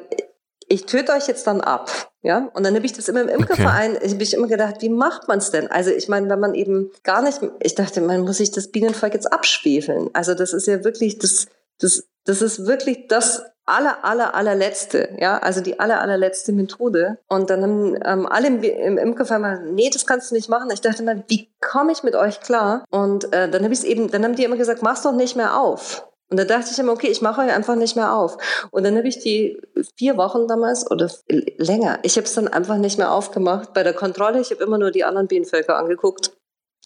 ich 0.67 0.85
töte 0.85 1.13
euch 1.13 1.27
jetzt 1.27 1.47
dann 1.47 1.61
ab. 1.61 1.89
Ja, 2.21 2.51
und 2.53 2.65
dann 2.65 2.75
habe 2.75 2.85
ich 2.85 2.93
das 2.93 3.07
immer 3.07 3.21
im 3.21 3.29
Imkerverein, 3.29 3.95
okay. 3.95 4.05
ich 4.05 4.13
habe 4.13 4.23
ich 4.23 4.33
immer 4.33 4.47
gedacht, 4.47 4.81
wie 4.81 4.89
macht 4.89 5.29
man 5.29 5.39
es 5.39 5.51
denn? 5.51 5.71
Also 5.71 5.89
ich 5.89 6.09
meine, 6.09 6.29
wenn 6.29 6.39
man 6.39 6.53
eben 6.53 6.91
gar 7.03 7.21
nicht, 7.21 7.39
ich 7.61 7.75
dachte, 7.75 8.01
man 8.01 8.21
muss 8.21 8.37
sich 8.37 8.51
das 8.51 8.67
Bienenvolk 8.67 9.13
jetzt 9.13 9.31
abschwefeln. 9.31 10.09
Also 10.13 10.33
das 10.33 10.51
ist 10.53 10.67
ja 10.67 10.83
wirklich, 10.83 11.17
das, 11.17 11.47
das, 11.79 12.09
das 12.25 12.41
ist 12.41 12.67
wirklich 12.67 13.07
das 13.07 13.43
aller, 13.69 14.03
aller, 14.03 14.35
allerletzte, 14.35 15.09
ja, 15.19 15.37
also 15.37 15.61
die 15.61 15.79
aller, 15.79 16.01
allerletzte 16.01 16.51
Methode. 16.51 17.17
Und 17.27 17.49
dann 17.49 17.63
haben 17.63 17.99
ähm, 18.05 18.25
alle 18.25 18.47
im, 18.47 18.63
im 18.63 18.97
Imkerverein 18.97 19.41
mal, 19.41 19.63
nee, 19.71 19.89
das 19.91 20.05
kannst 20.05 20.31
du 20.31 20.35
nicht 20.35 20.49
machen. 20.49 20.69
Ich 20.71 20.81
dachte 20.81 21.03
mal, 21.03 21.23
wie 21.27 21.49
komme 21.61 21.91
ich 21.91 22.03
mit 22.03 22.15
euch 22.15 22.41
klar? 22.41 22.85
Und 22.89 23.33
äh, 23.33 23.49
dann 23.49 23.63
habe 23.63 23.73
ich 23.73 23.79
es 23.79 23.85
eben, 23.85 24.09
dann 24.11 24.23
haben 24.23 24.35
die 24.35 24.43
immer 24.43 24.57
gesagt, 24.57 24.81
mach's 24.81 25.03
doch 25.03 25.13
nicht 25.13 25.35
mehr 25.35 25.59
auf. 25.59 26.05
Und 26.29 26.37
da 26.37 26.45
dachte 26.45 26.69
ich 26.71 26.77
immer, 26.77 26.93
okay, 26.93 27.07
ich 27.07 27.21
mache 27.21 27.41
euch 27.41 27.51
einfach 27.51 27.75
nicht 27.75 27.95
mehr 27.95 28.13
auf. 28.13 28.37
Und 28.69 28.83
dann 28.83 28.95
habe 28.95 29.07
ich 29.07 29.19
die 29.19 29.59
vier 29.97 30.15
Wochen 30.17 30.47
damals 30.47 30.89
oder 30.89 31.09
länger, 31.27 31.99
ich 32.03 32.17
habe 32.17 32.25
es 32.25 32.35
dann 32.35 32.47
einfach 32.47 32.77
nicht 32.77 32.99
mehr 32.99 33.11
aufgemacht. 33.11 33.73
Bei 33.73 33.81
der 33.81 33.93
Kontrolle, 33.93 34.39
ich 34.39 34.51
habe 34.51 34.63
immer 34.63 34.77
nur 34.77 34.91
die 34.91 35.03
anderen 35.03 35.27
Bienenvölker 35.27 35.75
angeguckt. 35.75 36.31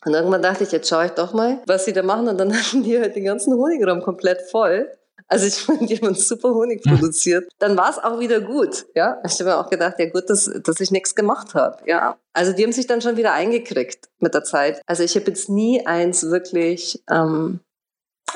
Und 0.06 0.14
irgendwann 0.14 0.42
dachte 0.42 0.64
ich, 0.64 0.72
jetzt 0.72 0.90
schaue 0.90 1.06
ich 1.06 1.12
doch 1.12 1.34
mal, 1.34 1.62
was 1.66 1.86
sie 1.86 1.94
da 1.94 2.04
machen. 2.04 2.28
Und 2.30 2.38
dann 2.38 2.54
hatten 2.58 2.84
die 2.84 2.98
halt 2.98 3.16
den 3.16 3.26
ganzen 3.26 3.54
Honigraum 3.56 4.02
komplett 4.02 4.42
voll. 4.44 4.90
Also 5.34 5.48
ich 5.48 5.68
meine, 5.68 5.88
die 5.88 5.98
haben 5.98 6.14
super 6.14 6.54
Honig 6.54 6.86
hm. 6.86 6.94
produziert. 6.94 7.52
Dann 7.58 7.76
war 7.76 7.90
es 7.90 7.98
auch 7.98 8.20
wieder 8.20 8.40
gut. 8.40 8.86
Ja, 8.94 9.20
ich 9.26 9.34
habe 9.40 9.46
mir 9.46 9.58
auch 9.58 9.68
gedacht, 9.68 9.96
ja 9.98 10.08
gut, 10.08 10.30
dass, 10.30 10.46
dass 10.64 10.80
ich 10.80 10.92
nichts 10.92 11.16
gemacht 11.16 11.56
habe. 11.56 11.78
Ja, 11.88 12.18
also 12.34 12.54
die 12.54 12.64
haben 12.64 12.72
sich 12.72 12.86
dann 12.86 13.02
schon 13.02 13.18
wieder 13.18 13.34
eingekriegt 13.34 14.10
mit 14.20 14.36
der 14.36 14.44
Zeit. 14.44 14.80
Also 14.86 15.02
ich 15.02 15.16
habe 15.16 15.26
jetzt 15.26 15.50
nie 15.50 15.88
eins 15.88 16.30
wirklich 16.30 17.04
ähm, 17.10 17.62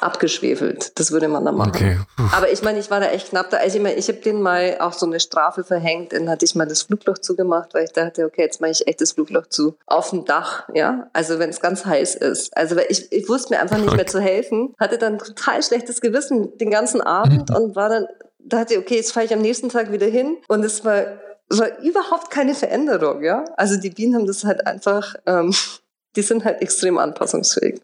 abgeschwefelt. 0.02 0.98
Das 1.00 1.12
würde 1.12 1.28
man 1.28 1.46
dann 1.46 1.56
machen. 1.56 1.70
Okay. 1.70 2.00
Aber 2.32 2.52
ich 2.52 2.62
meine, 2.62 2.80
ich 2.80 2.90
war 2.92 3.00
da 3.00 3.08
echt 3.08 3.30
knapp 3.30 3.50
da. 3.50 3.58
Also 3.58 3.78
ich, 3.78 3.84
mein, 3.84 3.98
ich 3.98 4.08
habe 4.08 4.20
denen 4.20 4.42
mal 4.42 4.78
auch 4.80 4.94
so 4.94 5.06
eine 5.06 5.20
Strafe 5.20 5.64
verhängt. 5.64 6.14
Dann 6.14 6.30
hatte 6.30 6.46
ich 6.46 6.56
mal 6.56 6.68
das 6.68 6.84
Flugloch 6.84 7.18
zugemacht, 7.18 7.74
weil 7.74 7.86
ich 7.86 7.92
dachte, 7.92 8.26
okay, 8.26 8.42
jetzt 8.44 8.62
mache 8.62 8.72
ich 8.72 8.88
echt 8.88 9.02
das 9.02 9.14
Flugloch 9.14 9.48
zu. 9.48 9.76
Auf 9.86 10.12
dem 10.12 10.26
Dach, 10.26 10.68
ja. 10.74 11.10
Also 11.14 11.40
wenn 11.40 11.50
es 11.50 11.62
ganz 11.62 11.86
heiß 11.86 12.16
ist. 12.16 12.56
Also 12.56 12.76
weil 12.76 12.86
ich, 12.90 13.12
ich 13.12 13.28
wusste 13.28 13.54
mir 13.54 13.62
einfach 13.62 13.78
nicht 13.78 13.96
mehr 13.96 14.08
zu 14.08 14.20
helfen. 14.20 14.74
Hatte 14.80 14.98
dann 14.98 15.18
total 15.18 15.64
schlechtes 15.64 16.02
Gewissen 16.02 16.58
den 16.58 16.70
ganzen 16.70 17.02
Abend 17.02 17.56
und 17.56 17.76
war 17.76 17.90
dann, 17.90 18.08
dachte 18.40 18.74
ich, 18.76 18.80
okay, 18.80 18.96
jetzt 18.96 19.12
fahre 19.12 19.26
ich 19.26 19.34
am 19.34 19.42
nächsten 19.42 19.70
Tag 19.70 19.92
wieder 19.92 20.08
hin. 20.08 20.38
Und 20.48 20.64
es 20.64 20.86
war, 20.86 21.06
war 21.50 21.80
überhaupt 21.80 22.30
keine 22.30 22.56
Veränderung, 22.56 23.24
ja. 23.24 23.46
Also 23.56 23.78
die 23.78 23.90
Bienen 23.90 24.16
haben 24.16 24.28
das 24.28 24.44
halt 24.44 24.66
einfach, 24.68 25.16
ähm, 25.26 25.54
die 26.16 26.22
sind 26.22 26.46
halt 26.46 26.62
extrem 26.62 26.98
anpassungsfähig. 26.98 27.82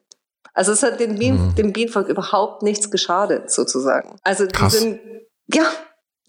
Also 0.53 0.71
es 0.71 0.83
hat 0.83 0.99
dem, 0.99 1.17
Bien, 1.17 1.47
mhm. 1.47 1.55
dem 1.55 1.73
Bienenvolk 1.73 2.09
überhaupt 2.09 2.61
nichts 2.63 2.91
geschadet, 2.91 3.51
sozusagen. 3.51 4.17
Also 4.23 4.45
die 4.45 4.51
Krass. 4.51 4.79
sind, 4.79 4.99
ja, 5.47 5.65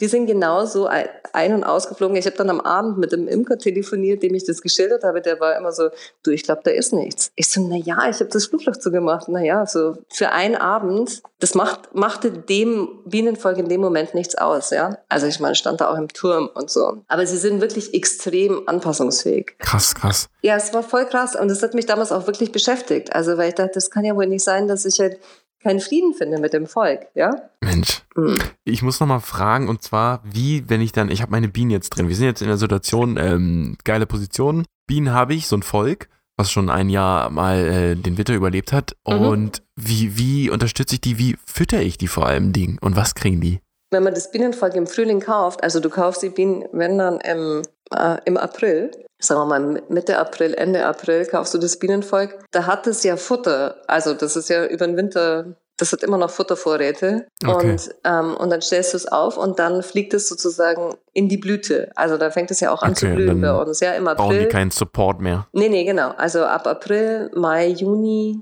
die 0.00 0.08
sind 0.08 0.26
genauso 0.26 0.86
ein- 0.86 1.54
und 1.54 1.64
ausgeflogen. 1.64 2.16
Ich 2.16 2.26
habe 2.26 2.36
dann 2.36 2.50
am 2.50 2.60
Abend 2.60 2.98
mit 2.98 3.12
dem 3.12 3.28
Imker 3.28 3.58
telefoniert, 3.58 4.22
dem 4.22 4.34
ich 4.34 4.44
das 4.44 4.60
geschildert 4.60 5.04
habe. 5.04 5.20
Der 5.20 5.38
war 5.40 5.56
immer 5.56 5.72
so, 5.72 5.90
du, 6.24 6.30
ich 6.32 6.42
glaube, 6.42 6.62
da 6.64 6.70
ist 6.72 6.92
nichts. 6.92 7.30
Ich 7.36 7.48
so, 7.48 7.66
na 7.66 7.76
ja, 7.76 8.08
ich 8.08 8.20
habe 8.20 8.30
das 8.30 8.46
Flugloch 8.46 8.76
zugemacht. 8.76 9.28
Na 9.28 9.40
ja, 9.40 9.66
so 9.66 9.96
für 10.12 10.30
einen 10.30 10.56
Abend, 10.56 11.22
das 11.38 11.54
macht, 11.54 11.94
machte 11.94 12.32
dem 12.32 12.88
Bienenvolk 13.04 13.58
in 13.58 13.68
dem 13.68 13.80
Moment 13.80 14.14
nichts 14.14 14.34
aus. 14.34 14.70
Ja, 14.70 14.98
Also 15.08 15.26
ich 15.26 15.38
meine, 15.38 15.54
stand 15.54 15.80
da 15.80 15.90
auch 15.92 15.98
im 15.98 16.08
Turm 16.08 16.50
und 16.54 16.70
so. 16.70 16.98
Aber 17.08 17.26
sie 17.26 17.36
sind 17.38 17.60
wirklich 17.60 17.94
extrem 17.94 18.66
anpassungsfähig. 18.66 19.56
Krass, 19.58 19.94
krass. 19.94 20.28
Ja, 20.42 20.56
es 20.56 20.74
war 20.74 20.82
voll 20.82 21.06
krass. 21.06 21.36
Und 21.36 21.48
das 21.48 21.62
hat 21.62 21.74
mich 21.74 21.86
damals 21.86 22.12
auch 22.12 22.26
wirklich 22.26 22.52
beschäftigt. 22.52 23.14
Also 23.14 23.36
weil 23.38 23.50
ich 23.50 23.54
dachte, 23.54 23.72
das 23.74 23.90
kann 23.90 24.04
ja 24.04 24.16
wohl 24.16 24.26
nicht 24.26 24.44
sein, 24.44 24.68
dass 24.68 24.84
ich 24.84 24.98
halt 25.00 25.18
keinen 25.64 25.80
Frieden 25.80 26.14
finde 26.14 26.38
mit 26.38 26.52
dem 26.52 26.66
Volk, 26.66 27.08
ja? 27.14 27.50
Mensch. 27.60 28.02
Mhm. 28.14 28.38
Ich 28.64 28.82
muss 28.82 29.00
noch 29.00 29.08
mal 29.08 29.20
fragen, 29.20 29.68
und 29.68 29.82
zwar, 29.82 30.22
wie, 30.24 30.68
wenn 30.68 30.80
ich 30.80 30.92
dann, 30.92 31.10
ich 31.10 31.22
habe 31.22 31.32
meine 31.32 31.48
Bienen 31.48 31.70
jetzt 31.70 31.90
drin. 31.90 32.08
Wir 32.08 32.14
sind 32.14 32.26
jetzt 32.26 32.42
in 32.42 32.48
der 32.48 32.58
Situation, 32.58 33.16
ähm, 33.16 33.76
geile 33.82 34.06
Position. 34.06 34.64
Bienen 34.86 35.12
habe 35.12 35.34
ich, 35.34 35.48
so 35.48 35.56
ein 35.56 35.62
Volk, 35.62 36.08
was 36.36 36.50
schon 36.50 36.68
ein 36.68 36.90
Jahr 36.90 37.30
mal 37.30 37.58
äh, 37.58 37.96
den 37.96 38.18
Winter 38.18 38.34
überlebt 38.34 38.72
hat. 38.72 38.94
Mhm. 39.08 39.14
Und 39.14 39.62
wie, 39.74 40.18
wie 40.18 40.50
unterstütze 40.50 40.96
ich 40.96 41.00
die, 41.00 41.18
wie 41.18 41.36
fütter 41.46 41.80
ich 41.80 41.98
die 41.98 42.08
vor 42.08 42.26
allem 42.26 42.52
Ding? 42.52 42.78
Und 42.80 42.94
was 42.94 43.14
kriegen 43.14 43.40
die? 43.40 43.60
Wenn 43.90 44.02
man 44.02 44.14
das 44.14 44.30
Bienenvolk 44.30 44.74
im 44.74 44.86
Frühling 44.86 45.20
kauft, 45.20 45.62
also 45.62 45.80
du 45.80 45.88
kaufst 45.88 46.22
die 46.22 46.30
Bienen, 46.30 46.64
wenn 46.72 46.98
dann 46.98 47.20
im, 47.20 47.62
äh, 47.92 48.18
im 48.24 48.36
April, 48.36 48.90
sagen 49.18 49.40
wir 49.40 49.46
mal 49.46 49.82
Mitte 49.88 50.18
April, 50.18 50.54
Ende 50.54 50.84
April 50.86 51.26
kaufst 51.26 51.54
du 51.54 51.58
das 51.58 51.78
Bienenvolk, 51.78 52.38
da 52.50 52.66
hat 52.66 52.86
es 52.86 53.02
ja 53.04 53.16
Futter. 53.16 53.82
Also 53.86 54.14
das 54.14 54.36
ist 54.36 54.48
ja 54.48 54.66
über 54.66 54.86
den 54.86 54.96
Winter, 54.96 55.56
das 55.76 55.92
hat 55.92 56.02
immer 56.02 56.18
noch 56.18 56.30
Futtervorräte. 56.30 57.26
Okay. 57.44 57.70
Und, 57.72 57.94
ähm, 58.04 58.36
und 58.36 58.50
dann 58.50 58.62
stellst 58.62 58.92
du 58.92 58.96
es 58.96 59.06
auf 59.06 59.36
und 59.36 59.58
dann 59.58 59.82
fliegt 59.82 60.14
es 60.14 60.28
sozusagen 60.28 60.94
in 61.12 61.28
die 61.28 61.38
Blüte. 61.38 61.90
Also 61.96 62.16
da 62.16 62.30
fängt 62.30 62.50
es 62.50 62.60
ja 62.60 62.70
auch 62.70 62.82
an 62.82 62.92
okay, 62.92 63.08
zu 63.08 63.14
blühen 63.14 63.40
bei 63.40 63.52
uns. 63.52 63.80
Ja, 63.80 63.92
im 63.92 64.06
April. 64.06 64.26
Brauchen 64.26 64.38
die 64.38 64.48
keinen 64.48 64.70
Support 64.70 65.20
mehr? 65.20 65.48
Nee, 65.52 65.68
nee, 65.68 65.84
genau. 65.84 66.10
Also 66.10 66.44
ab 66.44 66.66
April, 66.66 67.30
Mai, 67.34 67.68
Juni, 67.68 68.40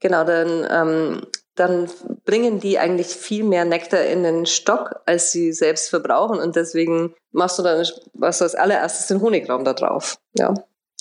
genau, 0.00 0.24
dann 0.24 0.66
ähm, 0.70 1.22
dann 1.58 1.88
bringen 2.24 2.60
die 2.60 2.78
eigentlich 2.78 3.08
viel 3.08 3.44
mehr 3.44 3.64
Nektar 3.64 4.04
in 4.04 4.22
den 4.22 4.46
Stock, 4.46 5.00
als 5.06 5.32
sie 5.32 5.52
selbst 5.52 5.90
verbrauchen. 5.90 6.38
Und 6.38 6.56
deswegen 6.56 7.14
machst 7.32 7.58
du 7.58 7.62
dann 7.62 7.86
was 8.14 8.42
als 8.42 8.54
allererstes 8.54 9.06
den 9.06 9.20
Honigraum 9.20 9.64
da 9.64 9.74
drauf. 9.74 10.18
Ja. 10.34 10.54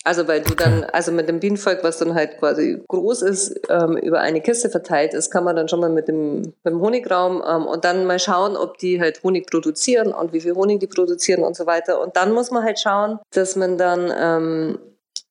Also 0.08 0.26
weil 0.30 0.42
du 0.42 0.56
dann, 0.56 0.86
also 0.86 1.12
mit 1.12 1.28
dem 1.28 1.42
Bienenvolk, 1.42 1.84
was 1.84 1.98
dann 1.98 2.16
halt 2.16 2.38
quasi 2.38 2.82
groß 2.88 3.24
ist, 3.24 3.60
ähm, 3.70 3.98
über 3.98 4.22
eine 4.22 4.40
Kiste 4.40 4.70
verteilt 4.70 5.14
ist, 5.14 5.32
kann 5.32 5.44
man 5.44 5.58
dann 5.58 5.68
schon 5.68 5.82
mal 5.82 5.90
mit 5.90 6.08
dem, 6.08 6.42
mit 6.64 6.66
dem 6.66 6.80
Honigraum 6.80 7.44
ähm, 7.46 7.66
und 7.66 7.84
dann 7.84 8.06
mal 8.06 8.18
schauen, 8.18 8.56
ob 8.56 8.78
die 8.78 9.02
halt 9.02 9.22
Honig 9.24 9.48
produzieren 9.52 10.14
und 10.14 10.32
wie 10.32 10.40
viel 10.40 10.56
Honig 10.56 10.80
die 10.80 10.88
produzieren 10.88 11.44
und 11.44 11.58
so 11.58 11.66
weiter. 11.66 12.00
Und 12.00 12.16
dann 12.16 12.32
muss 12.32 12.52
man 12.52 12.64
halt 12.64 12.80
schauen, 12.80 13.20
dass 13.32 13.58
man 13.58 13.78
dann, 13.78 14.14
ähm, 14.18 14.80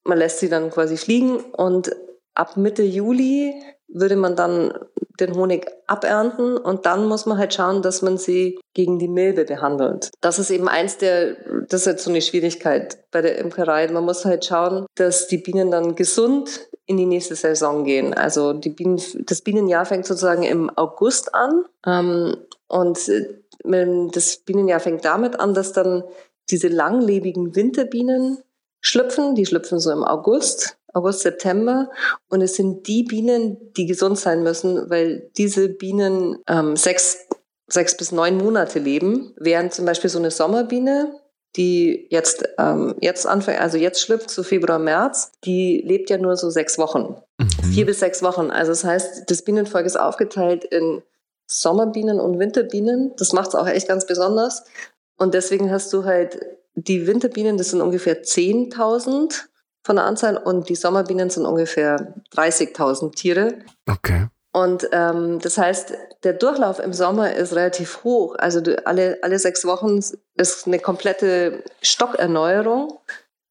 man 0.04 0.18
lässt 0.18 0.40
sie 0.40 0.50
dann 0.50 0.68
quasi 0.70 0.98
fliegen 0.98 1.36
und 1.38 1.96
ab 2.34 2.58
Mitte 2.58 2.82
Juli 2.82 3.54
würde 3.88 4.16
man 4.16 4.36
dann 4.36 4.72
den 5.18 5.34
Honig 5.34 5.66
abernten 5.86 6.56
und 6.58 6.86
dann 6.86 7.06
muss 7.06 7.26
man 7.26 7.38
halt 7.38 7.54
schauen, 7.54 7.82
dass 7.82 8.02
man 8.02 8.18
sie 8.18 8.58
gegen 8.74 8.98
die 8.98 9.08
Milbe 9.08 9.44
behandelt. 9.44 10.10
Das 10.20 10.38
ist 10.38 10.50
eben 10.50 10.68
eins 10.68 10.98
der, 10.98 11.36
das 11.68 11.82
ist 11.82 11.86
jetzt 11.86 12.04
so 12.04 12.10
eine 12.10 12.20
Schwierigkeit 12.20 12.98
bei 13.10 13.22
der 13.22 13.38
Imkerei. 13.38 13.88
Man 13.88 14.04
muss 14.04 14.24
halt 14.24 14.44
schauen, 14.44 14.86
dass 14.94 15.26
die 15.26 15.38
Bienen 15.38 15.70
dann 15.70 15.94
gesund 15.94 16.68
in 16.86 16.96
die 16.96 17.06
nächste 17.06 17.34
Saison 17.34 17.84
gehen. 17.84 18.14
Also 18.14 18.52
die 18.52 18.70
Bienen, 18.70 19.00
das 19.26 19.40
Bienenjahr 19.40 19.86
fängt 19.86 20.06
sozusagen 20.06 20.42
im 20.42 20.70
August 20.76 21.34
an 21.34 21.64
ähm, 21.86 22.36
und 22.68 22.98
das 23.64 24.36
Bienenjahr 24.38 24.80
fängt 24.80 25.04
damit 25.04 25.40
an, 25.40 25.54
dass 25.54 25.72
dann 25.72 26.04
diese 26.50 26.68
langlebigen 26.68 27.56
Winterbienen 27.56 28.38
schlüpfen. 28.80 29.34
Die 29.34 29.46
schlüpfen 29.46 29.80
so 29.80 29.90
im 29.90 30.04
August 30.04 30.78
August, 30.96 31.20
September. 31.20 31.90
Und 32.28 32.40
es 32.40 32.54
sind 32.54 32.86
die 32.88 33.04
Bienen, 33.04 33.72
die 33.76 33.86
gesund 33.86 34.18
sein 34.18 34.42
müssen, 34.42 34.88
weil 34.90 35.30
diese 35.36 35.68
Bienen 35.68 36.38
ähm, 36.48 36.76
sechs, 36.76 37.26
sechs 37.68 37.96
bis 37.96 38.12
neun 38.12 38.38
Monate 38.38 38.78
leben, 38.78 39.34
während 39.38 39.74
zum 39.74 39.84
Beispiel 39.84 40.10
so 40.10 40.18
eine 40.18 40.30
Sommerbiene, 40.30 41.20
die 41.56 42.06
jetzt, 42.10 42.48
ähm, 42.58 42.94
jetzt 43.00 43.26
anfängt, 43.26 43.60
also 43.60 43.78
jetzt 43.78 44.00
schlüpft, 44.00 44.30
so 44.30 44.42
Februar, 44.42 44.78
März, 44.78 45.32
die 45.44 45.82
lebt 45.86 46.10
ja 46.10 46.18
nur 46.18 46.36
so 46.36 46.50
sechs 46.50 46.78
Wochen. 46.78 47.16
Mhm. 47.38 47.48
Vier 47.72 47.86
bis 47.86 48.00
sechs 48.00 48.22
Wochen. 48.22 48.50
Also 48.50 48.72
das 48.72 48.84
heißt, 48.84 49.30
das 49.30 49.42
Bienenvolk 49.42 49.86
ist 49.86 49.98
aufgeteilt 49.98 50.64
in 50.64 51.02
Sommerbienen 51.46 52.20
und 52.20 52.38
Winterbienen. 52.38 53.12
Das 53.18 53.32
macht 53.32 53.48
es 53.48 53.54
auch 53.54 53.68
echt 53.68 53.88
ganz 53.88 54.06
besonders. 54.06 54.64
Und 55.16 55.34
deswegen 55.34 55.70
hast 55.70 55.92
du 55.92 56.04
halt 56.04 56.38
die 56.74 57.06
Winterbienen, 57.06 57.56
das 57.56 57.70
sind 57.70 57.80
ungefähr 57.80 58.22
10.000 58.22 59.44
von 59.86 59.96
der 59.96 60.04
Anzahl 60.04 60.36
und 60.36 60.68
die 60.68 60.74
Sommerbienen 60.74 61.30
sind 61.30 61.46
ungefähr 61.46 62.12
30.000 62.34 63.14
Tiere. 63.14 63.54
Okay. 63.88 64.26
Und 64.52 64.88
ähm, 64.90 65.38
das 65.40 65.58
heißt, 65.58 65.92
der 66.24 66.32
Durchlauf 66.32 66.80
im 66.80 66.92
Sommer 66.92 67.32
ist 67.34 67.54
relativ 67.54 68.02
hoch. 68.02 68.34
Also 68.36 68.60
du, 68.60 68.84
alle, 68.84 69.18
alle 69.22 69.38
sechs 69.38 69.64
Wochen 69.64 70.00
ist 70.34 70.66
eine 70.66 70.80
komplette 70.80 71.62
Stockerneuerung. 71.82 72.98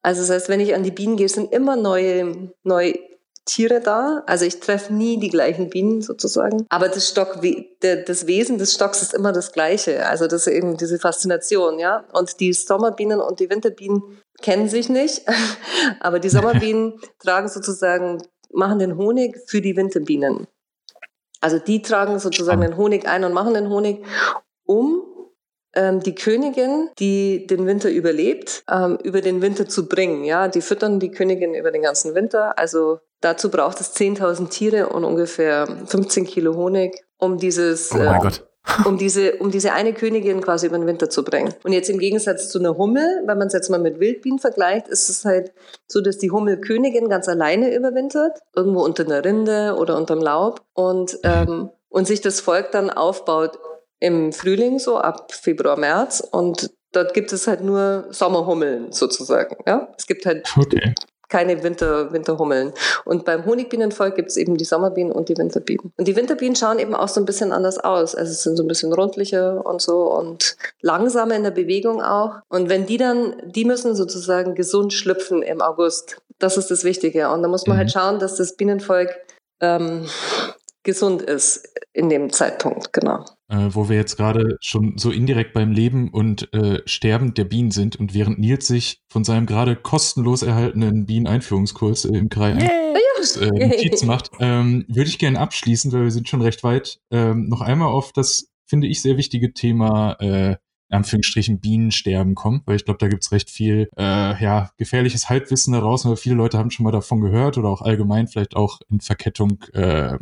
Also 0.01 0.21
das 0.21 0.29
heißt, 0.29 0.49
wenn 0.49 0.59
ich 0.59 0.75
an 0.75 0.83
die 0.83 0.91
Bienen 0.91 1.15
gehe, 1.15 1.29
sind 1.29 1.53
immer 1.53 1.77
neue, 1.77 2.49
neue 2.63 2.95
Tiere 3.45 3.79
da. 3.79 4.23
Also 4.25 4.43
ich 4.43 4.59
treffe 4.59 4.93
nie 4.93 5.19
die 5.19 5.29
gleichen 5.29 5.69
Bienen 5.69 6.01
sozusagen. 6.01 6.65
Aber 6.67 6.89
das 6.89 7.07
Stock, 7.07 7.39
das 7.81 8.27
Wesen 8.27 8.57
des 8.57 8.73
Stocks 8.73 9.01
ist 9.01 9.13
immer 9.13 9.31
das 9.31 9.53
gleiche. 9.53 10.05
Also 10.07 10.27
das 10.27 10.47
ist 10.47 10.53
eben 10.53 10.75
diese 10.75 10.99
Faszination, 10.99 11.79
ja. 11.79 12.03
Und 12.11 12.41
die 12.41 12.51
Sommerbienen 12.51 13.21
und 13.21 13.39
die 13.39 13.49
Winterbienen 13.49 14.01
kennen 14.45 14.69
sich 14.69 14.89
nicht. 14.89 15.23
Aber 15.99 16.19
die 16.19 16.29
Sommerbienen 16.29 16.99
tragen 17.19 17.49
sozusagen, 17.49 18.21
machen 18.53 18.79
den 18.79 18.95
Honig 18.95 19.37
für 19.47 19.59
die 19.59 19.75
Winterbienen. 19.75 20.47
Also 21.41 21.59
die 21.59 21.81
tragen 21.81 22.19
sozusagen 22.19 22.61
den 22.61 22.77
Honig 22.77 23.07
ein 23.07 23.23
und 23.23 23.33
machen 23.33 23.53
den 23.53 23.69
Honig, 23.69 24.03
um 24.65 25.01
ähm, 25.73 25.99
die 25.99 26.15
Königin, 26.15 26.89
die 26.99 27.45
den 27.47 27.65
Winter 27.67 27.89
überlebt, 27.89 28.63
ähm, 28.71 28.97
über 29.03 29.21
den 29.21 29.41
Winter 29.41 29.67
zu 29.67 29.89
bringen. 29.89 30.23
Ja, 30.23 30.47
die 30.47 30.61
füttern 30.61 30.99
die 30.99 31.11
Königin 31.11 31.53
über 31.55 31.71
den 31.71 31.81
ganzen 31.81 32.15
Winter. 32.15 32.57
Also 32.57 32.99
dazu 33.21 33.51
braucht 33.51 33.81
es 33.81 33.95
10.000 33.95 34.49
Tiere 34.49 34.89
und 34.89 35.03
ungefähr 35.03 35.67
15 35.87 36.25
Kilo 36.25 36.55
Honig, 36.55 37.03
um 37.17 37.37
dieses, 37.37 37.91
oh 37.91 37.97
mein 37.97 38.15
äh, 38.15 38.19
Gott. 38.19 38.47
um 38.85 38.97
diese, 38.97 39.35
um 39.37 39.51
diese 39.51 39.73
eine 39.73 39.93
Königin 39.93 40.41
quasi 40.41 40.67
über 40.67 40.77
den 40.77 40.87
Winter 40.87 41.09
zu 41.09 41.23
bringen. 41.23 41.53
Und 41.63 41.73
jetzt 41.73 41.89
im 41.89 41.99
Gegensatz 41.99 42.49
zu 42.49 42.59
einer 42.59 42.77
Hummel, 42.77 43.23
wenn 43.25 43.37
man 43.37 43.47
es 43.47 43.53
jetzt 43.53 43.69
mal 43.69 43.79
mit 43.79 43.99
Wildbienen 43.99 44.39
vergleicht, 44.39 44.87
ist 44.87 45.09
es 45.09 45.25
halt 45.25 45.53
so, 45.87 46.01
dass 46.01 46.17
die 46.17 46.31
Hummelkönigin 46.31 47.09
ganz 47.09 47.27
alleine 47.27 47.73
überwintert, 47.73 48.39
irgendwo 48.55 48.83
unter 48.83 49.05
einer 49.05 49.23
Rinde 49.23 49.75
oder 49.77 49.97
unterm 49.97 50.19
Laub 50.19 50.61
und, 50.73 51.19
ähm, 51.23 51.69
und 51.89 52.07
sich 52.07 52.21
das 52.21 52.41
Volk 52.41 52.71
dann 52.71 52.89
aufbaut 52.89 53.59
im 53.99 54.33
Frühling, 54.33 54.79
so 54.79 54.97
ab 54.97 55.31
Februar, 55.31 55.77
März 55.77 56.21
und 56.31 56.71
dort 56.91 57.13
gibt 57.13 57.31
es 57.33 57.47
halt 57.47 57.61
nur 57.61 58.05
Sommerhummeln 58.09 58.91
sozusagen. 58.91 59.57
Ja? 59.65 59.89
Es 59.97 60.05
gibt 60.05 60.25
halt 60.25 60.47
okay 60.57 60.93
keine 61.29 61.63
Winter, 61.63 62.11
Winterhummeln. 62.11 62.73
Und 63.05 63.25
beim 63.25 63.45
Honigbienenvolk 63.45 64.15
gibt 64.15 64.29
es 64.29 64.37
eben 64.37 64.57
die 64.57 64.65
Sommerbienen 64.65 65.11
und 65.11 65.29
die 65.29 65.37
Winterbienen. 65.37 65.93
Und 65.97 66.07
die 66.07 66.15
Winterbienen 66.15 66.55
schauen 66.55 66.79
eben 66.79 66.95
auch 66.95 67.07
so 67.07 67.21
ein 67.21 67.25
bisschen 67.25 67.51
anders 67.51 67.77
aus. 67.77 68.15
Also 68.15 68.31
es 68.31 68.43
sind 68.43 68.57
so 68.57 68.63
ein 68.63 68.67
bisschen 68.67 68.93
rundlicher 68.93 69.65
und 69.65 69.81
so 69.81 70.11
und 70.11 70.57
langsamer 70.81 71.35
in 71.35 71.43
der 71.43 71.51
Bewegung 71.51 72.01
auch. 72.01 72.35
Und 72.49 72.69
wenn 72.69 72.85
die 72.85 72.97
dann, 72.97 73.35
die 73.45 73.65
müssen 73.65 73.95
sozusagen 73.95 74.55
gesund 74.55 74.93
schlüpfen 74.93 75.41
im 75.41 75.61
August. 75.61 76.17
Das 76.39 76.57
ist 76.57 76.69
das 76.69 76.83
Wichtige. 76.83 77.29
Und 77.29 77.43
da 77.43 77.47
muss 77.47 77.65
man 77.67 77.77
halt 77.77 77.87
mhm. 77.87 77.99
halt 77.99 78.05
schauen, 78.05 78.19
dass 78.19 78.35
das 78.35 78.55
Bienenvolk 78.55 79.09
ähm, 79.61 80.05
gesund 80.83 81.21
ist 81.21 81.67
in 81.93 82.09
dem 82.09 82.31
Zeitpunkt, 82.31 82.93
genau. 82.93 83.25
Äh, 83.47 83.69
wo 83.75 83.89
wir 83.89 83.95
jetzt 83.95 84.17
gerade 84.17 84.57
schon 84.59 84.97
so 84.97 85.11
indirekt 85.11 85.53
beim 85.53 85.71
Leben 85.71 86.09
und 86.09 86.51
äh, 86.51 86.81
Sterben 86.87 87.35
der 87.35 87.43
Bienen 87.43 87.69
sind 87.69 87.95
und 87.95 88.15
während 88.15 88.39
Nils 88.39 88.65
sich 88.65 89.03
von 89.07 89.23
seinem 89.23 89.45
gerade 89.45 89.75
kostenlos 89.75 90.41
erhaltenen 90.41 91.05
Bieneneinführungskurs 91.05 92.05
äh, 92.05 92.17
im 92.17 92.29
Krei 92.29 92.53
äh, 93.39 93.67
Notiz 93.67 94.03
macht, 94.03 94.31
ähm, 94.39 94.85
würde 94.87 95.09
ich 95.09 95.19
gerne 95.19 95.39
abschließen, 95.39 95.91
weil 95.91 96.05
wir 96.05 96.11
sind 96.11 96.27
schon 96.27 96.41
recht 96.41 96.63
weit, 96.63 96.99
ähm, 97.11 97.47
noch 97.47 97.61
einmal 97.61 97.89
auf 97.89 98.13
das, 98.13 98.47
finde 98.65 98.87
ich, 98.87 99.03
sehr 99.03 99.15
wichtige 99.15 99.53
Thema 99.53 100.13
äh, 100.19 100.55
Anführungsstrichen 100.89 101.59
Bienensterben 101.59 102.35
kommen, 102.35 102.61
weil 102.65 102.77
ich 102.77 102.85
glaube, 102.85 102.97
da 102.99 103.07
gibt's 103.07 103.31
recht 103.31 103.49
viel 103.49 103.89
äh, 103.97 104.41
ja, 104.41 104.71
gefährliches 104.77 105.29
Halbwissen 105.29 105.73
da 105.73 105.81
draußen, 105.81 106.07
aber 106.07 106.17
viele 106.17 106.35
Leute 106.35 106.57
haben 106.57 106.71
schon 106.71 106.83
mal 106.83 106.91
davon 106.91 107.21
gehört 107.21 107.57
oder 107.57 107.69
auch 107.69 107.81
allgemein 107.81 108.27
vielleicht 108.27 108.55
auch 108.55 108.79
in 108.89 109.01
Verkettung 109.01 109.63
äh, 109.73 110.17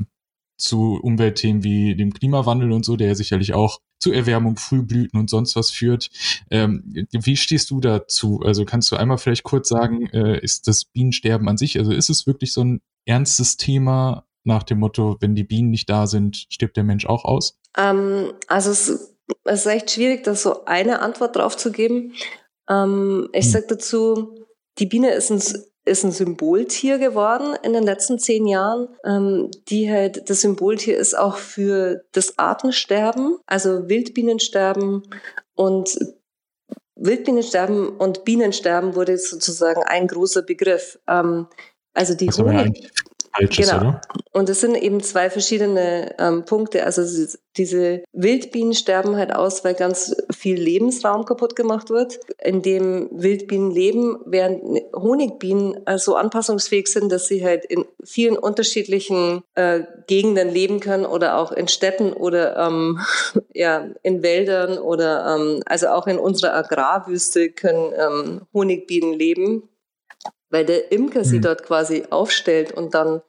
zu 0.58 1.00
Umweltthemen 1.02 1.64
wie 1.64 1.96
dem 1.96 2.14
Klimawandel 2.14 2.72
und 2.72 2.86
so, 2.86 2.96
der 2.96 3.16
sicherlich 3.16 3.54
auch 3.54 3.80
zu 4.00 4.12
Erwärmung, 4.12 4.58
Frühblüten 4.58 5.20
und 5.20 5.30
sonst 5.30 5.56
was 5.56 5.72
führt. 5.72 6.10
Ähm, 6.52 7.08
wie 7.12 7.38
stehst 7.38 7.72
du 7.72 7.80
dazu? 7.80 8.42
Also 8.44 8.66
kannst 8.66 8.92
du 8.92 8.98
einmal 8.98 9.18
vielleicht 9.18 9.44
kurz 9.44 9.70
sagen, 9.70 10.08
äh, 10.08 10.40
ist 10.40 10.68
das 10.68 10.86
Bienensterben 10.86 11.48
an 11.48 11.58
sich, 11.58 11.80
also 11.80 11.92
ist 11.92 12.10
es 12.10 12.28
wirklich 12.28 12.54
so 12.54 12.64
ein 12.64 12.82
ernstes 13.06 13.58
Thema 13.58 14.26
nach 14.44 14.64
dem 14.64 14.80
Motto, 14.80 15.18
wenn 15.22 15.36
die 15.36 15.46
Bienen 15.46 15.70
nicht 15.70 15.90
da 15.90 16.06
sind, 16.06 16.48
stirbt 16.50 16.76
der 16.76 16.84
Mensch 16.84 17.06
auch 17.06 17.24
aus? 17.24 17.58
Ähm, 17.78 18.34
also 18.48 18.72
es, 18.72 19.16
es, 19.46 19.60
ist 19.62 19.66
echt 19.66 19.92
schwierig, 19.92 20.24
da 20.24 20.36
so 20.36 20.66
eine 20.66 21.00
Antwort 21.00 21.36
drauf 21.36 21.56
zu 21.56 21.72
geben. 21.72 22.14
Ähm, 22.70 23.30
ich 23.32 23.46
hm. 23.46 23.52
sage 23.52 23.66
dazu, 23.70 24.36
die 24.80 24.86
Biene 24.86 25.12
ist 25.12 25.32
ein 25.32 25.42
ist 25.86 26.04
ein 26.04 26.12
Symboltier 26.12 26.98
geworden 26.98 27.56
in 27.64 27.74
den 27.74 27.84
letzten 27.84 28.20
zehn 28.20 28.48
Jahren, 28.48 28.88
ähm, 29.04 29.52
die 29.68 29.92
halt 29.92 30.30
das 30.30 30.42
Symboltier 30.42 30.98
ist 30.98 31.18
auch 31.18 31.38
für 31.38 32.04
das 32.14 32.38
Artensterben, 32.38 33.38
also 33.46 33.90
Wildbienensterben 33.90 35.04
und 35.56 35.98
Wildbienensterben 36.96 37.90
und 37.90 38.24
Bienensterben 38.24 38.96
wurde 38.96 39.18
sozusagen 39.18 39.84
ein 39.84 40.08
großer 40.08 40.42
Begriff. 40.42 41.00
Ähm, 41.08 41.48
also 41.94 42.16
die 42.16 42.30
Honig, 42.30 42.90
falsch 43.36 43.58
genau. 43.58 43.76
ist, 43.76 43.82
oder? 43.82 44.02
Und 44.32 44.50
es 44.50 44.62
sind 44.62 44.76
eben 44.76 45.02
zwei 45.02 45.30
verschiedene 45.30 46.16
ähm, 46.20 46.46
Punkte. 46.46 46.86
Also 46.86 47.04
diese 47.58 48.04
Wildbienen 48.14 48.74
sterben 48.74 49.16
halt 49.16 49.34
aus, 49.34 49.64
weil 49.64 49.76
ganz 49.76 50.16
viel 50.32 50.60
Lebensraum 50.60 51.26
kaputt 51.26 51.56
gemacht 51.56 51.90
wird, 51.90 52.20
in 52.44 52.62
dem 52.62 53.10
Wildbienen 53.12 53.72
leben, 53.72 54.18
während 54.26 54.82
Honigbienen 54.94 55.86
äh, 55.86 55.98
so 56.00 56.16
anpassungsfähig 56.16 56.88
sind, 56.88 57.12
dass 57.12 57.28
sie 57.28 57.46
halt 57.46 57.66
in 57.66 57.86
vielen 58.04 58.38
unterschiedlichen 58.38 59.44
äh, 59.56 59.82
Gegenden 60.08 60.50
leben 60.50 60.80
können 60.80 61.06
oder 61.06 61.38
auch 61.38 61.52
in 61.52 61.68
Städten 61.68 62.14
oder 62.14 62.58
ähm, 62.58 63.00
ja, 63.54 63.88
in 64.02 64.24
Wäldern 64.24 64.78
oder 64.80 65.36
ähm, 65.36 65.62
also 65.66 65.90
auch 65.90 66.08
in 66.08 66.18
unserer 66.18 66.56
Agrarwüste 66.56 67.52
können 67.52 67.94
ähm, 67.96 68.42
Honigbienen 68.54 69.14
leben 69.14 69.70
weil 70.54 70.66
der 70.66 70.92
Imker 70.92 71.26
sie 71.26 71.38
mhm. 71.38 71.42
dort 71.42 71.64
quasi 71.64 72.04
aufstellt 72.12 72.72
und 72.72 72.94
dann 72.94 73.22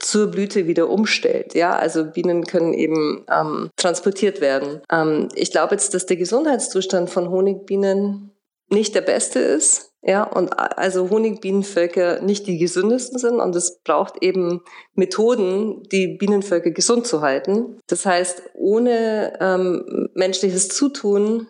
zur 0.00 0.26
Blüte 0.28 0.66
wieder 0.66 0.90
umstellt. 0.90 1.54
Ja, 1.54 1.74
also 1.76 2.04
Bienen 2.04 2.44
können 2.44 2.74
eben 2.74 3.24
ähm, 3.30 3.70
transportiert 3.76 4.40
werden. 4.40 4.80
Ähm, 4.90 5.28
ich 5.34 5.50
glaube 5.50 5.74
jetzt, 5.74 5.94
dass 5.94 6.06
der 6.06 6.16
Gesundheitszustand 6.16 7.10
von 7.10 7.30
Honigbienen 7.30 8.32
nicht 8.68 8.94
der 8.94 9.02
beste 9.02 9.38
ist. 9.38 9.92
Ja, 10.04 10.24
und 10.24 10.48
also 10.58 11.10
Honigbienenvölker 11.10 12.22
nicht 12.22 12.48
die 12.48 12.58
gesündesten 12.58 13.20
sind 13.20 13.38
und 13.38 13.54
es 13.54 13.78
braucht 13.84 14.20
eben 14.20 14.62
Methoden, 14.94 15.84
die 15.92 16.16
Bienenvölker 16.18 16.72
gesund 16.72 17.06
zu 17.06 17.20
halten. 17.20 17.78
Das 17.86 18.04
heißt, 18.04 18.42
ohne 18.54 19.38
ähm, 19.40 20.08
menschliches 20.14 20.68
Zutun 20.70 21.46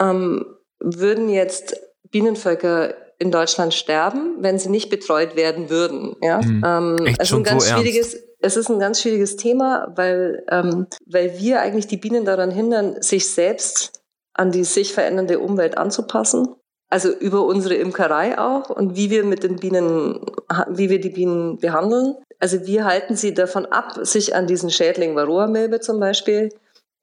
ähm, 0.00 0.56
würden 0.80 1.28
jetzt 1.28 1.80
Bienenvölker 2.10 2.94
in 3.20 3.30
Deutschland 3.30 3.74
sterben, 3.74 4.38
wenn 4.40 4.58
sie 4.58 4.70
nicht 4.70 4.88
betreut 4.88 5.36
werden 5.36 5.70
würden. 5.70 6.16
Ja? 6.22 6.40
Mhm. 6.40 6.64
Ähm, 6.66 7.06
Echt 7.06 7.20
es 7.20 7.30
ist 7.30 7.36
ein 7.36 7.44
ganz 7.44 7.68
so 7.68 7.74
schwieriges, 7.74 8.14
ernst? 8.14 8.28
es 8.40 8.56
ist 8.56 8.70
ein 8.70 8.80
ganz 8.80 9.00
schwieriges 9.00 9.36
Thema, 9.36 9.92
weil, 9.94 10.42
ähm, 10.50 10.86
weil 11.06 11.38
wir 11.38 11.60
eigentlich 11.60 11.86
die 11.86 11.98
Bienen 11.98 12.24
daran 12.24 12.50
hindern, 12.50 13.00
sich 13.02 13.30
selbst 13.30 14.00
an 14.32 14.52
die 14.52 14.64
sich 14.64 14.94
verändernde 14.94 15.38
Umwelt 15.38 15.76
anzupassen. 15.76 16.48
Also 16.88 17.10
über 17.10 17.44
unsere 17.44 17.74
Imkerei 17.74 18.38
auch 18.38 18.70
und 18.70 18.96
wie 18.96 19.10
wir 19.10 19.22
mit 19.22 19.44
den 19.44 19.56
Bienen, 19.56 20.24
wie 20.70 20.88
wir 20.88 21.00
die 21.00 21.10
Bienen 21.10 21.58
behandeln. 21.58 22.16
Also 22.38 22.66
wir 22.66 22.84
halten 22.84 23.16
sie 23.16 23.34
davon 23.34 23.66
ab, 23.66 23.98
sich 24.02 24.34
an 24.34 24.46
diesen 24.46 24.70
Schädling 24.70 25.14
Varroa-Milbe 25.14 25.80
zum 25.80 26.00
Beispiel 26.00 26.48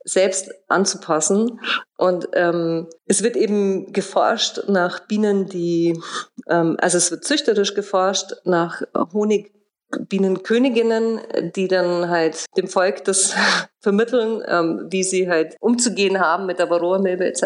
selbst 0.08 0.49
anzupassen. 0.68 1.60
Und 1.97 2.30
ähm, 2.34 2.88
es 3.05 3.22
wird 3.24 3.36
eben 3.36 3.91
geforscht 3.91 4.62
nach 4.68 4.99
Bienen, 5.01 5.47
die, 5.47 5.99
ähm, 6.47 6.78
also 6.80 6.97
es 6.97 7.12
wird 7.12 7.26
züchterisch 7.26 7.74
geforscht 7.74 8.34
nach 8.45 8.84
Honigbienenköniginnen, 9.14 11.20
die 11.55 11.68
dann 11.68 12.10
halt 12.10 12.45
dem 12.55 12.68
Volk 12.68 13.03
das 13.03 13.36
vermitteln, 13.82 14.43
ähm, 14.47 14.88
wie 14.89 15.03
sie 15.03 15.30
halt 15.30 15.58
umzugehen 15.60 16.20
haben 16.20 16.45
mit 16.45 16.60
der 16.60 16.70
Varroa-Milbe 16.70 17.26
etc. 17.26 17.41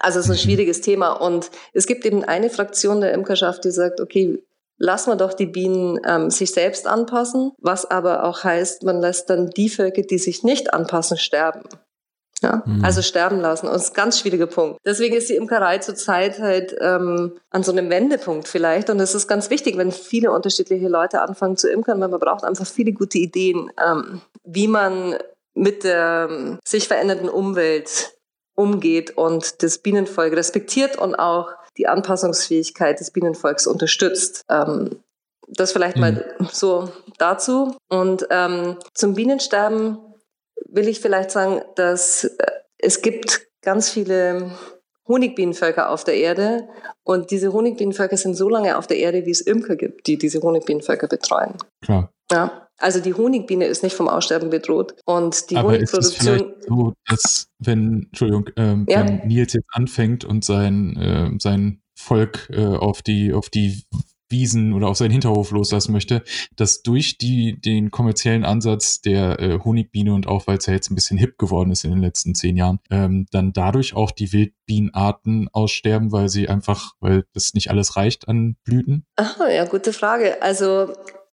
Also 0.00 0.18
es 0.18 0.26
ist 0.26 0.30
ein 0.30 0.38
schwieriges 0.38 0.80
Thema 0.80 1.12
und 1.12 1.52
es 1.72 1.86
gibt 1.86 2.04
eben 2.04 2.24
eine 2.24 2.50
Fraktion 2.50 3.00
der 3.00 3.12
Imkerschaft, 3.12 3.64
die 3.64 3.70
sagt, 3.70 4.00
okay, 4.00 4.42
lassen 4.78 5.10
wir 5.10 5.16
doch 5.16 5.34
die 5.34 5.46
Bienen 5.46 6.00
ähm, 6.06 6.30
sich 6.30 6.52
selbst 6.52 6.86
anpassen, 6.86 7.52
was 7.58 7.90
aber 7.90 8.24
auch 8.24 8.44
heißt, 8.44 8.82
man 8.82 9.00
lässt 9.00 9.30
dann 9.30 9.50
die 9.50 9.68
Völker, 9.68 10.02
die 10.02 10.18
sich 10.18 10.42
nicht 10.42 10.74
anpassen, 10.74 11.16
sterben. 11.16 11.62
Ja? 12.42 12.62
Mhm. 12.66 12.84
Also 12.84 13.02
sterben 13.02 13.40
lassen. 13.40 13.66
Und 13.66 13.74
das 13.74 13.84
ist 13.84 13.90
ein 13.92 13.96
ganz 13.96 14.20
schwieriger 14.20 14.46
Punkt. 14.46 14.78
Deswegen 14.84 15.14
ist 15.16 15.28
die 15.28 15.36
Imkerei 15.36 15.78
zurzeit 15.78 16.38
halt 16.38 16.76
ähm, 16.80 17.38
an 17.50 17.62
so 17.62 17.72
einem 17.72 17.90
Wendepunkt 17.90 18.48
vielleicht. 18.48 18.90
Und 18.90 19.00
es 19.00 19.14
ist 19.14 19.28
ganz 19.28 19.50
wichtig, 19.50 19.76
wenn 19.76 19.92
viele 19.92 20.32
unterschiedliche 20.32 20.88
Leute 20.88 21.22
anfangen 21.22 21.56
zu 21.56 21.70
imkern, 21.70 22.00
weil 22.00 22.08
man 22.08 22.20
braucht 22.20 22.44
einfach 22.44 22.66
viele 22.66 22.92
gute 22.92 23.18
Ideen, 23.18 23.70
ähm, 23.84 24.20
wie 24.44 24.68
man 24.68 25.16
mit 25.54 25.84
der 25.84 26.28
ähm, 26.30 26.58
sich 26.64 26.88
verändernden 26.88 27.28
Umwelt 27.28 28.12
umgeht 28.56 29.16
und 29.16 29.62
das 29.62 29.78
Bienenvolk 29.78 30.34
respektiert 30.34 30.96
und 30.96 31.14
auch 31.14 31.50
die 31.76 31.86
Anpassungsfähigkeit 31.86 33.00
des 33.00 33.10
Bienenvolks 33.10 33.66
unterstützt. 33.66 34.42
Ähm, 34.50 35.02
das 35.48 35.72
vielleicht 35.72 35.96
mhm. 35.96 36.00
mal 36.00 36.34
so 36.50 36.90
dazu. 37.18 37.76
Und 37.88 38.26
ähm, 38.30 38.78
zum 38.94 39.14
Bienensterben 39.14 39.98
will 40.66 40.88
ich 40.88 41.00
vielleicht 41.00 41.30
sagen, 41.30 41.62
dass 41.76 42.24
äh, 42.24 42.46
es 42.78 43.02
gibt 43.02 43.46
ganz 43.62 43.90
viele 43.90 44.52
Honigbienenvölker 45.06 45.90
auf 45.90 46.04
der 46.04 46.16
Erde 46.16 46.68
und 47.02 47.30
diese 47.30 47.52
Honigbienenvölker 47.52 48.16
sind 48.16 48.34
so 48.34 48.48
lange 48.48 48.78
auf 48.78 48.86
der 48.86 48.98
Erde, 48.98 49.26
wie 49.26 49.30
es 49.30 49.42
Imker 49.42 49.76
gibt, 49.76 50.06
die 50.06 50.16
diese 50.16 50.40
Honigbienenvölker 50.40 51.08
betreuen. 51.08 51.54
Klar. 51.82 52.10
Ja. 52.30 52.63
Also 52.78 53.00
die 53.00 53.14
Honigbiene 53.14 53.66
ist 53.66 53.82
nicht 53.82 53.94
vom 53.94 54.08
Aussterben 54.08 54.50
bedroht. 54.50 54.94
Und 55.04 55.50
die 55.50 55.56
Aber 55.56 55.72
Honigproduktion. 55.72 56.00
Ist 56.00 56.20
es 56.20 56.24
vielleicht 56.24 56.64
so, 56.64 56.92
dass 57.08 57.46
wenn, 57.58 58.04
Entschuldigung, 58.04 58.50
ähm, 58.56 58.86
ja. 58.88 59.06
wenn 59.06 59.26
Nils 59.26 59.52
jetzt 59.52 59.68
anfängt 59.72 60.24
und 60.24 60.44
sein, 60.44 60.96
äh, 60.96 61.30
sein 61.38 61.82
Volk 61.94 62.48
äh, 62.50 62.64
auf 62.64 63.02
die, 63.02 63.32
auf 63.32 63.48
die 63.48 63.84
Wiesen 64.30 64.72
oder 64.72 64.88
auf 64.88 64.96
seinen 64.96 65.12
Hinterhof 65.12 65.50
loslassen 65.50 65.92
möchte, 65.92 66.22
dass 66.56 66.82
durch 66.82 67.18
die, 67.18 67.60
den 67.60 67.90
kommerziellen 67.90 68.44
Ansatz 68.44 69.00
der 69.00 69.38
äh, 69.38 69.58
Honigbiene 69.62 70.12
und 70.12 70.26
auch 70.26 70.46
weil 70.46 70.58
es 70.58 70.66
ja 70.66 70.72
jetzt 70.72 70.90
ein 70.90 70.94
bisschen 70.94 71.18
hip 71.18 71.38
geworden 71.38 71.70
ist 71.70 71.84
in 71.84 71.90
den 71.90 72.00
letzten 72.00 72.34
zehn 72.34 72.56
Jahren, 72.56 72.80
ähm, 72.90 73.26
dann 73.30 73.52
dadurch 73.52 73.94
auch 73.94 74.10
die 74.10 74.32
Wildbienenarten 74.32 75.48
aussterben, 75.52 76.10
weil 76.10 76.28
sie 76.28 76.48
einfach, 76.48 76.94
weil 77.00 77.24
das 77.32 77.54
nicht 77.54 77.70
alles 77.70 77.96
reicht 77.96 78.26
an 78.28 78.56
Blüten? 78.64 79.06
Ach, 79.16 79.38
ja, 79.48 79.66
gute 79.66 79.92
Frage. 79.92 80.42
Also 80.42 80.92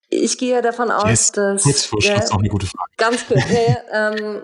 ich 0.08 0.38
gehe 0.38 0.62
davon 0.62 0.90
aus, 0.90 1.08
yes. 1.08 1.32
dass. 1.32 1.62
Kurzfrischt 1.62 2.08
ja, 2.08 2.16
ist 2.16 2.32
auch 2.32 2.38
eine 2.38 2.48
gute 2.48 2.66
Frage. 2.66 2.92
Ganz 2.96 3.26
kurz. 3.26 3.42
ja, 3.50 4.12
ähm, 4.12 4.42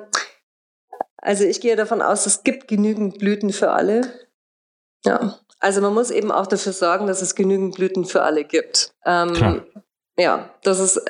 Also 1.24 1.44
ich 1.44 1.62
gehe 1.62 1.74
davon 1.74 2.02
aus, 2.02 2.26
es 2.26 2.42
gibt 2.42 2.68
genügend 2.68 3.18
Blüten 3.18 3.50
für 3.50 3.70
alle. 3.70 4.02
Ja, 5.06 5.38
also 5.58 5.80
man 5.80 5.94
muss 5.94 6.10
eben 6.10 6.30
auch 6.30 6.46
dafür 6.46 6.74
sorgen, 6.74 7.06
dass 7.06 7.22
es 7.22 7.34
genügend 7.34 7.76
Blüten 7.76 8.04
für 8.04 8.22
alle 8.22 8.44
gibt. 8.44 8.92
Ähm, 9.06 9.62
ja, 10.18 10.50
das 10.62 10.80
ist, 10.80 11.00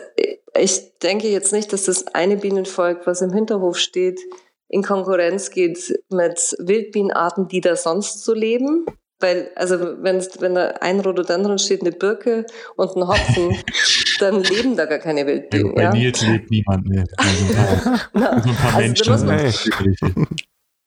ich 0.56 0.98
denke 1.00 1.28
jetzt 1.28 1.52
nicht, 1.52 1.72
dass 1.72 1.84
das 1.84 2.06
eine 2.14 2.36
Bienenvolk, 2.36 3.08
was 3.08 3.22
im 3.22 3.32
Hinterhof 3.32 3.76
steht, 3.76 4.20
in 4.68 4.84
Konkurrenz 4.84 5.50
geht 5.50 6.00
mit 6.10 6.56
Wildbienenarten, 6.60 7.48
die 7.48 7.60
da 7.60 7.74
sonst 7.74 8.24
so 8.24 8.34
leben. 8.34 8.86
Weil, 9.24 9.50
also 9.54 10.02
wenn, 10.02 10.20
wenn 10.40 10.54
da 10.54 10.66
ein 10.82 11.00
Rhododendron 11.00 11.58
steht, 11.58 11.80
eine 11.80 11.92
Birke 11.92 12.44
und 12.76 12.94
ein 12.94 13.08
Hopfen, 13.08 13.56
dann 14.20 14.42
leben 14.42 14.76
da 14.76 14.84
gar 14.84 14.98
keine 14.98 15.26
Wildbienen. 15.26 15.68
Ja, 15.68 15.72
bei 15.74 15.82
ja? 15.82 15.92
Nils 15.92 16.20
lebt 16.26 16.50
niemand 16.50 16.86
mehr. 16.86 17.04
Also 17.16 17.46
ein 17.46 17.54
paar, 17.54 18.00
Na, 18.12 18.28
also 18.28 18.48
ein 18.50 18.56
paar 18.56 18.74
also 18.74 18.78
Menschen. 18.80 19.06
Da 19.06 19.12
muss, 19.12 19.24
man, 19.24 19.38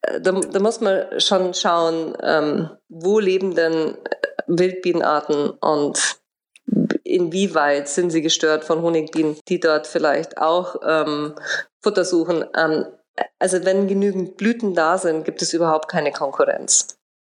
äh, 0.01 0.21
da, 0.21 0.31
da 0.31 0.59
muss 0.59 0.81
man 0.81 1.19
schon 1.19 1.53
schauen, 1.55 2.15
ähm, 2.21 2.69
wo 2.89 3.17
leben 3.17 3.55
denn 3.55 3.97
Wildbienenarten 4.45 5.49
und 5.49 6.19
inwieweit 7.03 7.89
sind 7.89 8.11
sie 8.11 8.21
gestört 8.21 8.65
von 8.65 8.83
Honigbienen, 8.83 9.37
die 9.47 9.59
dort 9.59 9.87
vielleicht 9.87 10.37
auch 10.37 10.75
ähm, 10.87 11.33
Futter 11.81 12.05
suchen. 12.05 12.45
Ähm, 12.55 12.85
also 13.39 13.65
wenn 13.65 13.87
genügend 13.87 14.37
Blüten 14.37 14.75
da 14.75 14.99
sind, 14.99 15.25
gibt 15.25 15.41
es 15.41 15.53
überhaupt 15.53 15.87
keine 15.89 16.11
Konkurrenz 16.11 16.96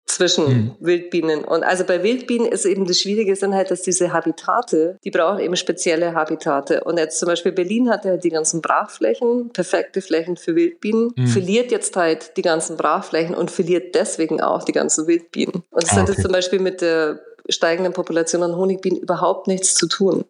zwischen 0.10 0.48
mhm. 0.48 0.76
Wildbienen. 0.80 1.44
Und 1.44 1.64
also 1.64 1.84
bei 1.84 2.02
Wildbienen 2.02 2.48
ist 2.48 2.66
eben 2.66 2.86
das 2.86 3.00
Schwierige 3.00 3.36
sind 3.36 3.54
halt, 3.54 3.70
dass 3.70 3.84
diese 3.84 4.12
Habitate, 4.12 4.98
die 5.04 5.12
brauchen 5.12 5.40
eben 5.40 5.56
spezielle 5.56 6.16
Habitate. 6.16 6.84
Und 6.84 6.98
jetzt 6.98 7.20
zum 7.20 7.28
Beispiel 7.28 7.52
Berlin 7.52 7.90
hat 7.90 8.06
ja 8.06 8.18
die 8.18 8.30
ganzen 8.30 8.62
Brachflächen, 8.62 9.52
perfekte 9.52 10.02
Flächen 10.02 10.36
für 10.36 10.56
Wildbienen, 10.56 11.12
mhm. 11.16 11.28
verliert 11.28 11.72
jetzt 11.72 11.96
halt 11.96 12.36
die 12.38 12.42
ganzen 12.42 12.76
Brachflächen 12.76 13.36
und 13.36 13.52
verliert 13.52 13.94
deswegen 13.94 14.42
auch 14.42 14.64
die 14.64 14.72
ganzen 14.72 15.06
Wildbienen. 15.06 15.64
Und 15.70 15.84
das 15.84 15.92
ah, 15.92 15.98
hat 15.98 16.10
jetzt 16.10 16.24
zum 16.24 16.32
Beispiel 16.32 16.60
mit 16.60 16.82
der 16.82 17.20
steigenden 17.48 17.94
Population 17.94 18.42
an 18.42 18.56
Honigbienen 18.56 19.00
überhaupt 19.00 19.48
nichts 19.48 19.76
zu 19.76 19.88
tun. 19.88 20.26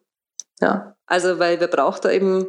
Ja, 0.60 0.96
also 1.06 1.40
weil 1.40 1.60
wir 1.62 1.68
brauchen 1.68 2.02
da 2.04 2.12
eben 2.12 2.48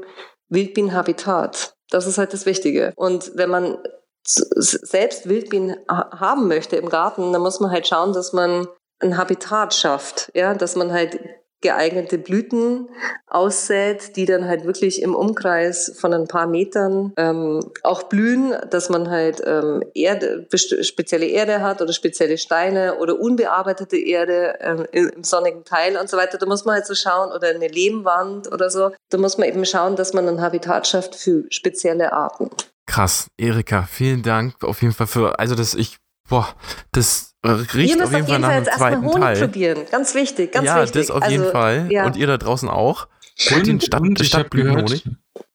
Wildbienenhabitat. 0.49 1.75
Das 1.91 2.09
ist 2.09 2.19
halt 2.19 2.33
das 2.33 2.45
Wichtige. 2.45 2.93
Und 2.97 3.33
wenn 3.37 3.51
man 3.51 3.79
selbst 4.25 5.29
Wildbienen 5.29 5.77
haben 5.89 6.49
möchte 6.49 6.77
im 6.77 6.89
Garten, 6.89 7.33
dann 7.33 7.43
muss 7.43 7.61
man 7.61 7.71
halt 7.71 7.87
schauen, 7.87 8.13
dass 8.13 8.33
man 8.33 8.69
ein 9.01 9.17
Habitat 9.17 9.75
schafft, 9.75 10.31
ja, 10.35 10.55
dass 10.55 10.77
man 10.77 10.93
halt 10.93 11.19
geeignete 11.63 12.17
Blüten 12.17 12.89
aussät, 13.27 14.17
die 14.17 14.25
dann 14.25 14.47
halt 14.47 14.65
wirklich 14.65 15.03
im 15.03 15.15
Umkreis 15.15 15.95
von 15.99 16.15
ein 16.15 16.27
paar 16.27 16.47
Metern 16.47 17.13
ähm, 17.17 17.61
auch 17.83 18.05
blühen, 18.05 18.55
dass 18.71 18.89
man 18.89 19.11
halt 19.11 19.43
ähm, 19.45 19.85
Erde, 19.95 20.47
spezielle 20.55 21.27
Erde 21.27 21.61
hat 21.61 21.83
oder 21.83 21.93
spezielle 21.93 22.39
Steine 22.39 22.97
oder 22.97 23.21
unbearbeitete 23.21 23.99
Erde 23.99 24.57
ähm, 24.61 24.87
im 24.93 25.23
sonnigen 25.23 25.65
Teil 25.65 25.99
und 25.99 26.09
so 26.09 26.17
weiter. 26.17 26.39
Da 26.39 26.47
muss 26.47 26.65
man 26.65 26.77
halt 26.77 26.87
so 26.87 26.95
schauen 26.95 27.31
oder 27.31 27.49
eine 27.49 27.69
Lehmwand 27.69 28.51
oder 28.51 28.71
so. 28.71 28.93
Da 29.11 29.19
muss 29.19 29.37
man 29.37 29.49
eben 29.49 29.67
schauen, 29.67 29.97
dass 29.97 30.15
man 30.15 30.29
ein 30.29 30.41
Habitat 30.41 30.87
schafft 30.87 31.15
für 31.15 31.45
spezielle 31.51 32.15
Arten. 32.15 32.51
Krass, 32.91 33.29
Erika, 33.39 33.85
vielen 33.85 34.25
Dank 34.25 34.65
auf 34.65 34.83
jeden 34.83 34.93
Fall 34.93 35.07
für, 35.07 35.39
also 35.39 35.55
das 35.55 35.75
ich, 35.75 35.99
boah, 36.29 36.49
das 36.91 37.37
riecht 37.47 38.03
auf 38.03 38.13
jeden 38.13 38.27
Fall 38.27 38.41
nach 38.41 38.49
einem 38.49 38.65
zweiten 38.65 39.05
Honig 39.05 39.21
Teil. 39.21 39.39
probieren, 39.39 39.79
ganz 39.93 40.13
wichtig, 40.17 40.51
ganz 40.51 40.67
ja, 40.67 40.83
wichtig. 40.83 40.95
Ja, 40.95 41.01
das 41.01 41.11
auf 41.13 41.31
jeden 41.31 41.43
also, 41.43 41.53
Fall 41.53 41.87
ja. 41.93 42.05
und 42.05 42.17
ihr 42.17 42.27
da 42.27 42.37
draußen 42.37 42.69
auch. 42.69 43.07
Holt 43.51 43.69
den 43.69 43.81
Stadt, 43.81 44.01
und 44.01 44.21
ich 44.21 44.35
habe 44.35 44.49
gehört, 44.49 45.05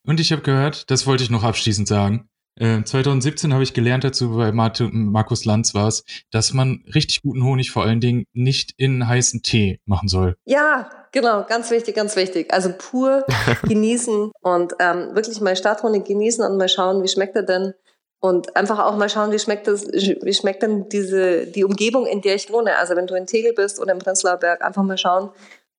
und 0.05 0.19
ich 0.21 0.31
habe 0.31 0.43
gehört, 0.43 0.89
das 0.89 1.07
wollte 1.07 1.25
ich 1.25 1.29
noch 1.29 1.43
abschließend 1.43 1.89
sagen. 1.89 2.29
2017 2.57 3.49
äh, 3.49 3.53
habe 3.53 3.63
ich 3.63 3.73
gelernt 3.73 4.05
dazu, 4.05 4.37
bei 4.37 4.53
Markus 4.53 5.43
Lanz 5.43 5.75
war 5.75 5.89
es, 5.89 6.05
dass 6.31 6.53
man 6.53 6.85
richtig 6.95 7.21
guten 7.21 7.43
Honig 7.43 7.69
vor 7.69 7.83
allen 7.83 7.99
Dingen 7.99 8.27
nicht 8.31 8.71
in 8.77 9.05
heißen 9.05 9.41
Tee 9.41 9.81
machen 9.85 10.07
soll. 10.07 10.37
Ja, 10.45 10.89
genau, 11.15 11.43
ganz 11.45 11.71
wichtig, 11.71 11.95
ganz 11.95 12.15
wichtig. 12.15 12.53
Also 12.53 12.69
pur 12.77 13.25
genießen 13.67 14.31
und 14.41 14.73
ähm, 14.79 15.15
wirklich 15.15 15.41
mal 15.41 15.55
Stadthonig 15.55 16.05
genießen 16.05 16.45
und 16.45 16.57
mal 16.57 16.69
schauen, 16.69 17.01
wie 17.01 17.07
schmeckt 17.07 17.35
er 17.35 17.43
denn. 17.43 17.73
Und 18.19 18.55
einfach 18.55 18.79
auch 18.79 18.95
mal 18.97 19.09
schauen, 19.09 19.31
wie 19.31 19.39
schmeckt 19.39 19.67
das, 19.67 19.87
wie 19.87 20.33
schmeckt 20.33 20.63
denn 20.63 20.89
diese, 20.89 21.45
die 21.45 21.63
Umgebung, 21.63 22.07
in 22.07 22.21
der 22.21 22.35
ich 22.35 22.51
wohne. 22.51 22.77
Also 22.77 22.95
wenn 22.95 23.07
du 23.07 23.15
in 23.15 23.27
Tegel 23.27 23.53
bist 23.53 23.79
oder 23.79 23.93
im 23.93 23.99
Prenzlauer 23.99 24.37
Berg, 24.37 24.63
einfach 24.63 24.83
mal 24.83 24.97
schauen, 24.97 25.29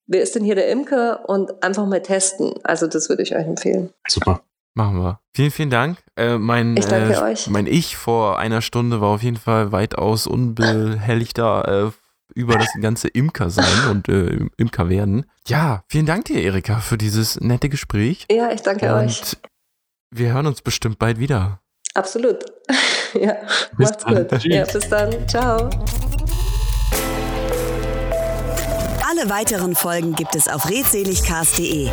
wer 0.06 0.22
ist 0.22 0.34
denn 0.34 0.44
hier 0.44 0.54
der 0.54 0.68
Imker 0.68 1.28
und 1.28 1.62
einfach 1.62 1.86
mal 1.86 2.02
testen. 2.02 2.54
Also 2.62 2.86
das 2.86 3.08
würde 3.08 3.22
ich 3.22 3.34
euch 3.34 3.46
empfehlen. 3.46 3.92
Super. 4.08 4.42
Machen 4.74 4.98
wir. 4.98 5.20
Vielen, 5.34 5.50
vielen 5.50 5.70
Dank. 5.70 5.98
Äh, 6.16 6.36
mein, 6.36 6.76
ich 6.76 6.86
danke 6.86 7.14
äh, 7.14 7.22
euch. 7.22 7.48
Mein 7.48 7.66
Ich 7.66 7.96
vor 7.96 8.38
einer 8.38 8.62
Stunde 8.62 9.00
war 9.00 9.08
auf 9.08 9.22
jeden 9.22 9.38
Fall 9.38 9.72
weitaus 9.72 10.26
unbehelligter 10.26 11.88
äh, 11.88 12.05
über 12.34 12.58
das 12.58 12.68
ganze 12.80 13.08
Imker 13.08 13.50
sein 13.50 13.90
und 13.90 14.08
äh, 14.08 14.38
Imker 14.56 14.88
werden. 14.88 15.26
Ja, 15.46 15.84
vielen 15.88 16.06
Dank 16.06 16.26
dir, 16.26 16.42
Erika, 16.42 16.80
für 16.80 16.98
dieses 16.98 17.40
nette 17.40 17.68
Gespräch. 17.68 18.26
Ja, 18.30 18.50
ich 18.52 18.62
danke 18.62 18.92
und 18.94 19.06
euch. 19.06 19.36
Wir 20.10 20.32
hören 20.32 20.46
uns 20.46 20.62
bestimmt 20.62 20.98
bald 20.98 21.18
wieder. 21.18 21.60
Absolut. 21.94 22.44
ja, 23.14 23.36
bis 23.76 23.90
macht's 23.90 24.04
dann. 24.04 24.14
gut. 24.28 24.30
Tschüss. 24.40 24.54
Ja, 24.54 24.64
bis 24.64 24.88
dann. 24.88 25.28
Ciao. 25.28 25.70
Alle 29.08 29.30
weiteren 29.30 29.74
Folgen 29.74 30.14
gibt 30.14 30.34
es 30.34 30.46
auf 30.48 30.68
redseligcast.de. 30.68 31.90